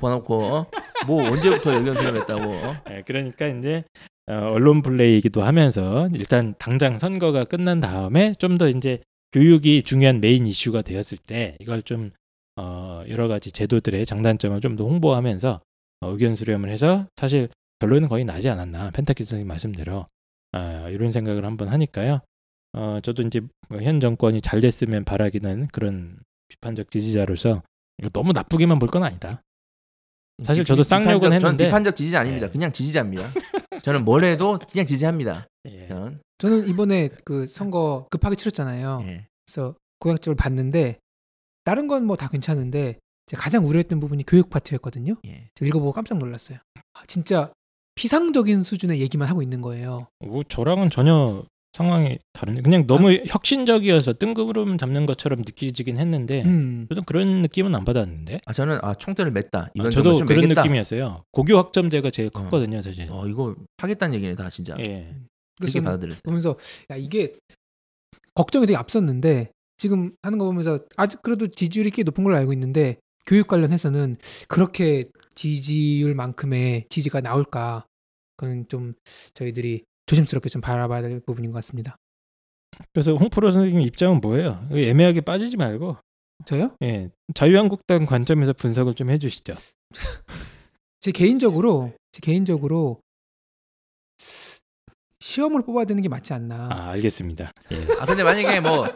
보놓고 0.00 0.42
어? 0.42 0.66
뭐 1.06 1.22
언제부터 1.24 1.74
의견 1.76 1.94
수렴했다고 1.96 2.42
어? 2.42 2.76
예, 2.90 3.02
그러니까 3.06 3.46
이제 3.46 3.84
어, 3.86 4.17
언론 4.34 4.82
플레이이기도 4.82 5.42
하면서 5.42 6.08
일단 6.14 6.54
당장 6.58 6.98
선거가 6.98 7.44
끝난 7.44 7.80
다음에 7.80 8.34
좀 8.38 8.58
더 8.58 8.68
이제 8.68 9.00
교육이 9.32 9.82
중요한 9.82 10.20
메인 10.20 10.46
이슈가 10.46 10.82
되었을 10.82 11.18
때 11.18 11.56
이걸 11.60 11.82
좀 11.82 12.10
어, 12.56 13.02
여러 13.08 13.28
가지 13.28 13.52
제도들의 13.52 14.04
장단점을 14.06 14.60
좀 14.60 14.76
더 14.76 14.84
홍보하면서 14.84 15.60
어, 16.00 16.10
의견 16.10 16.34
수렴을 16.34 16.68
해서 16.70 17.06
사실 17.16 17.48
결론은 17.80 18.08
거의 18.08 18.24
나지 18.24 18.48
않았나 18.48 18.90
펜타킬 18.90 19.24
선생님 19.26 19.46
말씀대로 19.48 20.06
아, 20.52 20.88
이런 20.90 21.12
생각을 21.12 21.44
한번 21.44 21.68
하니까요. 21.68 22.20
어, 22.72 22.98
저도 23.02 23.22
이제 23.22 23.40
뭐현 23.68 24.00
정권이 24.00 24.40
잘 24.40 24.60
됐으면 24.60 25.04
바라기는 25.04 25.68
그런 25.72 26.18
비판적 26.48 26.90
지지자로서 26.90 27.62
너무 28.12 28.32
나쁘게만 28.32 28.78
볼 28.78 28.88
건 28.90 29.04
아니다. 29.04 29.42
사실 30.42 30.64
저도 30.64 30.82
쌍욕은 30.84 31.32
했는데 31.32 31.66
비판적 31.66 31.96
지지자 31.96 32.20
아닙니다. 32.20 32.46
네. 32.46 32.52
그냥 32.52 32.72
지지자입니다. 32.72 33.30
저는 33.88 34.04
뭘 34.04 34.22
해도 34.24 34.58
그냥 34.70 34.86
지지합니다. 34.86 35.46
예. 35.70 35.88
저는. 35.88 36.20
저는 36.38 36.68
이번에 36.68 37.08
그 37.24 37.46
선거 37.46 38.06
급하게 38.10 38.36
치렀잖아요. 38.36 39.00
예. 39.04 39.26
그래서 39.46 39.74
고약점을 40.00 40.36
봤는데 40.36 40.98
다른 41.64 41.88
건 41.88 42.04
뭐 42.04 42.16
다 42.16 42.28
괜찮은데 42.28 42.98
제가 43.26 43.42
가장 43.42 43.64
우려했던 43.66 43.98
부분이 44.00 44.24
교육 44.26 44.50
파트였거든요. 44.50 45.16
예. 45.26 45.48
제가 45.54 45.66
읽어보고 45.68 45.92
깜짝 45.92 46.18
놀랐어요. 46.18 46.58
아, 46.94 47.02
진짜 47.06 47.52
피상적인 47.94 48.62
수준의 48.62 49.00
얘기만 49.00 49.26
하고 49.28 49.42
있는 49.42 49.60
거예요. 49.60 50.06
뭐 50.20 50.42
저랑은 50.44 50.88
전혀 50.90 51.44
상황이 51.72 52.18
다른데 52.32 52.62
그냥 52.62 52.86
너무 52.86 53.12
혁신적이어서 53.26 54.14
뜬구름 54.14 54.78
잡는 54.78 55.06
것처럼 55.06 55.40
느껴지긴 55.40 55.98
했는데 55.98 56.42
음. 56.44 56.86
저도 56.88 57.02
그런 57.02 57.42
느낌은 57.42 57.74
안 57.74 57.84
받았는데 57.84 58.40
아 58.46 58.52
저는 58.52 58.78
아 58.82 58.94
총대를 58.94 59.32
맸다. 59.32 59.70
이번 59.74 59.88
아, 59.88 59.90
저도 59.90 60.18
그런 60.24 60.42
매겠다. 60.42 60.62
느낌이었어요. 60.62 61.22
고교 61.30 61.56
학점제가 61.58 62.10
제일 62.10 62.28
어. 62.28 62.30
컸거든요, 62.30 62.80
사실. 62.82 63.06
어 63.10 63.26
이거 63.28 63.54
하겠다는 63.76 64.14
얘기네 64.16 64.34
다 64.34 64.48
진짜. 64.48 64.74
예. 64.80 65.14
그렇게 65.58 65.72
저는 65.74 65.84
받아들였어요. 65.84 66.22
보면서 66.24 66.56
야 66.90 66.96
이게 66.96 67.32
걱정이 68.34 68.66
되게 68.66 68.76
앞섰는데 68.76 69.50
지금 69.76 70.12
하는 70.22 70.38
거 70.38 70.44
보면서 70.46 70.80
아직 70.96 71.20
그래도 71.22 71.46
지지율이 71.46 71.90
꽤 71.90 72.02
높은 72.02 72.24
걸로 72.24 72.36
알고 72.36 72.52
있는데 72.52 72.96
교육 73.26 73.46
관련해서는 73.46 74.16
그렇게 74.48 75.04
지지율만큼의 75.34 76.86
지지가 76.88 77.20
나올까 77.20 77.84
그건 78.36 78.66
좀 78.68 78.94
저희들이 79.34 79.82
조심스럽게 80.08 80.48
좀 80.48 80.60
바라봐야 80.60 81.02
될 81.02 81.20
부분인 81.20 81.52
것 81.52 81.56
같습니다. 81.58 81.96
그래서 82.92 83.14
홍프로 83.14 83.50
선생님 83.50 83.80
입장은 83.82 84.20
뭐예요? 84.20 84.66
애매하게 84.72 85.20
빠지지 85.20 85.56
말고 85.56 85.96
저요? 86.44 86.76
예. 86.82 87.10
자유한국당 87.34 88.06
관점에서 88.06 88.52
분석을 88.52 88.94
좀 88.94 89.10
해주시죠. 89.10 89.52
제 91.00 91.12
개인적으로 91.12 91.92
제 92.12 92.20
개인적으로 92.22 93.00
시험을 95.20 95.62
뽑아야 95.62 95.84
되는 95.84 96.02
게 96.02 96.08
맞지 96.08 96.32
않나. 96.32 96.68
아 96.72 96.90
알겠습니다. 96.90 97.52
예. 97.72 97.86
아 98.00 98.06
근데 98.06 98.24
만약에 98.24 98.60
뭐 98.60 98.86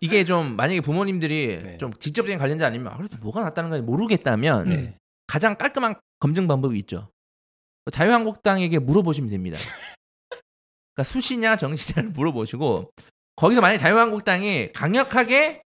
이게 0.00 0.24
좀 0.24 0.56
만약에 0.56 0.80
부모님들이 0.80 1.62
네. 1.62 1.76
좀 1.76 1.92
직접적인 1.92 2.38
관련자 2.38 2.66
아니면 2.66 2.92
아, 2.92 2.96
그래도 2.96 3.16
뭐가 3.20 3.42
낫다는 3.42 3.70
건지 3.70 3.82
모르겠다면 3.82 4.68
네. 4.68 4.94
가장 5.26 5.56
깔끔한 5.56 5.96
검증 6.20 6.46
방법이 6.46 6.78
있죠. 6.78 7.10
자유한국당에게 7.92 8.78
물어보시면 8.78 9.30
됩니다. 9.30 9.58
그러니까 10.98 11.04
수시냐 11.04 11.56
정시냐를 11.56 12.10
물어보시고 12.10 12.90
거기서 13.36 13.60
만약에 13.60 13.78
자유한국당이 13.78 14.72
강력하게 14.72 15.62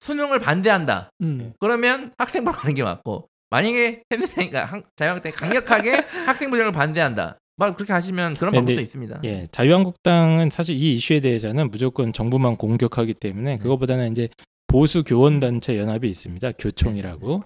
수능을 0.00 0.40
반대한다. 0.40 1.10
음. 1.20 1.52
그러면 1.60 2.12
학생부로 2.18 2.56
가는 2.56 2.74
게 2.74 2.82
맞고 2.82 3.28
만약에 3.50 4.02
새누리당이가 4.10 4.64
한- 4.64 4.82
자유한국당이 4.96 5.34
강력하게 5.36 5.90
학생부 6.26 6.56
전형을 6.56 6.72
반대한다. 6.72 7.38
막 7.56 7.76
그렇게 7.76 7.92
하시면 7.92 8.34
그런 8.34 8.50
네, 8.52 8.56
방법도 8.56 8.72
근데- 8.72 8.82
있습니다. 8.82 9.20
예, 9.24 9.46
자유한국당은 9.52 10.50
사실 10.50 10.74
이 10.74 10.94
이슈에 10.96 11.20
대해서는 11.20 11.70
무조건 11.70 12.12
정부만 12.12 12.56
공격하기 12.56 13.14
때문에 13.14 13.58
그거보다는 13.58 14.10
이제 14.10 14.28
보수 14.66 15.04
교원 15.04 15.38
단체 15.38 15.78
연합이 15.78 16.08
있습니다. 16.10 16.52
교총이라고. 16.58 17.44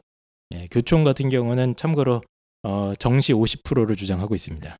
예, 0.55 0.68
교총 0.70 1.05
같은 1.05 1.28
경우는 1.28 1.74
참고로 1.76 2.22
어, 2.62 2.93
정시 2.99 3.32
50%를 3.34 3.97
주장하고 3.97 4.34
있습니다. 4.34 4.76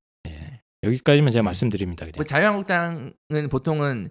예. 0.87 0.91
여기까지만 0.91 1.33
제가 1.33 1.43
말씀드립니다. 1.43 2.05
뭐 2.07 2.13
그냥. 2.13 2.27
자유한국당은 2.27 3.13
보통은 3.51 4.09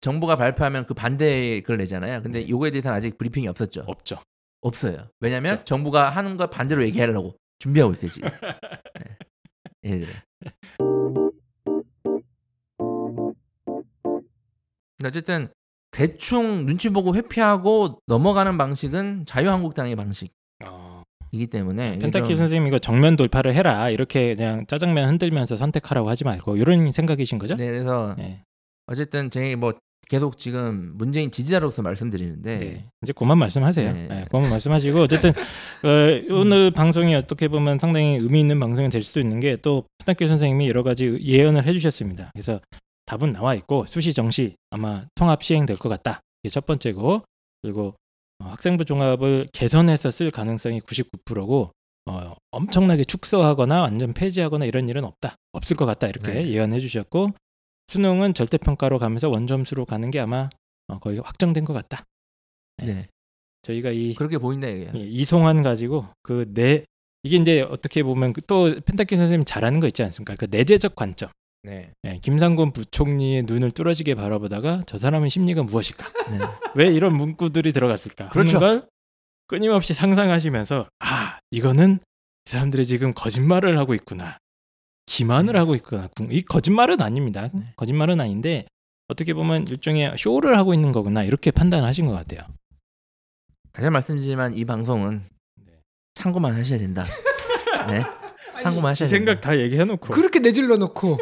정부가 0.00 0.36
발표하면 0.36 0.86
그 0.86 0.94
반대 0.94 1.60
글을 1.62 1.78
내잖아요. 1.78 2.22
근데 2.22 2.40
네. 2.40 2.48
요거에 2.48 2.70
대해서는 2.70 2.96
아직 2.96 3.18
브리핑이 3.18 3.48
없었죠. 3.48 3.84
없죠. 3.86 4.20
없어요. 4.60 5.08
왜냐면 5.20 5.54
없죠. 5.54 5.64
정부가 5.64 6.10
하는 6.10 6.36
거 6.36 6.48
반대로 6.48 6.84
얘기하려고 6.84 7.36
준비하고 7.58 7.92
있어요 7.94 8.10
지금. 8.10 8.28
네. 9.82 9.98
들어. 10.00 10.12
근데 14.98 15.08
어쨌든 15.08 15.48
대충 15.90 16.66
눈치 16.66 16.90
보고 16.90 17.14
회피하고 17.14 18.00
넘어가는 18.06 18.58
방식은 18.58 19.26
자유한국당의 19.26 19.96
방식 19.96 20.32
이기 21.32 21.44
어, 21.44 21.46
때문에 21.50 21.90
이게 21.96 21.98
펜타키 22.00 22.28
좀- 22.28 22.36
선생님 22.36 22.68
이거 22.68 22.78
정면 22.78 23.16
돌파를 23.16 23.54
해라. 23.54 23.90
이렇게 23.90 24.34
그냥 24.34 24.66
짜장면 24.66 25.08
흔들면서 25.08 25.56
선택하라고 25.56 26.08
하지 26.08 26.24
말고 26.24 26.56
이런 26.56 26.90
생각이신 26.92 27.38
거죠? 27.38 27.56
네, 27.56 27.66
그래서 27.66 28.14
네. 28.16 28.42
어쨌든 28.86 29.30
제뭐 29.30 29.74
계속 30.08 30.38
지금 30.38 30.92
문재인 30.96 31.30
지지자로서 31.30 31.82
말씀드리는데 31.82 32.58
네. 32.58 32.84
이제 33.02 33.12
그만 33.12 33.36
말씀하세요. 33.38 33.92
네. 33.92 34.08
네, 34.08 34.24
그만 34.30 34.48
말씀하시고 34.48 35.00
어쨌든 35.00 35.30
어, 35.84 36.34
오늘 36.34 36.70
방송이 36.70 37.14
어떻게 37.14 37.48
보면 37.48 37.78
상당히 37.78 38.16
의미 38.16 38.40
있는 38.40 38.58
방송이 38.58 38.88
될 38.88 39.02
수도 39.02 39.20
있는 39.20 39.38
게 39.40 39.56
또 39.60 39.84
펜타키 39.98 40.26
선생님이 40.26 40.68
여러 40.68 40.82
가지 40.82 41.18
예언을 41.22 41.64
해주셨습니다. 41.66 42.30
그래서 42.32 42.60
답은 43.04 43.30
나와 43.32 43.54
있고 43.56 43.84
수시 43.86 44.14
정시 44.14 44.54
아마 44.70 45.04
통합 45.14 45.42
시행될 45.42 45.76
것 45.76 45.88
같다. 45.90 46.20
이게 46.42 46.50
첫 46.50 46.64
번째고 46.64 47.22
그리고 47.60 47.88
어, 47.88 47.92
학생부 48.38 48.84
종합을 48.84 49.46
개선해서 49.52 50.10
쓸 50.10 50.30
가능성이 50.30 50.80
99%고 50.80 51.72
어, 52.06 52.34
엄청나게 52.50 53.04
축소하거나 53.04 53.82
완전 53.82 54.12
폐지하거나 54.14 54.64
이런 54.64 54.88
일은 54.88 55.04
없다. 55.04 55.36
없을 55.52 55.76
것 55.76 55.84
같다. 55.84 56.06
이렇게 56.06 56.32
네. 56.32 56.48
예언해 56.48 56.80
주셨고 56.80 57.30
수능은 57.88 58.34
절대평가로 58.34 58.98
가면서 58.98 59.28
원점수로 59.28 59.84
가는 59.84 60.10
게 60.10 60.18
아마 60.20 60.48
어, 60.88 60.98
거의 60.98 61.18
확정된 61.18 61.64
것 61.64 61.72
같다. 61.74 62.04
네. 62.78 63.08
저희가 63.62 63.90
이 63.90 64.14
그렇게 64.14 64.38
보인다 64.38 64.68
이게. 64.68 64.90
예, 64.94 65.00
이송환 65.00 65.62
가지고 65.62 66.06
그내 66.22 66.84
이게 67.22 67.36
이제 67.36 67.60
어떻게 67.60 68.02
보면 68.02 68.32
그또 68.32 68.80
펜타키 68.84 69.16
선생님 69.16 69.44
잘하는 69.44 69.80
거 69.80 69.86
있지 69.86 70.02
않습니까? 70.02 70.36
그 70.36 70.46
내재적 70.50 70.94
관점. 70.94 71.28
네. 71.68 71.92
예, 72.04 72.18
김상곤 72.22 72.72
부총리의 72.72 73.42
눈을 73.42 73.72
뚫어지게 73.72 74.14
바라보다가 74.14 74.84
저 74.86 74.96
사람의 74.96 75.28
심리가 75.28 75.62
무엇일까? 75.62 76.06
네. 76.30 76.38
왜 76.74 76.86
이런 76.90 77.14
문구들이 77.14 77.74
들어갔을까? 77.74 78.30
그렇죠. 78.30 78.56
하는 78.56 78.80
걸 78.80 78.88
끊임없이 79.48 79.92
상상하시면서 79.92 80.86
아 81.00 81.38
이거는 81.50 81.98
이 82.46 82.50
사람들이 82.50 82.86
지금 82.86 83.12
거짓말을 83.12 83.78
하고 83.78 83.92
있구나. 83.92 84.38
기만을 85.04 85.52
네. 85.52 85.58
하고 85.58 85.74
있구나. 85.74 86.08
이 86.30 86.40
거짓말은 86.40 87.02
아닙니다. 87.02 87.50
네. 87.52 87.74
거짓말은 87.76 88.18
아닌데 88.18 88.64
어떻게 89.08 89.34
보면 89.34 89.66
일종의 89.68 90.14
쇼를 90.16 90.56
하고 90.56 90.72
있는 90.72 90.90
거구나 90.90 91.22
이렇게 91.22 91.50
판단하신 91.50 92.06
것 92.06 92.12
같아요. 92.12 92.40
다시 93.72 93.90
말씀드리지만 93.90 94.54
이 94.54 94.64
방송은 94.64 95.22
네. 95.66 95.72
참고만 96.14 96.54
하셔야 96.54 96.78
된다. 96.78 97.04
네. 97.88 98.02
참고만 98.62 98.94
지 98.94 99.04
하셔야 99.04 99.18
된다. 99.18 99.32
생각 99.32 99.40
다 99.42 99.58
얘기해놓고. 99.58 100.08
그렇게 100.08 100.38
내질러 100.38 100.78
놓고 100.78 101.18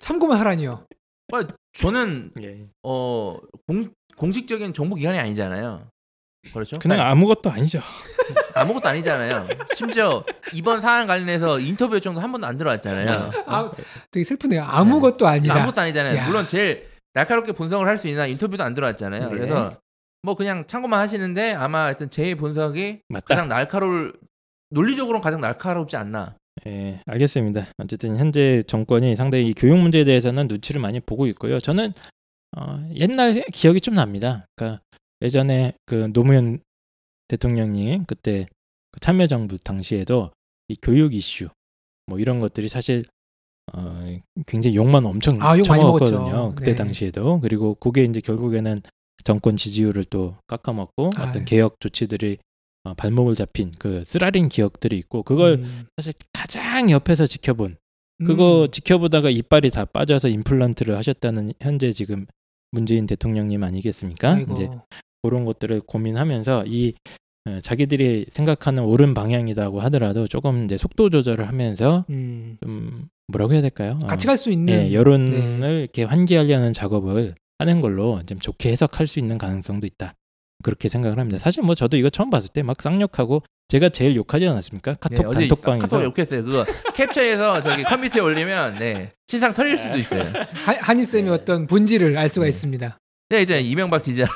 참고만 0.00 0.38
하라니요. 0.38 0.86
어, 1.32 1.40
저는 1.72 2.32
예. 2.42 2.66
어 2.82 3.38
공, 3.66 3.90
공식적인 4.16 4.72
정부 4.74 4.96
기관이 4.96 5.18
아니잖아요. 5.18 5.86
그렇죠. 6.52 6.78
그냥 6.78 6.96
그러니까 6.98 7.10
아무것도 7.10 7.50
아니죠. 7.50 7.80
아무것도 8.54 8.86
아니잖아요. 8.88 9.48
심지어 9.74 10.24
이번 10.52 10.80
사안 10.80 11.06
관련해서 11.06 11.58
인터뷰 11.60 11.94
요청도 11.96 12.20
한 12.20 12.30
번도 12.32 12.46
안 12.46 12.56
들어왔잖아요. 12.58 13.30
아, 13.46 13.72
되게 14.10 14.22
슬프네요. 14.24 14.62
아무것도 14.62 15.26
아니다. 15.26 15.54
아무것도 15.54 15.80
아니잖아요. 15.80 16.16
야. 16.16 16.26
물론 16.26 16.46
제일 16.46 16.86
날카롭게 17.14 17.52
분석을 17.52 17.86
할 17.88 17.96
수 17.96 18.08
있나 18.08 18.26
인터뷰도 18.26 18.62
안 18.62 18.74
들어왔잖아요. 18.74 19.28
네. 19.30 19.34
그래서 19.36 19.70
뭐 20.22 20.34
그냥 20.36 20.66
참고만 20.66 21.00
하시는데 21.00 21.54
아마 21.54 21.84
하여튼 21.84 22.10
제 22.10 22.34
분석이 22.34 23.00
맞다. 23.08 23.24
가장 23.26 23.48
날카로울 23.48 24.12
논리적으로는 24.70 25.22
가장 25.22 25.40
날카롭지 25.40 25.96
않나. 25.96 26.36
예, 26.66 27.00
알겠습니다. 27.06 27.66
어쨌든 27.78 28.16
현재 28.16 28.62
정권이 28.66 29.16
상당히 29.16 29.48
이 29.48 29.54
교육 29.54 29.78
문제에 29.78 30.04
대해서는 30.04 30.46
눈치를 30.48 30.80
많이 30.80 31.00
보고 31.00 31.26
있고요. 31.26 31.58
저는 31.60 31.92
어, 32.56 32.88
옛날 32.94 33.34
기억이 33.52 33.80
좀 33.80 33.94
납니다. 33.94 34.46
그러니까 34.56 34.80
예전에 35.22 35.72
그 35.86 36.12
노무현 36.12 36.60
대통령님 37.28 38.04
그때 38.04 38.46
그 38.92 39.00
참여정부 39.00 39.58
당시에도 39.58 40.30
이 40.68 40.76
교육 40.80 41.14
이슈 41.14 41.48
뭐 42.06 42.18
이런 42.18 42.38
것들이 42.40 42.68
사실 42.68 43.04
어, 43.72 44.16
굉장히 44.46 44.76
욕만 44.76 45.04
엄청 45.06 45.38
아. 45.40 45.56
먹었죠. 45.56 46.54
그때 46.54 46.72
네. 46.72 46.74
당시에도 46.76 47.40
그리고 47.40 47.74
그게 47.74 48.04
이제 48.04 48.20
결국에는 48.20 48.82
정권 49.24 49.56
지지율을 49.56 50.04
또 50.04 50.36
깎아먹고 50.46 51.10
아유. 51.16 51.28
어떤 51.28 51.44
개혁 51.44 51.80
조치들이 51.80 52.38
어, 52.84 52.94
발목을 52.94 53.34
잡힌 53.34 53.72
그 53.78 54.02
쓰라린 54.04 54.48
기억들이 54.48 54.96
있고 54.98 55.22
그걸 55.22 55.54
음. 55.62 55.86
사실 55.96 56.12
가장 56.32 56.90
옆에서 56.90 57.26
지켜본 57.26 57.76
그거 58.24 58.62
음. 58.62 58.68
지켜보다가 58.70 59.30
이빨이 59.30 59.70
다 59.70 59.84
빠져서 59.84 60.28
임플란트를 60.28 60.96
하셨다는 60.96 61.52
현재 61.60 61.92
지금 61.92 62.26
문재인 62.70 63.06
대통령님 63.06 63.62
아니겠습니까? 63.64 64.34
아이고. 64.34 64.52
이제 64.52 64.68
그런 65.22 65.44
것들을 65.44 65.80
고민하면서 65.80 66.64
이 66.66 66.94
어, 67.46 67.58
자기들이 67.60 68.26
생각하는 68.30 68.84
옳은 68.84 69.14
방향이라고 69.14 69.80
하더라도 69.82 70.26
조금 70.28 70.64
이제 70.64 70.76
속도 70.76 71.10
조절을 71.10 71.46
하면서 71.48 72.04
음. 72.10 72.56
좀 72.62 73.08
뭐라고 73.28 73.52
해야 73.54 73.62
될까요? 73.62 73.98
어, 74.02 74.06
같이 74.06 74.26
갈 74.26 74.36
수 74.36 74.50
있는 74.50 74.88
예, 74.88 74.92
여론을 74.92 75.60
네. 75.60 75.80
이렇게 75.80 76.04
환기하려는 76.04 76.72
작업을 76.72 77.34
하는 77.58 77.80
걸로 77.80 78.22
좀 78.26 78.38
좋게 78.38 78.70
해석할 78.72 79.06
수 79.06 79.18
있는 79.18 79.38
가능성도 79.38 79.86
있다. 79.86 80.14
그렇게 80.64 80.88
생각을 80.88 81.18
합니다. 81.20 81.38
사실 81.38 81.62
뭐 81.62 81.76
저도 81.76 81.96
이거 81.96 82.10
처음 82.10 82.30
봤을 82.30 82.48
때 82.52 82.62
막 82.64 82.82
쌍욕하고 82.82 83.42
제가 83.68 83.88
제일 83.90 84.16
욕하지 84.16 84.46
않았습니까? 84.48 84.94
카톡 84.94 85.30
네, 85.30 85.46
단톡방에서 85.48 85.86
카톡 85.86 86.02
욕했어요. 86.04 86.44
그거 86.44 86.64
캡처해서 86.94 87.60
저기 87.62 87.82
컴퓨터에 87.84 88.20
올리면 88.22 88.78
네, 88.78 89.12
신상 89.28 89.52
털릴 89.54 89.78
수도 89.78 89.96
있어요. 89.98 90.22
하- 90.64 90.76
한희 90.80 91.04
쌤의 91.04 91.24
네. 91.24 91.30
어떤 91.30 91.66
본질을 91.66 92.16
알 92.18 92.28
수가 92.28 92.44
네. 92.44 92.50
있습니다. 92.50 92.98
네, 93.30 93.42
이제 93.42 93.60
이명박 93.60 94.02
지지자 94.02 94.26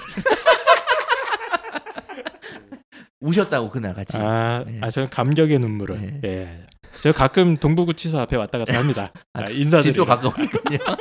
우셨다고 3.20 3.70
그날 3.70 3.95
같이. 3.95 4.16
아, 4.16 4.64
네. 4.66 4.79
아 4.81 4.91
저는 4.91 5.11
감격의 5.11 5.59
눈물을. 5.59 6.01
네. 6.01 6.20
예. 6.24 6.61
저 7.03 7.12
가끔 7.12 7.57
동부구치소 7.57 8.18
앞에 8.20 8.37
왔다 8.37 8.59
갔다 8.59 8.79
합니다. 8.79 9.12
아, 9.35 9.43
아, 9.43 9.51
인사드리러. 9.51 9.83
집도 9.83 10.05
가까우니까요. 10.05 10.79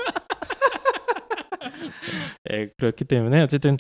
예, 2.52 2.70
그렇기 2.78 3.06
때문에 3.06 3.42
어쨌든 3.42 3.78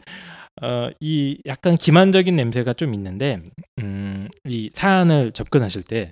어, 0.62 0.90
이 1.00 1.40
약간 1.46 1.78
기만적인 1.78 2.36
냄새가 2.36 2.74
좀 2.74 2.94
있는데 2.94 3.42
음, 3.80 4.28
이 4.46 4.70
사안을 4.74 5.32
접근하실 5.32 5.84
때. 5.84 6.12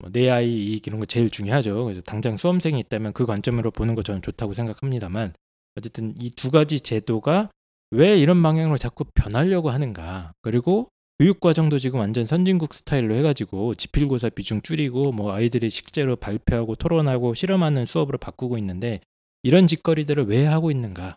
뭐내 0.00 0.28
아이 0.28 0.50
이익 0.50 0.86
이런 0.88 0.98
거 0.98 1.06
제일 1.06 1.30
중요하죠. 1.30 1.84
그래서 1.84 2.00
당장 2.00 2.36
수험생이 2.36 2.80
있다면 2.80 3.12
그 3.12 3.26
관점으로 3.26 3.70
보는 3.70 3.94
거 3.94 4.02
저는 4.02 4.22
좋다고 4.22 4.52
생각합니다만 4.52 5.32
어쨌든 5.76 6.14
이 6.20 6.30
두 6.30 6.50
가지 6.50 6.80
제도가 6.80 7.50
왜 7.92 8.18
이런 8.18 8.42
방향으로 8.42 8.76
자꾸 8.76 9.04
변하려고 9.14 9.70
하는가 9.70 10.32
그리고 10.42 10.88
교육 11.20 11.38
과정도 11.38 11.78
지금 11.78 12.00
완전 12.00 12.24
선진국 12.24 12.74
스타일로 12.74 13.14
해가지고 13.14 13.76
지필고사 13.76 14.30
비중 14.30 14.62
줄이고 14.62 15.12
뭐 15.12 15.32
아이들이 15.32 15.70
실제로 15.70 16.16
발표하고 16.16 16.74
토론하고 16.74 17.34
실험하는 17.34 17.86
수업으로 17.86 18.18
바꾸고 18.18 18.58
있는데 18.58 19.00
이런 19.44 19.68
짓거리들을 19.68 20.26
왜 20.26 20.44
하고 20.44 20.72
있는가 20.72 21.16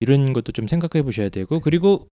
이런 0.00 0.32
것도 0.32 0.52
좀 0.52 0.66
생각해 0.66 1.02
보셔야 1.02 1.28
되고 1.28 1.60
그리고 1.60 2.08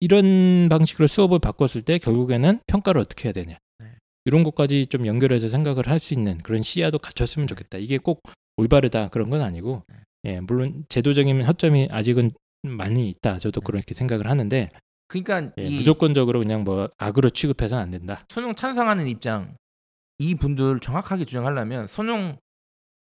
이런 0.00 0.68
방식으로 0.68 1.06
수업을 1.06 1.38
바꿨을 1.38 1.82
때 1.82 1.98
결국에는 1.98 2.60
평가를 2.66 3.00
어떻게 3.00 3.28
해야 3.28 3.32
되냐. 3.32 3.56
네. 3.78 3.86
이런 4.24 4.42
것까지 4.42 4.86
좀 4.86 5.06
연결해서 5.06 5.48
생각을 5.48 5.88
할 5.88 5.98
수 5.98 6.14
있는 6.14 6.38
그런 6.38 6.62
시야도 6.62 6.98
갖췄으면 6.98 7.46
좋겠다. 7.48 7.78
이게 7.78 7.98
꼭 7.98 8.22
올바르다 8.56 9.08
그런 9.08 9.30
건 9.30 9.40
아니고 9.40 9.82
예 10.24 10.40
물론 10.40 10.84
제도적인 10.88 11.42
허점이 11.44 11.88
아직은 11.90 12.32
많이 12.62 13.08
있다. 13.10 13.38
저도 13.38 13.60
그렇게 13.60 13.94
생각을 13.94 14.28
하는데 14.28 14.70
그러니까 15.08 15.52
예, 15.58 15.64
이 15.66 15.76
무조건적으로 15.76 16.38
그냥 16.38 16.64
뭐 16.64 16.88
악으로 16.98 17.30
취급해서는 17.30 17.82
안 17.82 17.90
된다. 17.90 18.24
손용 18.30 18.54
찬성하는 18.54 19.06
입장 19.08 19.56
이 20.18 20.34
분들 20.34 20.80
정확하게 20.80 21.24
주장하려면 21.24 21.86
손용 21.88 22.36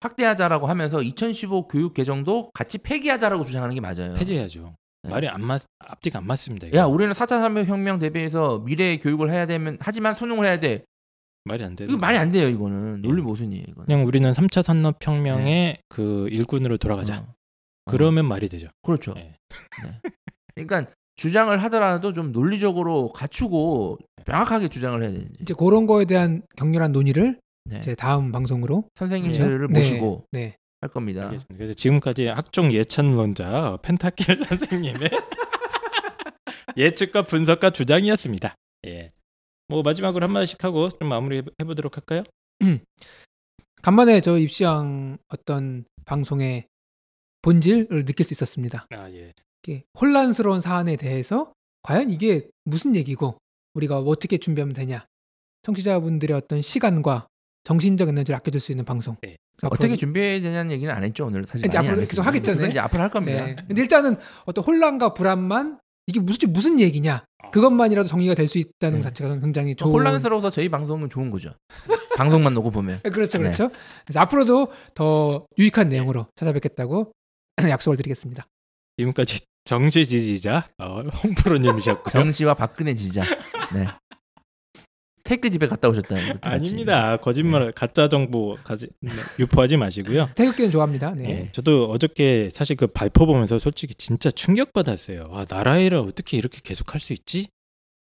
확대하자라고 0.00 0.66
하면서 0.66 1.02
2015 1.02 1.68
교육 1.68 1.94
개정도 1.94 2.50
같이 2.52 2.78
폐기하자라고 2.78 3.44
주장하는 3.44 3.74
게 3.74 3.80
맞아요. 3.80 4.14
폐지해야죠. 4.14 4.74
네. 5.02 5.10
말이 5.10 5.28
안 5.28 5.42
맞, 5.44 5.62
앞뒤가 5.78 6.18
안 6.18 6.26
맞습니다. 6.26 6.66
이거. 6.66 6.76
야, 6.76 6.84
우리는 6.84 7.12
4차 7.12 7.28
산업혁명 7.28 7.98
대비해서 7.98 8.58
미래의 8.58 8.98
교육을 9.00 9.30
해야 9.30 9.46
되면 9.46 9.78
하지만 9.80 10.14
손용을 10.14 10.46
해야 10.46 10.58
돼. 10.58 10.84
말이 11.44 11.64
안 11.64 11.76
돼. 11.76 11.84
이거 11.84 11.96
말이 11.96 12.18
안 12.18 12.32
돼요, 12.32 12.48
이거는. 12.48 13.02
논리 13.02 13.22
모순이에요, 13.22 13.64
이거는. 13.68 13.86
그냥 13.86 14.04
우리는 14.06 14.30
3차 14.32 14.62
산업혁명의 14.62 15.78
그 15.88 16.28
일꾼으로 16.30 16.76
돌아가자. 16.76 17.18
어. 17.18 17.34
그러면 17.84 18.26
말이 18.26 18.48
되죠. 18.48 18.68
그렇죠. 18.82 19.14
네. 19.14 19.36
네. 19.84 20.10
그러니까 20.56 20.92
주장을 21.14 21.56
하더라도 21.64 22.12
좀 22.12 22.32
논리적으로 22.32 23.10
갖추고 23.10 23.98
명확하게 24.26 24.68
주장을 24.68 25.00
해야 25.00 25.10
되지. 25.10 25.28
이제 25.40 25.54
그런 25.56 25.86
거에 25.86 26.04
대한 26.04 26.42
격렬한 26.56 26.90
논의를 26.90 27.38
네. 27.68 27.80
제 27.80 27.94
다음 27.94 28.32
방송으로 28.32 28.88
선생님들을 28.94 29.68
네. 29.68 29.78
모시고 29.78 30.26
네. 30.32 30.56
할 30.80 30.90
겁니다. 30.90 31.24
알겠습니다. 31.26 31.56
그래서 31.56 31.74
지금까지 31.74 32.26
학종 32.26 32.72
예찬론자 32.72 33.78
펜타킬 33.82 34.36
선생님의 34.44 35.10
예측과 36.76 37.22
분석과 37.22 37.70
주장이었습니다. 37.70 38.54
예. 38.86 39.08
뭐 39.68 39.82
마지막으로 39.82 40.24
한 40.24 40.32
마디씩 40.32 40.62
하고 40.62 40.90
좀 40.90 41.08
마무리 41.08 41.42
해보도록 41.60 41.96
할까요? 41.96 42.22
간만에 43.82 44.20
저 44.20 44.38
입시왕 44.38 45.18
어떤 45.28 45.84
방송의 46.04 46.66
본질을 47.42 48.04
느낄 48.04 48.24
수 48.24 48.34
있었습니다. 48.34 48.86
아 48.90 49.10
예. 49.10 49.32
이게 49.62 49.82
혼란스러운 50.00 50.60
사안에 50.60 50.96
대해서 50.96 51.52
과연 51.82 52.10
이게 52.10 52.48
무슨 52.64 52.94
얘기고 52.94 53.38
우리가 53.74 53.98
어떻게 53.98 54.38
준비하면 54.38 54.74
되냐. 54.74 55.06
청취자분들의 55.62 56.36
어떤 56.36 56.62
시간과 56.62 57.26
정신적 57.66 58.08
에너지를 58.08 58.36
아껴줄 58.36 58.60
수 58.60 58.70
있는 58.70 58.84
방송. 58.84 59.16
네. 59.22 59.36
앞으로- 59.62 59.72
어떻게 59.72 59.96
준비해야 59.96 60.40
되냐는 60.40 60.70
얘기는 60.70 60.92
안 60.94 61.02
했죠 61.02 61.26
오늘 61.26 61.44
사실. 61.44 61.66
이제 61.66 61.76
앞으로 61.78 61.94
안 61.94 62.06
계속. 62.06 62.24
하겠죠, 62.24 62.54
네. 62.54 62.68
이제 62.68 62.78
앞으로 62.78 63.02
할 63.02 63.10
겁니다. 63.10 63.44
네. 63.44 63.56
근데 63.66 63.82
일단은 63.82 64.16
어떤 64.44 64.62
혼란과 64.64 65.14
불안만 65.14 65.80
이게 66.06 66.20
무슨 66.20 66.52
무슨 66.52 66.78
얘기냐. 66.78 67.24
그것만이라도 67.50 68.08
정리가 68.08 68.34
될 68.34 68.46
수 68.46 68.58
있다는 68.58 68.98
네. 68.98 69.02
것 69.02 69.08
자체가 69.08 69.40
굉장히 69.40 69.74
좋은 69.74 69.90
혼란스러워서 69.92 70.50
저희 70.50 70.68
방송은 70.68 71.08
좋은 71.10 71.30
거죠. 71.30 71.50
방송만 72.16 72.54
놓고 72.54 72.70
보면. 72.70 73.00
그렇죠, 73.02 73.38
네. 73.38 73.44
그렇죠. 73.44 73.70
그래서 74.04 74.20
앞으로도 74.20 74.68
더 74.94 75.44
유익한 75.58 75.88
내용으로 75.88 76.28
찾아뵙겠다고 76.36 77.10
약속을 77.68 77.96
드리겠습니다. 77.96 78.46
지금까지 78.98 79.40
정시 79.64 80.06
지지자 80.06 80.68
어, 80.78 81.02
홍프로님이셨고요. 81.02 82.12
정씨와 82.12 82.54
박근혜 82.54 82.94
지지자. 82.94 83.22
네. 83.74 83.88
태그 85.26 85.50
집에 85.50 85.66
갔다 85.66 85.88
오셨다는 85.88 86.38
아닙니다. 86.40 87.16
거짓말, 87.18 87.72
가짜 87.72 88.08
정보 88.08 88.56
가지, 88.64 88.88
네, 89.00 89.10
유포하지 89.38 89.76
마시고요. 89.76 90.30
태극기는 90.36 90.70
좋아합니다. 90.70 91.14
네. 91.14 91.28
예, 91.28 91.52
저도 91.52 91.90
어저께 91.90 92.48
사실 92.50 92.76
그 92.76 92.86
발표 92.86 93.26
보면서 93.26 93.58
솔직히 93.58 93.94
진짜 93.94 94.30
충격 94.30 94.72
받았어요. 94.72 95.26
와, 95.30 95.44
나라 95.44 95.78
일을 95.78 95.98
어떻게 95.98 96.36
이렇게 96.36 96.60
계속 96.62 96.94
할 96.94 97.00
수 97.00 97.12
있지? 97.12 97.48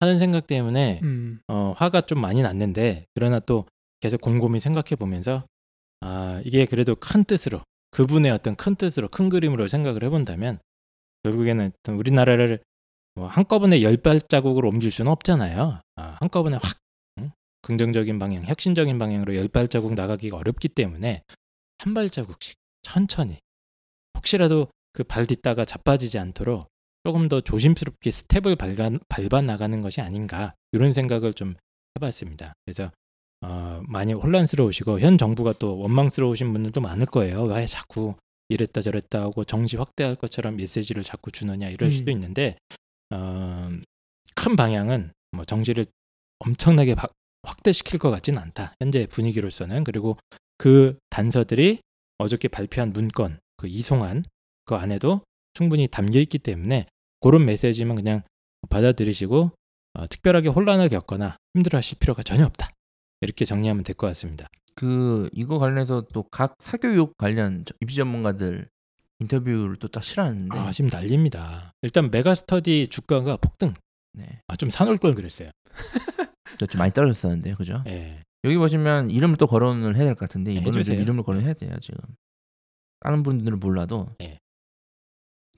하는 0.01 0.17
생각 0.17 0.45
때문에 0.45 0.99
음, 1.03 1.39
어, 1.47 1.73
화가 1.77 2.01
좀 2.01 2.19
많이 2.19 2.41
났는데 2.41 3.05
그러나 3.15 3.39
또 3.39 3.65
계속 4.01 4.19
곰곰이 4.21 4.59
생각해 4.59 4.95
보면서 4.99 5.45
아 6.01 6.41
이게 6.43 6.65
그래도 6.65 6.95
큰 6.95 7.23
뜻으로 7.23 7.61
그분의 7.91 8.31
어떤 8.31 8.55
큰 8.55 8.75
뜻으로 8.75 9.07
큰 9.07 9.29
그림으로 9.29 9.67
생각을 9.69 10.03
해본다면 10.03 10.59
결국에는 11.23 11.71
어떤 11.79 11.95
우리나라를 11.95 12.59
뭐 13.15 13.27
한꺼번에 13.27 13.81
열 13.81 13.95
발자국으로 13.97 14.67
옮길 14.69 14.91
수는 14.91 15.09
없잖아요. 15.11 15.79
아, 15.95 16.17
한꺼번에 16.19 16.57
확 16.61 16.65
응? 16.65 16.84
긍정적인 17.65 18.19
방향, 18.19 18.43
혁신적인 18.45 18.97
방향으로 18.99 19.35
열 19.35 19.47
발자국 19.47 19.95
나가기가 19.95 20.37
어렵기 20.37 20.69
때문에 20.69 21.23
한 21.79 21.93
발자국씩 21.93 22.55
천천히 22.83 23.39
혹시라도 24.17 24.67
그 24.93 25.03
발 25.03 25.25
딛다가 25.25 25.65
자빠지지 25.65 26.19
않도록 26.19 26.67
조금 27.03 27.27
더 27.27 27.41
조심스럽게 27.41 28.11
스텝을 28.11 28.55
밟아, 28.55 28.91
밟아 29.09 29.41
나가는 29.41 29.81
것이 29.81 29.99
아닌가 30.01 30.53
이런 30.71 30.93
생각을 30.93 31.33
좀 31.33 31.55
해봤습니다. 31.97 32.53
그래서 32.65 32.91
어, 33.41 33.81
많이 33.87 34.13
혼란스러우시고 34.13 34.99
현 35.01 35.17
정부가 35.17 35.53
또 35.59 35.77
원망스러우신 35.79 36.53
분들도 36.53 36.79
많을 36.81 37.05
거예요. 37.07 37.43
왜 37.43 37.65
자꾸 37.65 38.15
이랬다 38.49 38.81
저랬다 38.81 39.21
하고 39.21 39.43
정시 39.43 39.75
확대할 39.75 40.15
것처럼 40.15 40.55
메시지를 40.55 41.03
자꾸 41.03 41.31
주느냐 41.31 41.69
이럴 41.69 41.89
음. 41.89 41.91
수도 41.91 42.11
있는데 42.11 42.57
어, 43.11 43.69
큰 44.35 44.55
방향은 44.55 45.11
뭐 45.31 45.45
정시를 45.45 45.85
엄청나게 46.39 46.95
바- 46.95 47.07
확대시킬 47.45 47.99
것 47.99 48.09
같지는 48.11 48.39
않다. 48.39 48.73
현재 48.79 49.05
분위기로서는 49.07 49.83
그리고 49.83 50.17
그 50.57 50.97
단서들이 51.09 51.79
어저께 52.17 52.47
발표한 52.47 52.91
문건 52.93 53.39
그 53.57 53.67
이송안 53.67 54.23
그 54.65 54.75
안에도 54.75 55.21
충분히 55.53 55.87
담겨 55.87 56.19
있기 56.19 56.39
때문에 56.39 56.87
그런 57.21 57.45
메시지만 57.45 57.95
그냥 57.95 58.21
받아들이시고 58.69 59.51
어, 59.93 60.07
특별하게 60.07 60.49
혼란을 60.49 60.89
겪거나 60.89 61.37
힘들어하실 61.53 61.97
필요가 61.99 62.23
전혀 62.23 62.45
없다. 62.45 62.69
이렇게 63.21 63.45
정리하면 63.45 63.83
될 63.83 63.95
것 63.95 64.07
같습니다. 64.07 64.47
그 64.75 65.29
이거 65.33 65.57
관련해서 65.57 66.01
또 66.13 66.23
각 66.29 66.55
사교육 66.59 67.15
관련 67.17 67.63
저- 67.65 67.73
입시 67.81 67.95
전문가들 67.95 68.67
인터뷰를 69.19 69.77
또 69.77 69.87
딱 69.87 70.03
실었는데 70.03 70.57
아 70.57 70.71
지금 70.73 70.89
난립니다. 70.89 71.71
일단 71.81 72.11
메가스터디 72.11 72.87
주가가 72.89 73.37
폭등. 73.37 73.73
네. 74.13 74.41
아 74.47 74.55
좀 74.57 74.69
사놓을 74.69 74.97
걸 74.97 75.15
그랬어요. 75.15 75.51
저좀 76.57 76.79
많이 76.79 76.91
떨어졌었는데 76.93 77.55
그죠? 77.55 77.83
예. 77.87 78.21
여기 78.43 78.57
보시면 78.57 79.09
이름을 79.11 79.37
또 79.37 79.47
거론을 79.47 79.95
해야 79.95 80.03
될 80.05 80.13
것 80.15 80.19
같은데 80.21 80.51
이번에 80.53 80.71
좀 80.71 80.79
해주세요. 80.79 81.01
이름을 81.01 81.23
거론해야 81.23 81.53
돼요 81.53 81.71
지금. 81.81 81.99
다른 83.01 83.23
분들은 83.23 83.59
몰라도 83.59 84.07
예. 84.21 84.37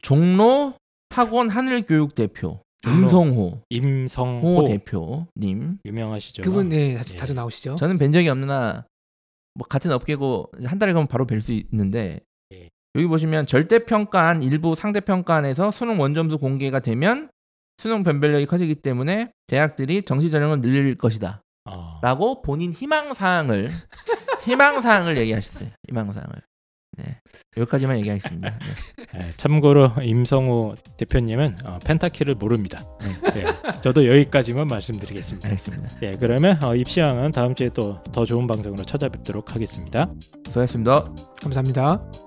종로 0.01 0.73
학원 1.09 1.49
하늘교육 1.49 2.15
대표 2.15 2.61
임성호 2.85 3.63
임성호 3.69 4.59
호 4.61 4.67
대표님. 4.67 5.79
유명하시죠. 5.85 6.43
그분 6.43 6.71
예, 6.71 6.95
자주, 6.97 7.13
예. 7.15 7.17
자주 7.17 7.33
나오시죠. 7.33 7.75
저는 7.75 7.97
뵌 7.97 8.11
적이 8.11 8.29
없느나 8.29 8.85
뭐 9.55 9.67
같은 9.67 9.91
업계고 9.91 10.51
한 10.63 10.77
달에 10.79 10.93
가면 10.93 11.07
바로 11.07 11.25
뵐 11.25 11.41
수 11.41 11.51
있는데 11.51 12.19
예. 12.53 12.69
여기 12.95 13.07
보시면 13.07 13.47
절대 13.47 13.79
평가안 13.79 14.41
일부 14.43 14.75
상대 14.75 14.99
평가안에서 15.01 15.71
수능 15.71 15.99
원점수 15.99 16.37
공개가 16.37 16.79
되면 16.79 17.29
수능 17.78 18.03
변별력이 18.03 18.45
커지기 18.45 18.75
때문에 18.75 19.32
대학들이 19.47 20.01
정시 20.03 20.32
전형을 20.32 20.61
늘릴 20.61 20.95
것이다. 20.95 21.43
어, 21.69 21.99
라고 22.01 22.41
본인 22.41 22.71
희망 22.71 23.13
사항을 23.13 23.69
희망 24.45 24.82
사항을 24.82 25.17
얘기하셨어요. 25.17 25.69
희망 25.88 26.11
사항을. 26.11 26.34
네. 26.97 27.03
여기까지만 27.57 27.99
얘기하겠습니다. 27.99 28.49
네. 28.49 29.25
예, 29.25 29.30
참고로 29.30 29.91
임성호 30.01 30.75
대표님은 30.97 31.57
어, 31.65 31.80
펜타키를 31.84 32.36
모릅니다. 32.36 32.84
예, 33.36 33.82
저도 33.82 34.07
여기까지만 34.07 34.67
말씀드리겠습니다. 34.67 35.47
알겠습니다. 35.49 35.89
예, 36.01 36.15
그러면 36.19 36.63
어, 36.63 36.75
입시왕은 36.75 37.32
다음 37.32 37.53
주에 37.53 37.69
또 37.69 38.01
더 38.11 38.25
좋은 38.25 38.47
방송으로 38.47 38.84
찾아뵙도록 38.84 39.53
하겠습니다. 39.53 40.09
수고하셨습니다. 40.47 41.13
감사합니다. 41.41 42.26